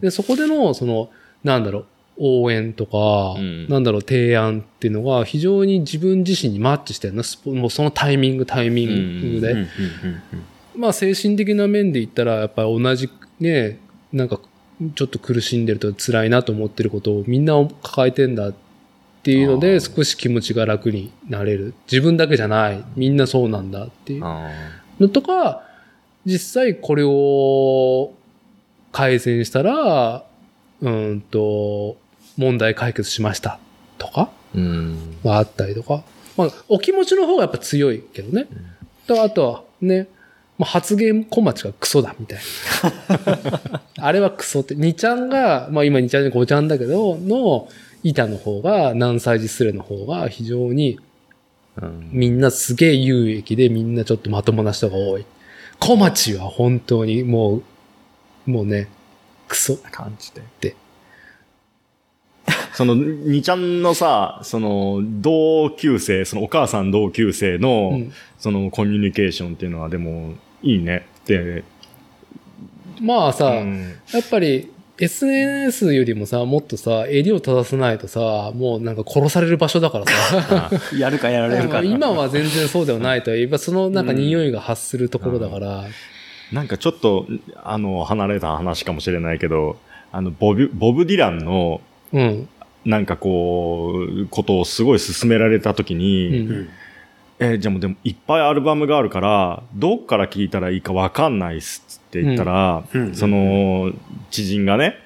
[0.00, 1.10] で、そこでの、その、
[1.44, 1.86] なんだろう、
[2.18, 7.22] 応援とか、うんなんだろう、提案っていうのが非常に自分自身にマッチしてるな。
[7.22, 9.66] スポもうそのタイミング、タイミングで。
[10.78, 13.10] まあ、精神的な面で言ったら、やっぱり同じ、
[13.40, 13.78] ね、
[14.12, 14.40] なんか、
[14.94, 18.54] ちょっと苦しんでると辛いなと思ってることをみんな抱えてんだっ
[19.24, 21.74] ていうので、少し気持ちが楽になれる。
[21.90, 22.84] 自分だけじゃない。
[22.94, 24.52] みんなそうなんだっていうあ
[25.00, 25.64] のとか、
[26.24, 28.12] 実際これを
[28.92, 30.24] 改善したら、
[30.80, 31.96] うんと、
[32.36, 33.58] 問題解決しました
[33.98, 35.18] とかうん。
[35.24, 36.04] があったりとか。
[36.36, 38.46] まあ、お気持ちの方がやっぱ強いけどね。
[39.08, 40.06] と、あとはね、
[40.58, 43.82] まあ、発言小町がクソだみたいな。
[44.04, 44.74] あれはクソって。
[44.74, 47.68] 2ちゃんが、まあ今2ちゃんで5ちゃんだけど、の
[48.02, 50.98] 板の方が、何歳児スレの方が非常に
[51.82, 55.24] うんみんなすげえ有益でみんなちょっとまともな人が多い。
[55.78, 57.62] 小町は本当にも
[58.46, 58.88] う、もうね、
[59.46, 59.76] クソ。
[59.92, 60.74] 感じで。
[62.72, 71.64] その、にちゃんのさ、その、同級生、そのお母さん同級生の、うんそのコミュニケーションっていうのはでも、いいねって。
[73.00, 80.70] まあさ、うんやっぱり SNS よりもさ、もっとさ、襟を正さないとさ、もうなんか殺される場所だからさ。
[80.98, 81.82] やるかやられるか。
[81.82, 85.84] 今は全然そうではないとはいえば、そのなんか匂いが発するところだから、
[86.52, 87.26] なんかちょっと、
[87.62, 89.76] あの、離れた話かもしれないけど、
[90.10, 91.80] あの、ボブ、ボブ・ディランの、
[92.12, 92.48] うん。
[92.84, 96.68] なんかこう、ことをすごい勧められたときに、うん
[97.40, 103.92] えーじゃあもうでもいっぱいアルバムがあるから、どっから聞いたらいいかわかんないっすって言ったら、うんうんその、
[104.30, 104.96] 知人がね、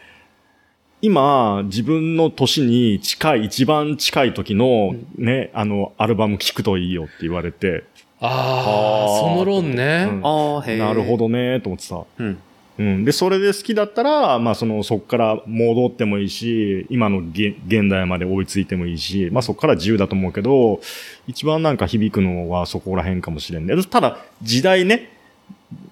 [1.03, 7.85] 今、自分の年に近い、一番近い時のね、あの、アルバム聞くといいよって言われて、
[8.21, 10.09] ああ、その論ね。
[10.09, 10.79] うんああ、へえ。
[10.79, 11.17] なるほ。
[11.17, 12.03] どね、と思ってさ。
[12.19, 12.39] うん。
[12.79, 13.05] うん。
[13.05, 20.81] で、それで好きだったら、まあ、その、そこから戻ってもいいし、今の現現代まで追いついてもいいし、まあ、そこから自由だと思うけど、
[21.27, 23.83] 一番なんか響くのはそこら辺かもしれんね。
[23.85, 25.13] ただ、時代ね、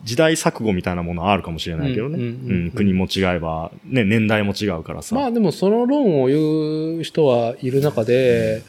[0.05, 2.17] 時代錯誤みたいなものはあるかもしれないけどね。
[2.17, 5.15] うんうんうんうん国も違えば、ね、年代も違うからさ。
[5.15, 8.63] まあでもその論を言う人はいる中で、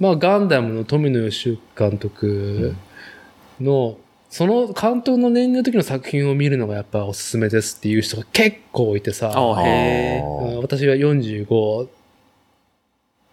[0.00, 2.74] まあガンダムの富野義行監督
[3.60, 3.98] の、
[4.32, 10.22] その監督の年齢の時の作品を見るのがやっぱおすすめですっていう人が結構いてさ、あへえ。
[10.22, 11.86] うん私は45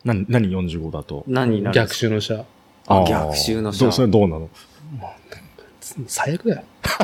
[0.03, 1.23] 何、何45だと？
[1.25, 2.45] 何逆襲の者。
[2.87, 4.49] あー逆襲の者どうそれどうなの？
[6.05, 6.63] 最悪だよ。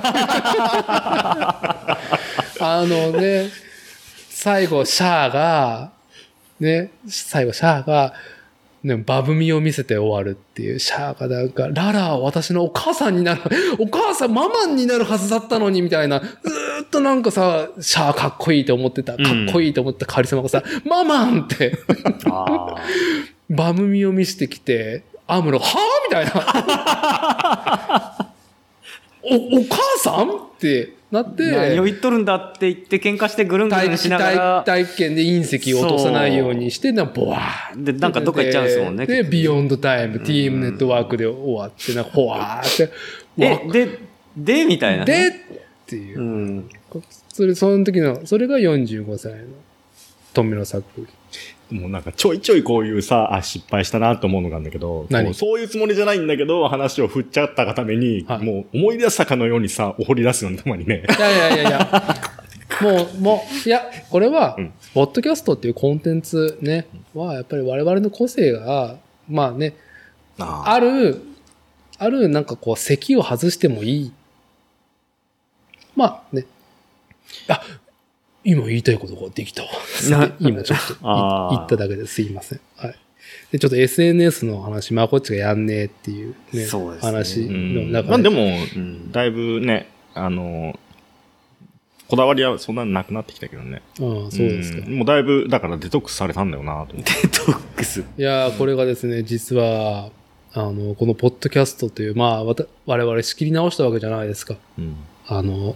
[2.60, 3.50] あのね、
[4.30, 5.94] 最後、シャアが、
[6.60, 8.14] ね、最後、シャアが、
[8.86, 13.42] ね、バブミを見せて終わるっていう、シャアがなんか、ララは私のお母さんになる、
[13.80, 16.30] お母さん、ママになるはずだったのに、みたいな、ずー
[16.86, 21.80] っとなんかさ、シャアかっこいいと思ってた、かっこいいと思ったカリスマがさ、ママンって、
[22.30, 22.76] あ
[23.50, 25.70] バブミを見せてきて、アムロ、はぁ
[26.08, 26.26] みたい
[28.20, 28.35] な。
[29.26, 34.64] お、お母さんってなっー何をて、言っとるんだって言って喧嘩してぐるんぐるん体しながら。
[34.66, 39.06] 体験で隕石を落とさないようにして、なボワーで、なんかどっか行っちゃうんですもんね。
[39.06, 42.90] で、ビヨンドタイム、ティームネットワークで終わって、なほわーって、わ
[43.38, 44.00] え、で、
[44.38, 45.30] で、みたいなね。
[45.30, 45.32] でっ
[45.86, 46.24] ていうう。
[46.24, 46.70] ん。
[47.30, 49.40] それ、その時の、それが45歳の
[50.34, 51.08] 富野作品。
[51.72, 61.04] もうなんかちょいちょいこういうさ、あ、失敗したなと思うのがあるんだけど、そういうつもりじゃないんだけど、話を振っちゃったがために、はいもう思い出したかのようにさ、掘り出すよね、たまにね。
[61.08, 62.16] いやいやいやいや、
[62.82, 68.98] もう、もう、いや、これはうん、ポッドキャストっていうコンテンツね、は、やっぱり我々の個性が、
[69.30, 69.76] まあね、
[70.38, 71.22] あある、
[71.98, 74.12] あるなんかこう、席を外してもいい。
[75.96, 76.46] まあね。
[77.48, 77.62] あ、
[78.46, 79.70] 今言いたいことができたわ。
[80.10, 82.62] な今ちょっと言っただけですいません。
[82.78, 82.96] はい。
[83.52, 88.10] で、ちょっと SNS の話、まあこっちがやんねえっていうね、そうですね話うんの中で。
[88.10, 88.42] まあでも、
[88.76, 89.12] うん。
[89.12, 90.78] だいぶね、あの、
[92.08, 93.82] こだわりはそんなになくなってきたけどね。
[94.00, 94.88] うん、そうですか。
[94.88, 97.12] んもうだいぶ、だからデトックスされたんだよなと思って。
[97.24, 98.02] デトックス。
[98.02, 100.12] いやー、これがですね、実は、
[100.54, 104.56] あの、このポッドキャストという、まあ、わた我々仕切り直したわけじゃないですか。
[104.78, 104.96] うん。
[105.26, 105.76] あの、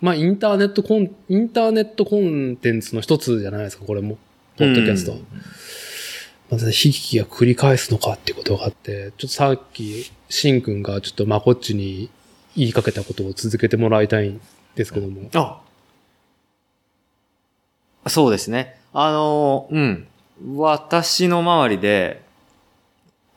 [0.00, 4.18] まあ、インターネットコン、インターネットコンテンツの一つじゃないですか、これも。
[4.56, 5.12] ポッドキャスト。
[5.12, 5.26] うん
[6.50, 12.10] まず、悲劇が繰り返すのかっていうことがあって、ちょっとさっき、シンくんがちょっとまこっちに
[12.56, 14.40] 言いかけたことを続けてもらいたいん
[14.74, 15.30] ですけども。
[15.32, 15.60] あ
[18.08, 18.80] そうですね。
[18.92, 20.06] あの、うん。
[20.56, 22.22] 私の周りで、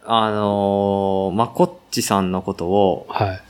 [0.05, 3.41] あの、まこっちさんのことを、はい。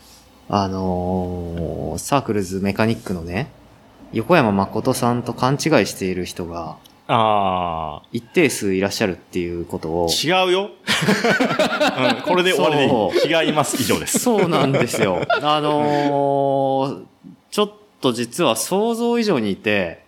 [0.56, 3.50] あのサークルズメカニックのね、
[4.12, 6.78] 横山誠さんと勘違いしている人が
[7.08, 10.70] あ一定数いらっしゃるっていうことを、あ、違うよ。
[10.70, 13.46] うん、これで終わりで。
[13.46, 13.82] 違います。
[13.82, 14.20] 以上です。
[14.20, 15.26] そうなんですよ。
[15.42, 17.04] あのー
[17.50, 17.72] ちょっ
[18.02, 20.04] と実は想像以上にいて、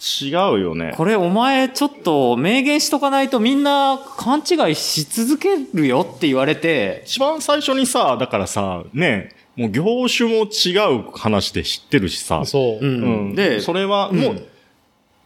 [0.00, 0.94] 違うよね。
[0.96, 12.44] これお前ちょっと明言しとかないとみんな勘違いし続けるよって言われて、一番最初にさ、だからさ、ね、もう業種も違う話で知ってるしさ。
[12.46, 12.84] そう。
[12.84, 13.02] うん。
[13.02, 13.34] うん。
[13.34, 14.18] で、それは、うん。
[14.20, 14.46] もう、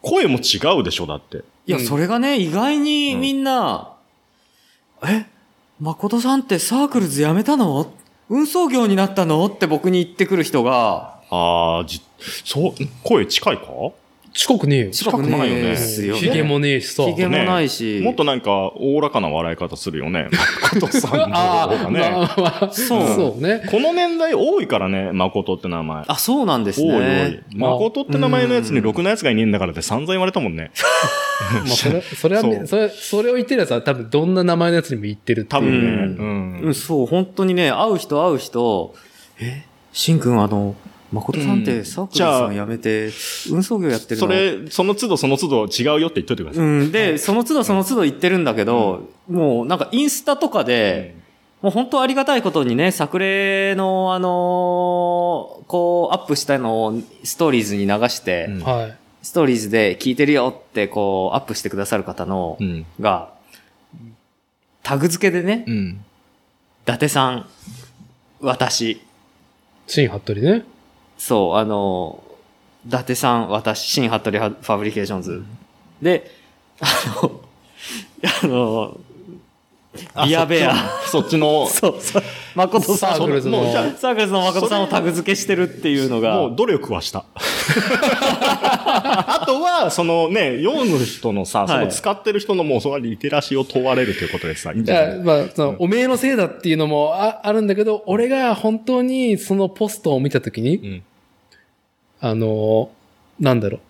[0.02, 1.44] 声も違うでしょ、だって。
[1.66, 1.84] いや、うん。
[1.84, 3.92] それがね、意外にみんな、
[5.06, 5.26] え、
[5.80, 7.92] 誠さんってサークルズ辞めたの？
[8.30, 9.44] 運送業になったの？
[9.46, 12.00] って僕に言ってくる人が、ああ、じ、
[12.44, 12.72] そう、
[13.02, 13.64] 声近いか？
[14.34, 14.90] 近くねえよ。
[14.90, 16.20] 近くないよねですよね。
[16.20, 17.04] ヒゲもねえしさ。
[17.04, 20.28] ヒゲもないし、もっとなんか、おおらかな笑い方するよね。
[20.74, 22.28] 誠さんのああ、方がね。
[22.72, 23.62] そうそうね。
[23.70, 26.02] この年代多いからね、誠って名前。
[26.08, 27.42] あ、そうなんです多い多いね。。
[27.54, 30.72] 誠って名前のやつにろくなやつがいねえんだからって散々言われたもんね。
[31.54, 35.44] まあ、それ、 それはね、それ、それを言ってるやつは多分どんな名前のやつにも言ってる。
[35.44, 36.14] 多分ね。
[36.18, 36.60] ううん。
[36.64, 38.94] うん、そう、本当にね、会う人会う人、
[39.40, 39.62] え、
[39.92, 40.74] しんくんあの、
[41.14, 43.10] 誠さんってサークルズさん辞めて、
[43.50, 46.64] 運送業やってるのそれ、その都度その都度違うよって言っといてください。
[46.64, 51.16] うん、で、その都度その都度言ってるんだけど、もうなんかインスタとかで、
[51.62, 58.96] もう本当ありがたいことにね、作例のあのーこうアップしたのをストーリーズに流して、うんはい。
[59.22, 62.84] ストーリーズで聞いてるよってこうアップしてくださる方の、うん。
[63.00, 63.32] が、
[64.82, 66.04] タグ付けでね、うん。
[66.82, 67.48] 伊達さん、
[68.40, 69.00] 私、
[69.86, 70.64] 新服部ね。
[71.18, 72.22] そう、あの、
[72.86, 75.42] 伊達さん、私、新服部ファブリケーションズ。
[76.02, 76.30] で、
[76.80, 76.86] あ
[77.22, 77.40] の、
[78.42, 79.00] あの、
[80.26, 80.74] ビアベア。
[81.06, 82.22] そっちの、そ うそう。
[82.54, 83.16] 誠さん。
[83.16, 86.34] サークルズのサークルズの誠さんをタグ付けしてるっていうのが。
[86.34, 87.24] もう努力はした。
[89.42, 95.18] あとは、そのね、読む人のさ、その使ってる人のもうそのリテラシーを問われるということでさ、いいんいじゃない？
[95.18, 101.02] や、まあ、その、おめえのせいだっていうのもああるんだけど、俺が本当にそのポストを見たときに、うん。
[102.20, 102.90] あの、
[103.40, 103.80] なんだろう。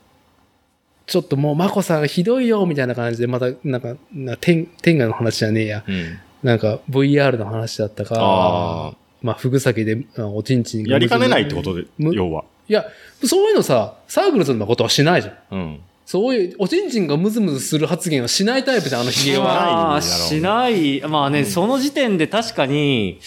[1.07, 5.85] ちょっともう、マコさんがひどいよ、みたいな感じで、また、なんか、な天、天下の話じゃねえや。
[5.87, 6.19] うん。
[6.43, 12.45] なんか、VR の話だったか、あまあ、ふぐ先で、あおちんちんやりかねないってことで、む要は。
[12.69, 12.87] いや、
[13.25, 15.37] そういうのさ、サークルズの誠はしないじゃん。
[15.51, 15.81] うん。
[16.07, 19.45] そういう、おちんちんがムズムズする発言はしないタイプじゃん、あのヒゲは。
[19.45, 21.01] まあ、しない。
[21.01, 23.21] まあね、その時点で確かに、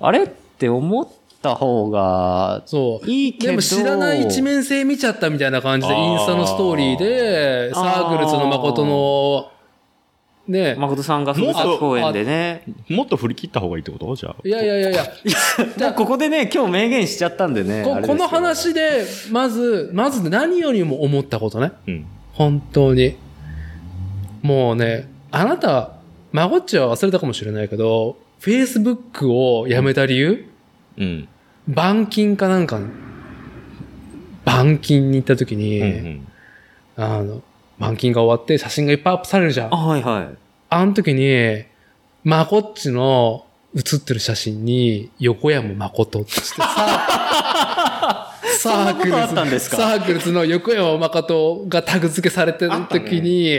[0.00, 0.28] あれっ
[0.58, 1.08] て思っ
[1.42, 3.10] た方がそう。
[3.10, 3.50] いいけど。
[3.52, 9.50] でも知らない一面性見ちゃったみたいな感じで、あーインスタのストーリーで、サークルズの誠の、
[10.46, 12.64] ね、誠さんが風作公園でね。
[12.90, 14.14] もっと振り切った方がいいってこと？
[14.14, 14.36] じゃあ。
[14.44, 15.04] いやいやいやいや、
[15.76, 17.82] じゃあここでね、今日明言しちゃったんでね。
[17.82, 21.72] ここの話で、まず、まず何よりも思ったことね。
[21.86, 22.06] うん。
[22.34, 23.16] 本当に。
[24.42, 25.92] もうね、あなた、
[26.32, 30.46] まごっちは忘れたかもしれないけど、Facebook をやめた理由？
[30.98, 31.28] うん。
[31.66, 32.78] 板金かなんか、
[34.44, 36.28] 板金に行った時に、うんうん。
[36.96, 37.42] あの、
[37.78, 39.76] 板金が終わって写真がいっぱいアップされるじゃんあ、。
[39.76, 40.28] はいはい。
[40.70, 41.64] あの時に、
[42.24, 43.44] まこっちの
[43.74, 49.76] 写ってる写真に、横山誠ってしてさ、 サそんなことあったんですか？
[49.76, 53.58] サークルズの横山誠がタグ付けされてる時に、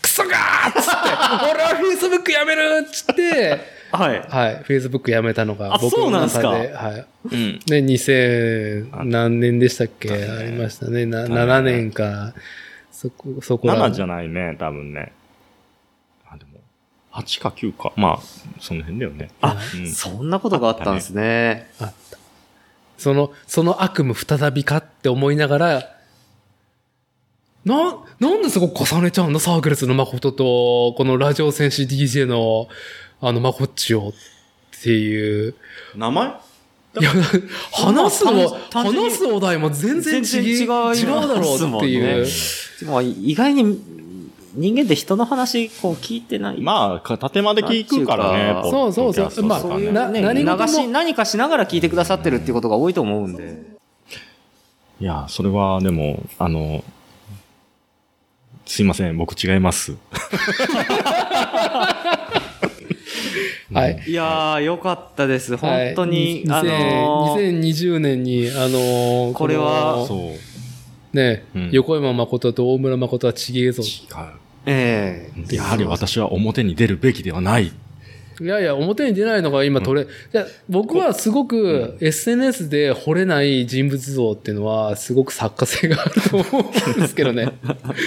[0.00, 0.92] クソがーっつって、
[1.52, 3.60] 俺は Facebook やめるっつって、
[3.92, 4.22] はい。
[4.28, 7.06] はい、Facebook やめたのがあ僕の中そうなんで、はい。
[7.30, 7.52] うん。
[7.52, 10.10] ね、2000何年でしたっけ？
[10.10, 11.04] ありましたね。
[11.06, 12.32] なあったね7年か、
[13.02, 15.12] そこ、そこら7じゃないね、多分ね。
[16.24, 16.60] あ、でも、
[17.10, 17.92] 8か9か。
[17.96, 18.20] まあ、
[18.60, 19.30] その辺だよね。
[19.40, 21.68] あうんそんなことがあったんですね。
[21.80, 22.18] あった。
[22.98, 25.96] その、その悪夢再びかって思いながら、
[27.64, 32.68] な、なんでそこ重ねちゃうのサークルズの誠と、このラジオ戦士 DJ の、
[33.20, 34.12] あの、まこっちをっ
[34.80, 35.56] ていう。
[35.96, 36.51] 名前？
[37.00, 37.10] いや、
[37.72, 42.26] 話すの、話すお題も全然違全然違うだろうっていう。
[42.86, 43.80] まあ、意外に
[44.54, 46.60] 人間って人の話こう聞いてない。
[46.60, 48.60] まあ、か縦まで聞くからね。
[48.70, 53.62] そうそうそうまあそういうなね、何事も流し、何かしながら聞いてくださってるっていうことが多いと思うんで。
[55.00, 56.84] いや、それはでも、あの、
[58.66, 59.96] すいません、僕違います。
[63.72, 64.02] はい。
[64.06, 65.56] いやー、よかったです。
[65.56, 71.16] はい本当に、にあのー2020年に、あのーこれはのそう。
[71.16, 73.82] ね、うん横山誠と大村誠はちげえぞ。
[73.82, 74.06] 違
[74.66, 75.54] ええう。
[75.54, 77.72] やはり私は表に出るべきではない。
[78.42, 87.52] いやいや、表に出ないのが今取れ、いや、僕はすごく SNS で惚れない人物像っていうのは、すごく作家性があると思うんですけどね。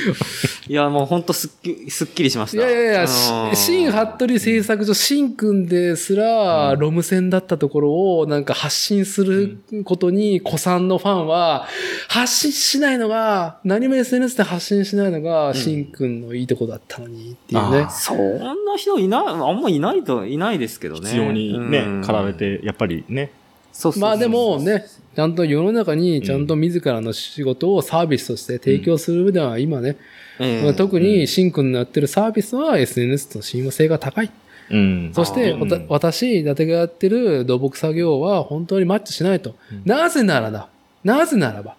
[0.68, 2.68] いや、もう本当すっきすっきりしました。
[2.68, 11.68] いやいやいや、あのーし新服部製作所、新君ですら、ロム線だったところを、なんか発信することに、古参のファンは、
[12.08, 17.90] 発信しないのが、何も SNS で発信しないのが、新君のいいとこだったのにっていうねあ。
[17.90, 21.02] そんな人いない、あんまいないと、いないですけどね。
[21.02, 23.32] 必要にね、うん駆られて、やっぱりね、
[23.72, 24.86] そうそうそうまあでもね、
[25.16, 29.98] ちゃんと世の中にちゃんと自らの仕事をサービスとして提供する上では今ね、
[30.40, 34.32] ええまあ特にシンくんのやってるサービスは SNS と親和性が高い。
[34.72, 35.12] うん。
[35.14, 39.56] そして、うん私、伊達がやってる土木作業は本当にマッチしないと。
[39.86, 40.70] なぜならだ。
[41.04, 41.76] なぜならば、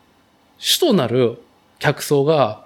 [0.58, 1.38] 主となる
[1.78, 2.64] 客層が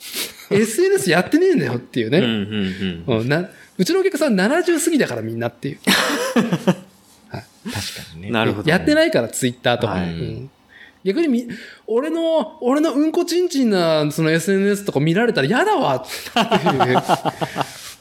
[0.50, 2.18] SNS やってねえんだよっていうね。
[2.18, 3.18] うんうんうん。
[3.20, 3.48] うんな
[3.80, 5.78] うちのお客さん70過ぎだからみんなっていう。
[6.36, 6.80] 確か
[8.14, 8.30] にね。
[8.30, 8.68] なるほど。
[8.68, 9.94] やってないから、ツイッターとか。
[9.94, 10.50] はいうん
[11.02, 11.48] 逆にみ、
[11.86, 16.98] 俺の、俺のうんこちんちんな、その SNS とか見られたら嫌だわっていう。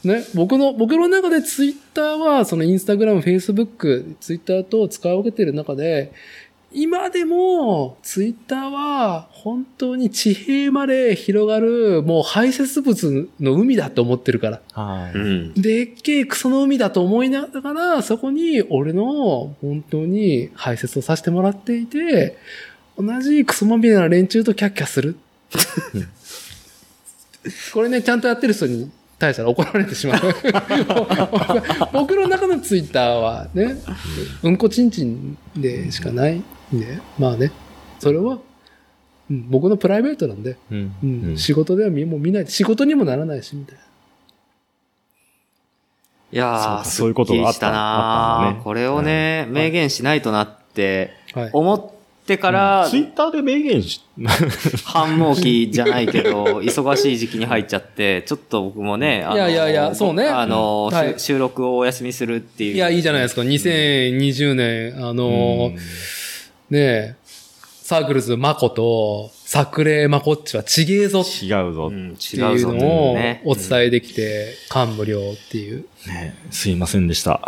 [0.19, 6.11] ね、僕の、僕の中でツイッターは、そのインスタグラム、フェイスブック、ツイッターと使い分けてる中で、
[6.71, 14.61] 今でも、ツイッターは、本当に地平まで広がる、もう排泄物の海だと思ってるから。
[15.55, 22.37] でっけえクソの海だと思いながら、そこに俺の本当に排泄をさせてもらっていて、
[22.99, 25.15] 同じクソまみれな連中とキャッキャする。
[27.73, 30.19] これね、ちゃんとやってる人に対したら怒られてしまう。
[31.93, 33.75] 僕の中のツイッターはね、
[34.43, 36.43] うんこちんちんでしかない
[36.75, 37.51] んで、まあね、
[37.99, 40.95] それは、うん僕のプライベートなんで、うん。
[41.03, 41.29] うん。
[41.29, 41.37] うん。
[41.37, 43.81] 仕事では見もう見ない、仕事にもならないし、みたいな。
[46.31, 48.61] いやー、そういうことがあったなね。
[48.63, 51.49] これをね、明言しないとなって、はい。
[51.53, 51.91] 思っ
[52.25, 54.01] てから、ツイッターで明言し、
[54.85, 60.27] 繁忙期じゃないけど、 忙しい時期に入っちゃって、ちょっと僕もね、あのいやいやいやそうね。
[60.27, 60.97] あの、うん。
[60.97, 61.19] はい。
[61.19, 62.75] し収録をお休みするっていう。
[62.75, 63.41] いや、いいじゃないですか。
[63.41, 65.77] 2020年、あのー、
[66.69, 67.15] ねえ、
[67.81, 75.85] サークルズマコと、作例マコッチはちげえぞっ違うぞいうぞのをねお伝えできて、感無量っていう。
[76.07, 77.41] ねすいませんでした。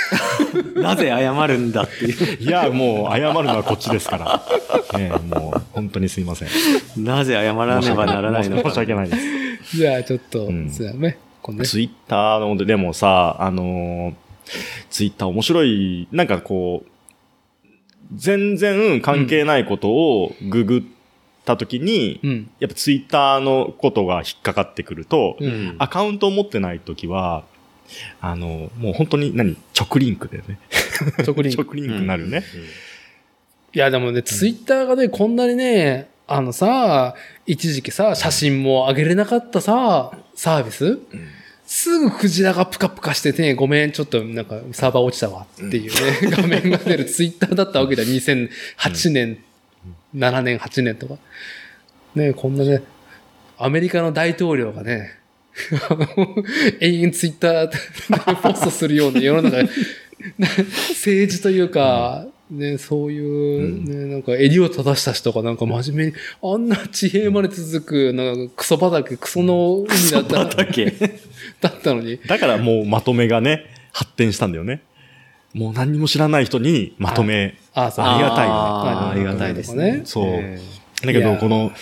[0.76, 2.42] なぜ謝るんだっていう。
[2.42, 4.18] いや、もう謝るのはこっちですか
[4.92, 4.98] ら。
[4.98, 6.48] ねもう本当にすいません。
[6.98, 8.68] なぜ謝らねばならないのか。
[8.68, 9.76] 申し訳ないです。
[9.78, 11.16] じゃあ、ちょっと、うんそうだね。
[11.40, 11.64] このね。
[11.64, 14.26] ツイッターの、でもさ、あのー
[14.90, 16.88] ツイッター面白い、なんかこう、
[18.14, 20.82] 全然関係ないことをググっ
[21.44, 22.50] たときに、うん。
[22.60, 25.76] やっぱツイッターのことが引っかかってくると、うん。
[25.78, 27.44] アカウントを持ってないときは、
[28.20, 29.56] あの、もう本当に何？
[29.78, 30.58] 直リンクだよね。
[31.26, 31.62] 直リンク。
[31.62, 32.42] 直リンクになるね。
[33.72, 37.14] いや、でもね、ツイッターがね、こんなにね、あのさ、
[37.46, 40.98] 一時期さ、写真も上げれなかったさ、サービス、
[41.66, 48.04] すぐクジラがプカプカしてて、ごめん、ちょっとなんかサーバー落ちたわっていうね、画面が出るツイッターだったわけだ。
[48.04, 49.38] 2008年、
[50.14, 51.16] 7年、8年とか。
[52.14, 52.82] ね、こんなね、
[53.58, 55.10] アメリカの大統領がね、
[56.80, 57.78] 永遠ツイッターで
[58.42, 59.68] ポストするような世の中で、
[60.90, 66.12] 政治というか、ね、そういう、ね、なんか襟を正した人がなんか真面目に、
[66.42, 70.92] あんな地平まで続く、なんかクソ畑、クソの海だった、畑。
[71.60, 72.18] だったのに。
[72.26, 74.82] だからもうまとめがね、発展したんだよね。
[75.54, 77.56] もう何にも知らない人にまとめ。
[77.74, 80.02] ありがたいよねあーありがたいですね。
[80.04, 80.60] そうえ
[81.04, 81.72] だけど、この、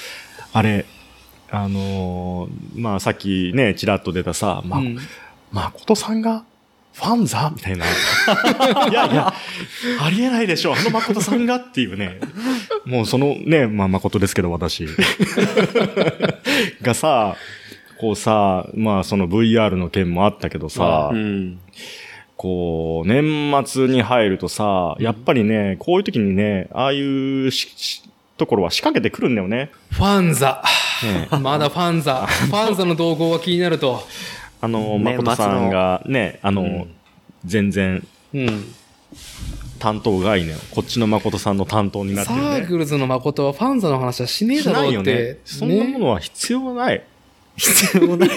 [0.53, 0.85] あれ、
[1.51, 4.99] あのーまあさっきね、ちらっと出たさ、ま、うん
[5.53, 6.45] 誠さんが
[6.95, 7.53] ファンザ？
[7.55, 7.85] みたいな。
[8.89, 9.35] いやいや、
[10.01, 10.75] ありえないでしょ。
[10.75, 12.21] あの誠さんがっていうね。
[12.85, 14.87] もうそのね、まあ誠ですけど私。
[16.83, 17.37] がさ、
[18.01, 21.61] こうさ、まあその VR の件もあったけどさ、えうん。
[22.37, 27.51] こう、年末に入るとさ、やっぱりね、こういう時にね、ああいう
[28.37, 29.71] ところは仕掛けてくるんだよね。
[29.91, 30.62] ファンザ。
[31.03, 32.27] ねまだファンザ。
[32.27, 34.03] ファンザの動向が気になると。
[34.61, 36.95] あの、誠さんがね、あの、うん
[37.45, 38.75] 全然うん。
[39.79, 42.49] 担当外ね、こっちの誠さんの担当になってサるね。
[42.61, 45.33] ークルズの誠はファンザの話はしねえしないよだろうって。
[45.35, 45.39] ね。
[45.45, 47.05] そんなものは必要ない。
[47.57, 48.29] 必要ない。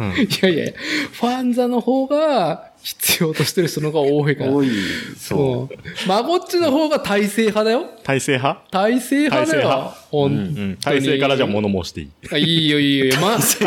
[0.00, 0.72] いやいや、
[1.12, 4.52] ファンザの方が必要としてる人の方が多いから。
[4.52, 4.70] 多い。
[5.16, 6.08] そそう。
[6.08, 7.84] マゴッチの方が体制派だよ。
[8.02, 8.70] 体制派？
[8.70, 9.94] 体制派だよ
[10.28, 10.76] ん。
[10.80, 12.10] 体制からじゃあ物申していい。
[12.32, 13.20] あいいよいいよいいよ。
[13.20, 13.58] ま、マス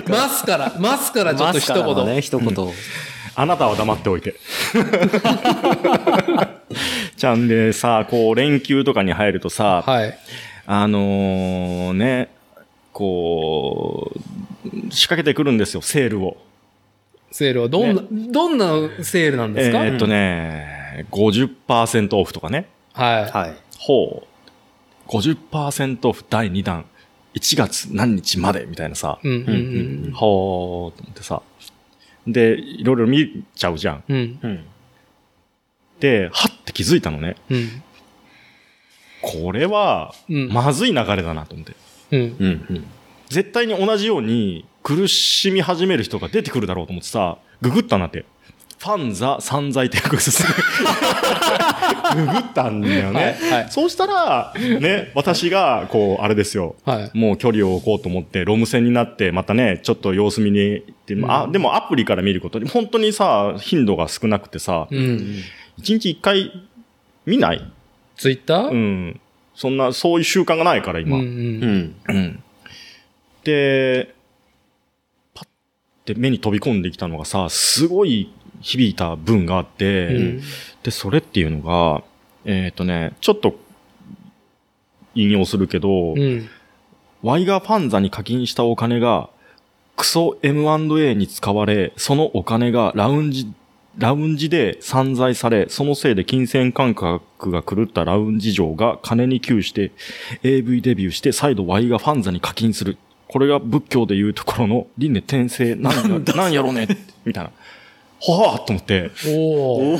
[0.43, 1.35] から、マスからう。
[1.35, 2.05] ちょっと一言。
[2.07, 2.73] ね、一言。
[3.35, 4.35] あなたは黙っておいて。
[7.15, 10.17] じゃんでさ、こう連休とかに入るとさ、はい。
[10.65, 12.29] あのーね、
[12.93, 16.37] こう、仕掛けてくるんですよ、セールを。
[17.31, 22.67] セールはどんな、どんなセールなんですか、えーっとね、50%オフとかね。
[22.93, 23.31] はい。
[23.31, 23.55] はい。
[23.79, 25.09] ほう。
[25.09, 26.85] 50%オフ第2弾。
[27.33, 29.19] 1月何日までみたいなさ。
[29.23, 29.35] うんう
[30.09, 31.41] んほう、と思ってさ。
[32.27, 34.03] で、いろいろ見ちゃうじゃん。
[34.07, 34.39] うん。
[34.41, 34.49] うん。
[34.51, 34.65] うん。
[35.99, 37.35] で、はって気づいたのね。
[37.49, 37.83] うん。
[39.23, 40.49] これは、うん。
[40.49, 41.73] まずい流れだなと思って。
[42.11, 42.19] うん。
[42.19, 42.65] うん。
[42.69, 42.87] うん。
[43.29, 48.25] 絶対に同じように苦しみ始める人が出てくるだろうと思ってさ、ググったんだって。
[48.77, 50.43] ファンザ散財って訳す。
[52.15, 53.37] ググったんだよね。
[53.41, 56.75] はいはいそうしたら、ね、私が、こう、あれですよ。
[56.83, 57.17] はい。
[57.17, 65.37] もう距離を置こうと思って、ロム線になって、またね、ちょっと様子見に行って、あ、でもアプリから見ることに、本当にさ、頻度が少なくてさ、うん。
[65.77, 66.51] 一日一回
[67.25, 67.71] 見ない
[68.17, 68.69] ツイッター？
[68.69, 69.21] うん。
[69.55, 71.17] そんな、そういう習慣がないから、今。
[71.17, 72.43] うんうん。
[73.43, 74.15] で、
[75.33, 75.47] パッ
[76.05, 78.31] て目に飛び込んできたのがさ、すごい
[78.61, 80.41] 響いた文があって、うん
[80.83, 82.03] で、それっていうのが、
[82.45, 83.55] えっ、とね、ちょっと、
[85.15, 86.49] 引用するけど、うん。
[87.21, 89.29] ワイがファンザに課金したお金が、
[89.95, 93.47] クソ M&A に使われ、そのお金がラウンジ、
[93.97, 99.91] ラウンジで散財され、そのせいで金銭感覚が狂ったラウンジ嬢が金に窮して
[100.43, 102.97] AV デビューして再度ワイがファンザに課金する。
[103.27, 106.87] これが仏教でいうところの輪廻転生なんや、 なんやろね
[107.25, 107.51] みたいな。
[108.25, 109.99] はぁと思って、おお。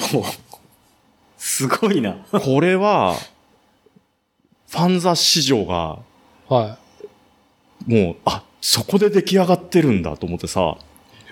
[1.38, 2.16] すごいな。
[2.32, 3.16] これは、
[4.70, 6.00] ファンザ市場が、
[6.48, 6.78] は
[7.86, 10.78] もう、あ、そこで出来上がってるんだと思ってさ、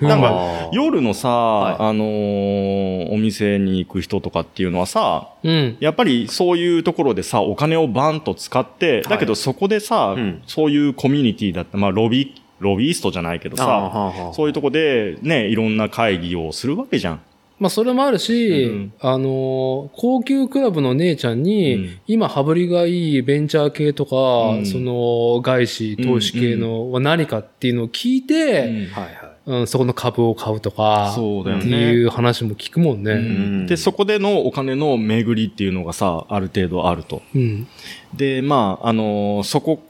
[0.08, 1.76] なんか夜のさ、はい。
[1.80, 5.78] あのーお店に行く人とかっていうのはさ、うん。
[5.80, 10.42] やっぱりそういうところでさ、お金をバンと使って、だけどそこでさ、うん。
[10.48, 17.22] そういうコミュニティだった、まあロビ、ロビーストじゃないけどさ、はあはあそういうとこでね、いろんな会議をするわけじゃん。
[17.60, 18.94] まあ、それもあるし、うん。
[19.02, 21.90] あのー高級クラブの姉ちゃんに、うん。
[22.08, 24.16] 今羽振りがいいベンチャー系とか、
[24.58, 24.66] うん。
[24.66, 29.31] その外資、投資系のは何かっていうのを聞いて、はいはい。
[29.46, 33.14] うんそこの株を買うとか、そうだよねっていう話も聞くもんね。
[33.14, 37.22] うんで、そこでのお金の巡りっていうのがさ、ある程度あると。
[37.34, 37.68] うん。
[38.14, 39.84] で、まあ、あのーそこ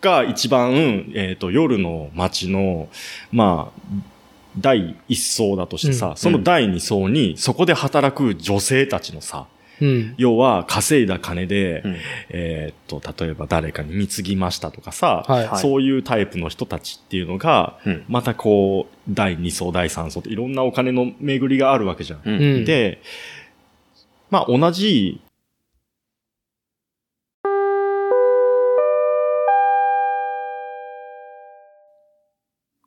[0.00, 2.88] が一番、えっ、と、夜の街の、
[3.32, 3.80] まあ、
[4.58, 9.46] 第一層だとしてさ、うんその第二層に、そこで働く女性たちのさ、
[9.84, 10.14] うん。
[10.16, 11.96] 要は稼いだ金で、うん
[12.30, 15.46] えーっと、例えば誰かに貢ぎましたとかさ、はい。
[15.46, 22.20] はいそういうタイプの人たちっていうのが、うんまたこう、第2層、第3層っていろんなお金の巡りがあるわけじゃん。
[22.24, 23.02] うんうんで、
[24.30, 25.20] まあ同じ、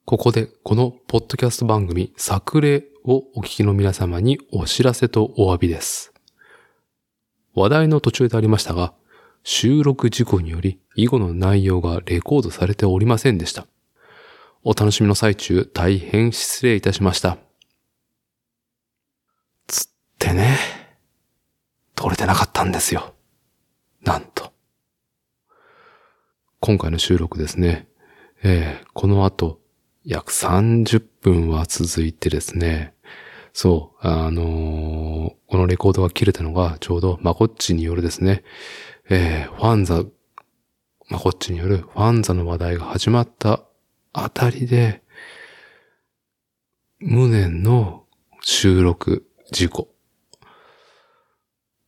[0.05, 6.16] ここで、このポッドキャスト番組、作例をお聞きの皆様にお知らせとお詫びです。
[7.57, 8.93] 話題の途中でありましたが、
[9.43, 13.65] 収録事故により、以後の内容がレコードされておりませんでした。
[14.63, 17.39] お楽しみの最中、大変失礼いたしました。
[19.65, 19.87] つっ
[20.19, 20.55] てね、
[21.95, 23.15] 撮れてなかったんですよ。
[24.03, 24.53] なんと。
[26.59, 27.87] 今回の収録ですね、
[28.43, 29.59] えーこの後、
[30.03, 32.93] 約30分は続いてですね、
[33.59, 38.43] そう、あのーこのレコードが切れたのがちょうどマコッチによるですね、
[39.09, 40.03] えーファンザ、
[41.09, 43.63] マコッチによるファンザの話題が始まった
[44.13, 45.01] あたりで、
[46.99, 48.05] 無念の
[48.41, 49.87] 収録事故。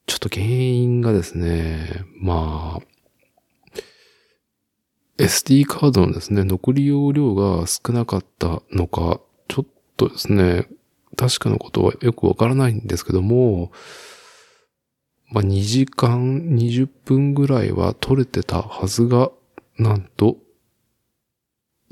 [0.08, 2.84] ちょっと原因がですね、まあ、
[5.20, 9.66] SD カードのですね、残り容量が少なかったのか、ちょっ
[9.98, 10.68] とですね、
[11.20, 13.74] 確かなことはよくわからないんですけども、
[15.32, 19.30] まあ、2時間20分ぐらいは取れてたはずが、
[19.78, 20.38] なんと、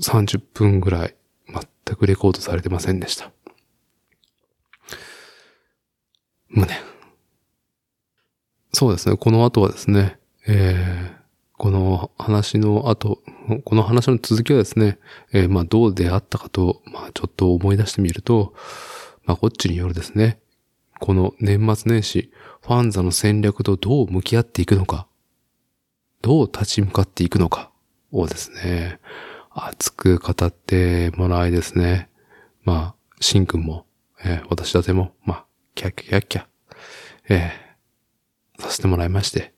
[0.02, 3.34] 30分ぐらい、全くレコードされてませんでした。
[6.48, 6.78] 無念。
[8.72, 11.18] そうですね、この後はですね、えー
[11.60, 13.24] この話の後、
[13.66, 15.00] この話の続きはですね、
[15.34, 18.54] えーまあどう出会ったかと、まあちょっと思い出してみると、
[19.28, 20.40] まあこっちによるですね、
[21.00, 22.32] この年末年始、
[22.62, 25.08] ファンザの戦略とどう向き合っていくのか、
[26.24, 27.72] どう立ち向かっていくのか。
[28.12, 29.00] をですね、
[29.52, 32.10] 熱く語ってもらいですね、
[32.64, 33.86] まあ、シンくんも、
[34.24, 35.46] えー私だても、まあ、
[35.76, 36.46] キャッキャキャッキャ、
[37.30, 37.68] えー
[38.60, 39.54] させてもらいまして、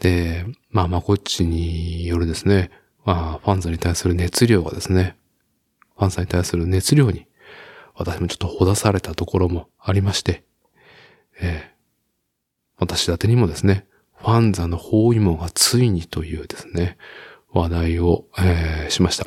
[0.00, 2.70] で、まあ、まこっちによるですね、
[3.06, 5.16] まあ、ファンザに対する熱量がですね、
[5.96, 7.26] ファンザに対する熱量に、
[7.94, 10.44] 私もちょっとほだされたところもありまして、
[11.40, 11.74] えー
[12.76, 16.98] 私だてにもですね、ファンザの包囲網がついにというですね、
[17.52, 19.26] 話題を、えーしました。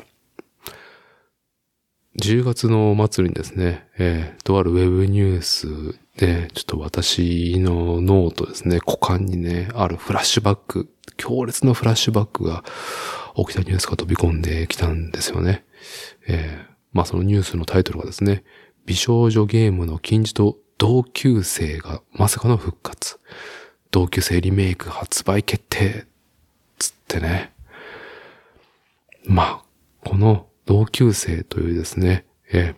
[2.20, 12.64] 10月の末にですね、えーとあるウェブニュースで、ちょっと私の脳とですね、股間にね、あるフラッシュバック、強烈なフラッシュバックが
[13.34, 15.64] 起きたニュースが飛び込んできたんですよね。
[16.26, 18.42] えーまあそのニュースのタイトルがですね、
[18.88, 23.20] 美少女ゲームの金字と同級生がまさかの復活。
[23.90, 26.06] 同級生リメイク発売決定。
[26.78, 27.52] つってね。
[29.26, 29.62] まあ、
[30.08, 32.74] この同級生というですね、えー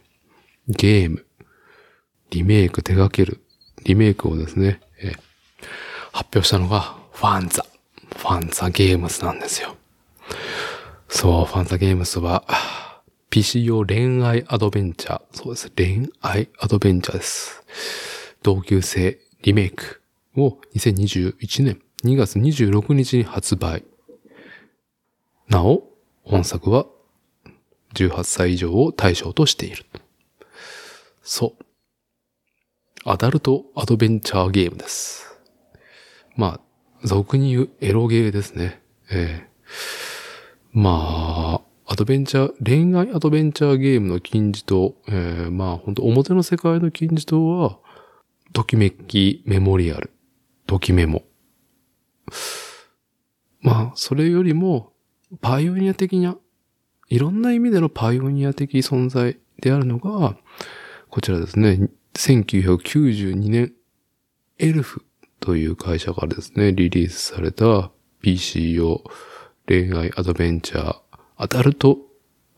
[0.66, 1.26] ゲーム、
[2.30, 3.40] リメイク手掛ける、
[3.84, 5.18] リメイクをですね、えー
[6.12, 7.64] 発表したのがファンザ。
[8.16, 9.76] ファンザゲームズなんですよ。
[11.08, 12.44] そう、ファンザゲームズは、
[13.31, 15.23] PC 用恋愛アドベンチャー。
[15.31, 15.73] そうです。
[15.77, 17.62] 恋愛アドベンチャーです。
[18.43, 20.02] 同級生リメイク
[20.36, 23.85] を2021年2月26日に発売。
[25.48, 25.85] なお、
[26.24, 26.86] 本作は
[27.94, 29.85] 18歳以上を対象としている。
[31.23, 31.65] そう。
[33.05, 35.39] アダルトアドベンチャーゲームです。
[36.35, 38.82] まあ、俗に言うエロゲーですね。
[39.09, 39.51] ええ
[40.73, 47.78] まあ、アドベンチャー、恋愛アドベンチャーゲームの金字塔、えー、まあ本当表の世界の金字塔は、
[48.52, 50.12] ときめきメモリアル、
[50.68, 51.24] ときメモ。
[53.60, 54.92] まあ、それよりも、
[55.40, 56.38] パイオニア的な
[57.08, 60.36] いろんな意味でのパイオニア的存在であるのが、
[61.08, 63.72] こちらですね、1992年、
[64.60, 65.04] エルフ
[65.40, 67.90] という会社からですね、リリースされた
[68.22, 69.02] PC 用
[69.66, 71.09] 恋愛アドベンチャー、
[71.42, 71.96] アダルト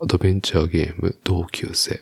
[0.00, 2.00] アドベンチャーゲーム同級生。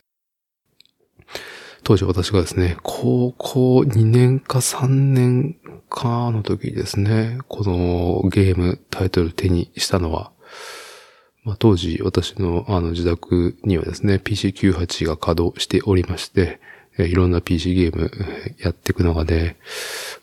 [1.84, 5.58] 当時私がですね、高校2年か3年
[5.90, 10.32] かの時ですね、このゲームタイトル手にしたのは、
[11.44, 16.62] まあ、当時私のあの自宅にはですね、PC98 が稼働しておりまして、
[16.98, 18.10] いろんな PC ゲーム
[18.58, 19.56] やっていく中で、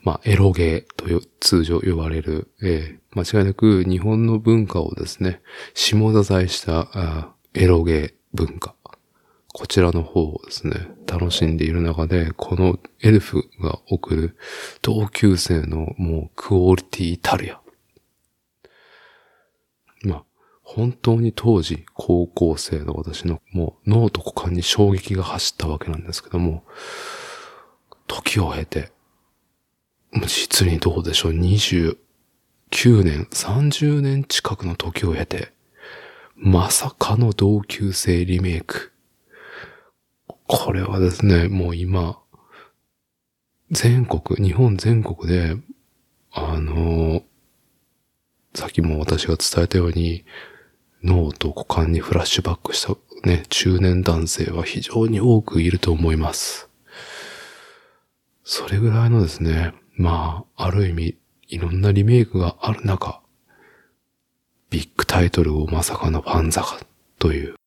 [0.03, 5.41] まあ、エロゲーと通常呼ばれる、えー、間違いなく日本の文化をですね、
[5.73, 8.75] 下支えしたエロゲー文化。
[9.53, 14.37] こちらの方をですね、楽しんでいる中で、このエルフが送る
[14.83, 17.59] 同級生のもうクオリティたるや。
[20.03, 20.23] まあ、
[20.69, 26.65] 本当に当時高校生の私のもう脳と股間に衝撃が走ったわけなんですけども、
[28.05, 28.91] 時を経て、
[30.27, 31.95] 実にどうでしょう、29
[33.01, 35.53] 年、30年近くの時を経て、
[36.35, 38.91] まさかの同級生リメイク。
[40.47, 42.19] これはですね、もう今、
[43.71, 45.55] 全国、日本全国で、
[46.33, 47.23] あの、
[48.53, 50.25] さっきも私が伝えたように、
[51.03, 52.95] 脳と股間にフラッシュバックした
[53.27, 56.69] ね、中年男性は非常に多くいると思います。
[58.43, 61.17] それぐらいのですね、まあ、ある意味、
[61.47, 63.21] いろんなリメイクがある中、
[64.69, 66.79] ビッグタイトルをまさかのファンザが
[67.19, 67.57] という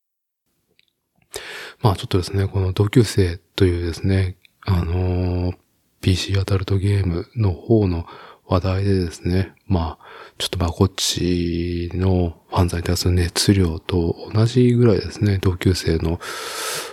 [1.82, 4.36] まあちょっとですね、この同級生というですね、
[4.66, 5.56] あのー、
[6.02, 8.06] PC アダルトゲームの方の
[8.50, 10.06] 話題でですね、まあ、
[10.36, 16.18] ちょっとまあこっちのファンザに対する熱量と同じぐらいですね、同級生の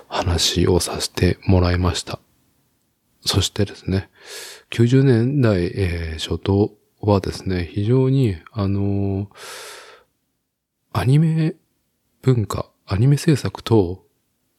[0.08, 2.20] 話をさせてもらいました。
[3.26, 4.12] そしてですね、
[4.70, 9.28] 90年代、えー、初頭はですね、非常に、あのー、
[10.94, 11.56] アニメ
[12.22, 14.06] 文化、アニメ制作と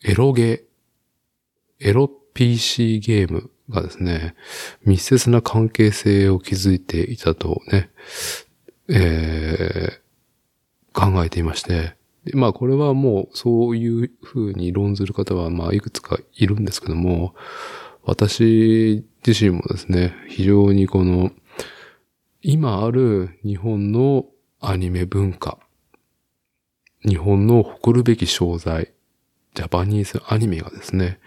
[0.03, 4.35] エロゲー、エロ PC ゲームがですね、
[4.85, 7.91] 密接な関係性を築いていたとね、
[8.89, 11.97] えー、考えていまして、
[12.35, 17.35] まあこれはもうそういう風に論ずる方はまあいくつかいるんですけども、
[18.05, 21.31] 私自身もですね、非常にこの
[22.43, 24.27] 今ある日本の
[24.61, 25.59] アニメ文化、
[27.07, 28.93] 日本の誇るべき商材、
[29.55, 31.21] ジャパニーズアニメがですね、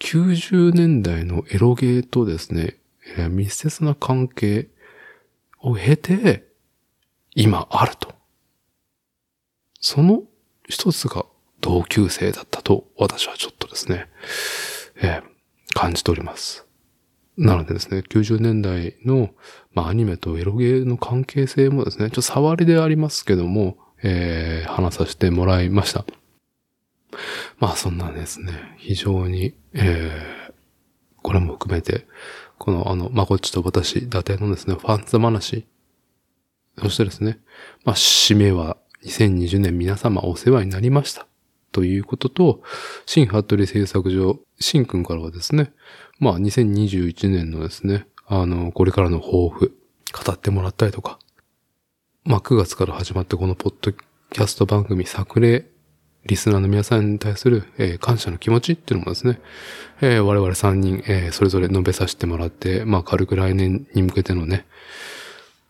[0.00, 2.76] 90年代のエロゲーとですね、
[3.16, 4.68] え、密接な関係
[5.60, 6.48] を経て、
[7.34, 8.12] 今あると。
[9.80, 10.22] その
[10.68, 11.24] 一つが
[11.60, 14.08] 同級生だったと私はちょっとですね、
[14.96, 16.66] えー、感じております。
[17.36, 19.30] なのでですね、90年代の、
[19.72, 26.04] まあ、アニメとエロゲーの関係性もですね、ちょっと触りでありますけども、えー、話させてもらいました。
[27.58, 30.52] まあそんなですね、非常に、えー、
[31.22, 32.06] これも含めて、
[32.58, 35.66] このあの、まこっちと私、伊達のですね、ファンズ話、
[36.78, 37.38] そしてですね、
[37.84, 41.26] まあ締めは2020年皆様お世話になりました。
[41.72, 42.62] ということと、
[43.06, 45.72] 新ハットリ製作所、新君からはですね、
[46.18, 49.76] まあ2021年のですね、あの、これからの抱負、
[50.12, 51.18] 語ってもらったりとか、
[52.24, 55.66] まあ9月から始まってこのポッドキャスト番組作例
[56.26, 59.40] リスナーの皆さんに対する、えー、感謝の気持ちっていうのもですね、
[60.02, 64.66] えー、我々3人、えー、それぞれ述べさせてもらって、まあ軽く来年に向けてのね、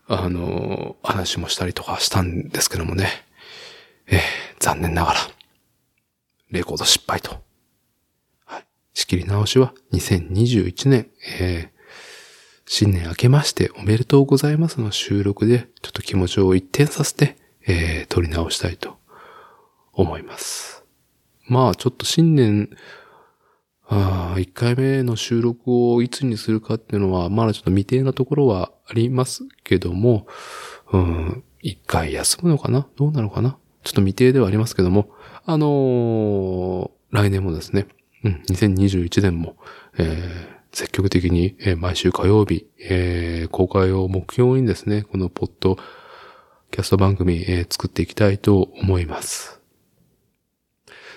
[0.07, 3.07] あの話もしたりとかしたんですけどもね、
[4.07, 4.19] え
[4.59, 5.19] 残念ながら、
[6.49, 7.41] レコード失敗と。
[8.45, 8.65] はい。
[8.93, 11.09] 仕切り直しは2021年、
[11.39, 11.71] え
[12.65, 17.37] 新年明けましておめでとうございますの収録で、ちょっと気持ちを一転させて、
[17.67, 18.97] え撮り直したいと
[19.93, 20.83] 思います。
[21.47, 22.69] まあちょっと新年、
[23.87, 30.27] あ1回目の収録をいつにするかっていうのは、まだちょっと未定なところはありますけども、
[30.93, 32.87] うん、1回休むのかな？
[32.95, 33.57] どうなのかな？
[33.83, 35.09] ちょっと未定ではありますけども、
[35.45, 37.87] あのー、来年もですね、
[38.23, 39.57] うん、2021年も、
[39.97, 45.77] えー、積極的に、えー、毎週火曜日、えー、公開を目標にですね、このポッド
[46.69, 49.60] キャスト番組、えー、作っていきたいと思います。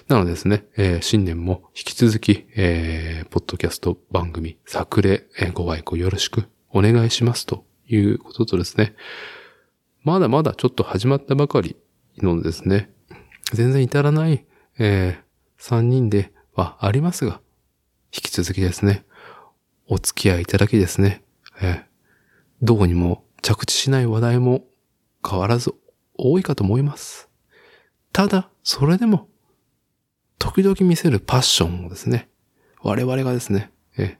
[0.08, 8.94] なのでですね、えー、新年も引き続き、えー、ポッドキャスト番組、作例、えー、ご愛顧よろしくお願いしますということとですね、
[10.02, 11.76] まだまだちょっと始まったばかり
[12.18, 12.90] のですね、
[13.52, 14.44] 全然至らない、
[14.78, 17.40] えー、3人ではありますが、
[18.12, 19.06] 引き続きですね、
[19.88, 21.24] お付き合いいただきですね、
[21.62, 21.82] えー、
[22.60, 24.64] どうにも着地しない話題も
[25.26, 25.72] 変わらず
[26.18, 27.30] 多いかと思います。
[28.12, 29.28] ただ、それでも、
[30.44, 32.28] 時々見せるパッションをですね、
[32.82, 34.18] 我々がですね、え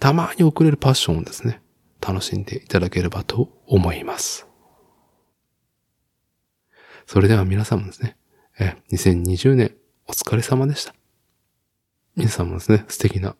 [0.00, 1.62] たまに送れるパッションをですね、
[2.00, 4.48] 楽しんでいただければと思います。
[7.06, 8.16] それでは皆さんもですね、
[8.58, 9.76] え2020年
[10.08, 10.92] お疲れ様でした。
[12.16, 13.36] 皆さんもですね、素敵な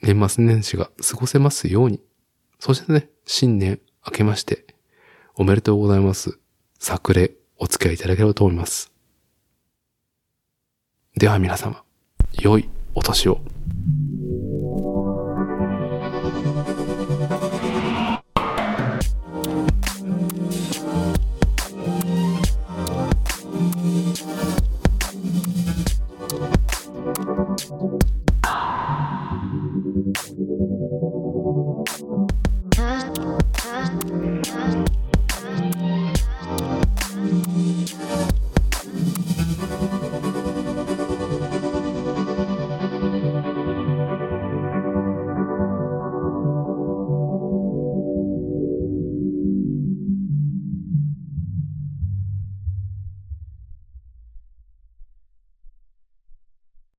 [0.00, 2.00] 年末年始が過ごせますように。
[2.58, 4.64] そしてね、新年明けまして、
[5.34, 6.38] おめでとうございます。
[6.78, 8.91] 作例お付き合いいただければと思います。
[11.14, 11.82] では皆様、
[12.40, 13.38] 良いお年を。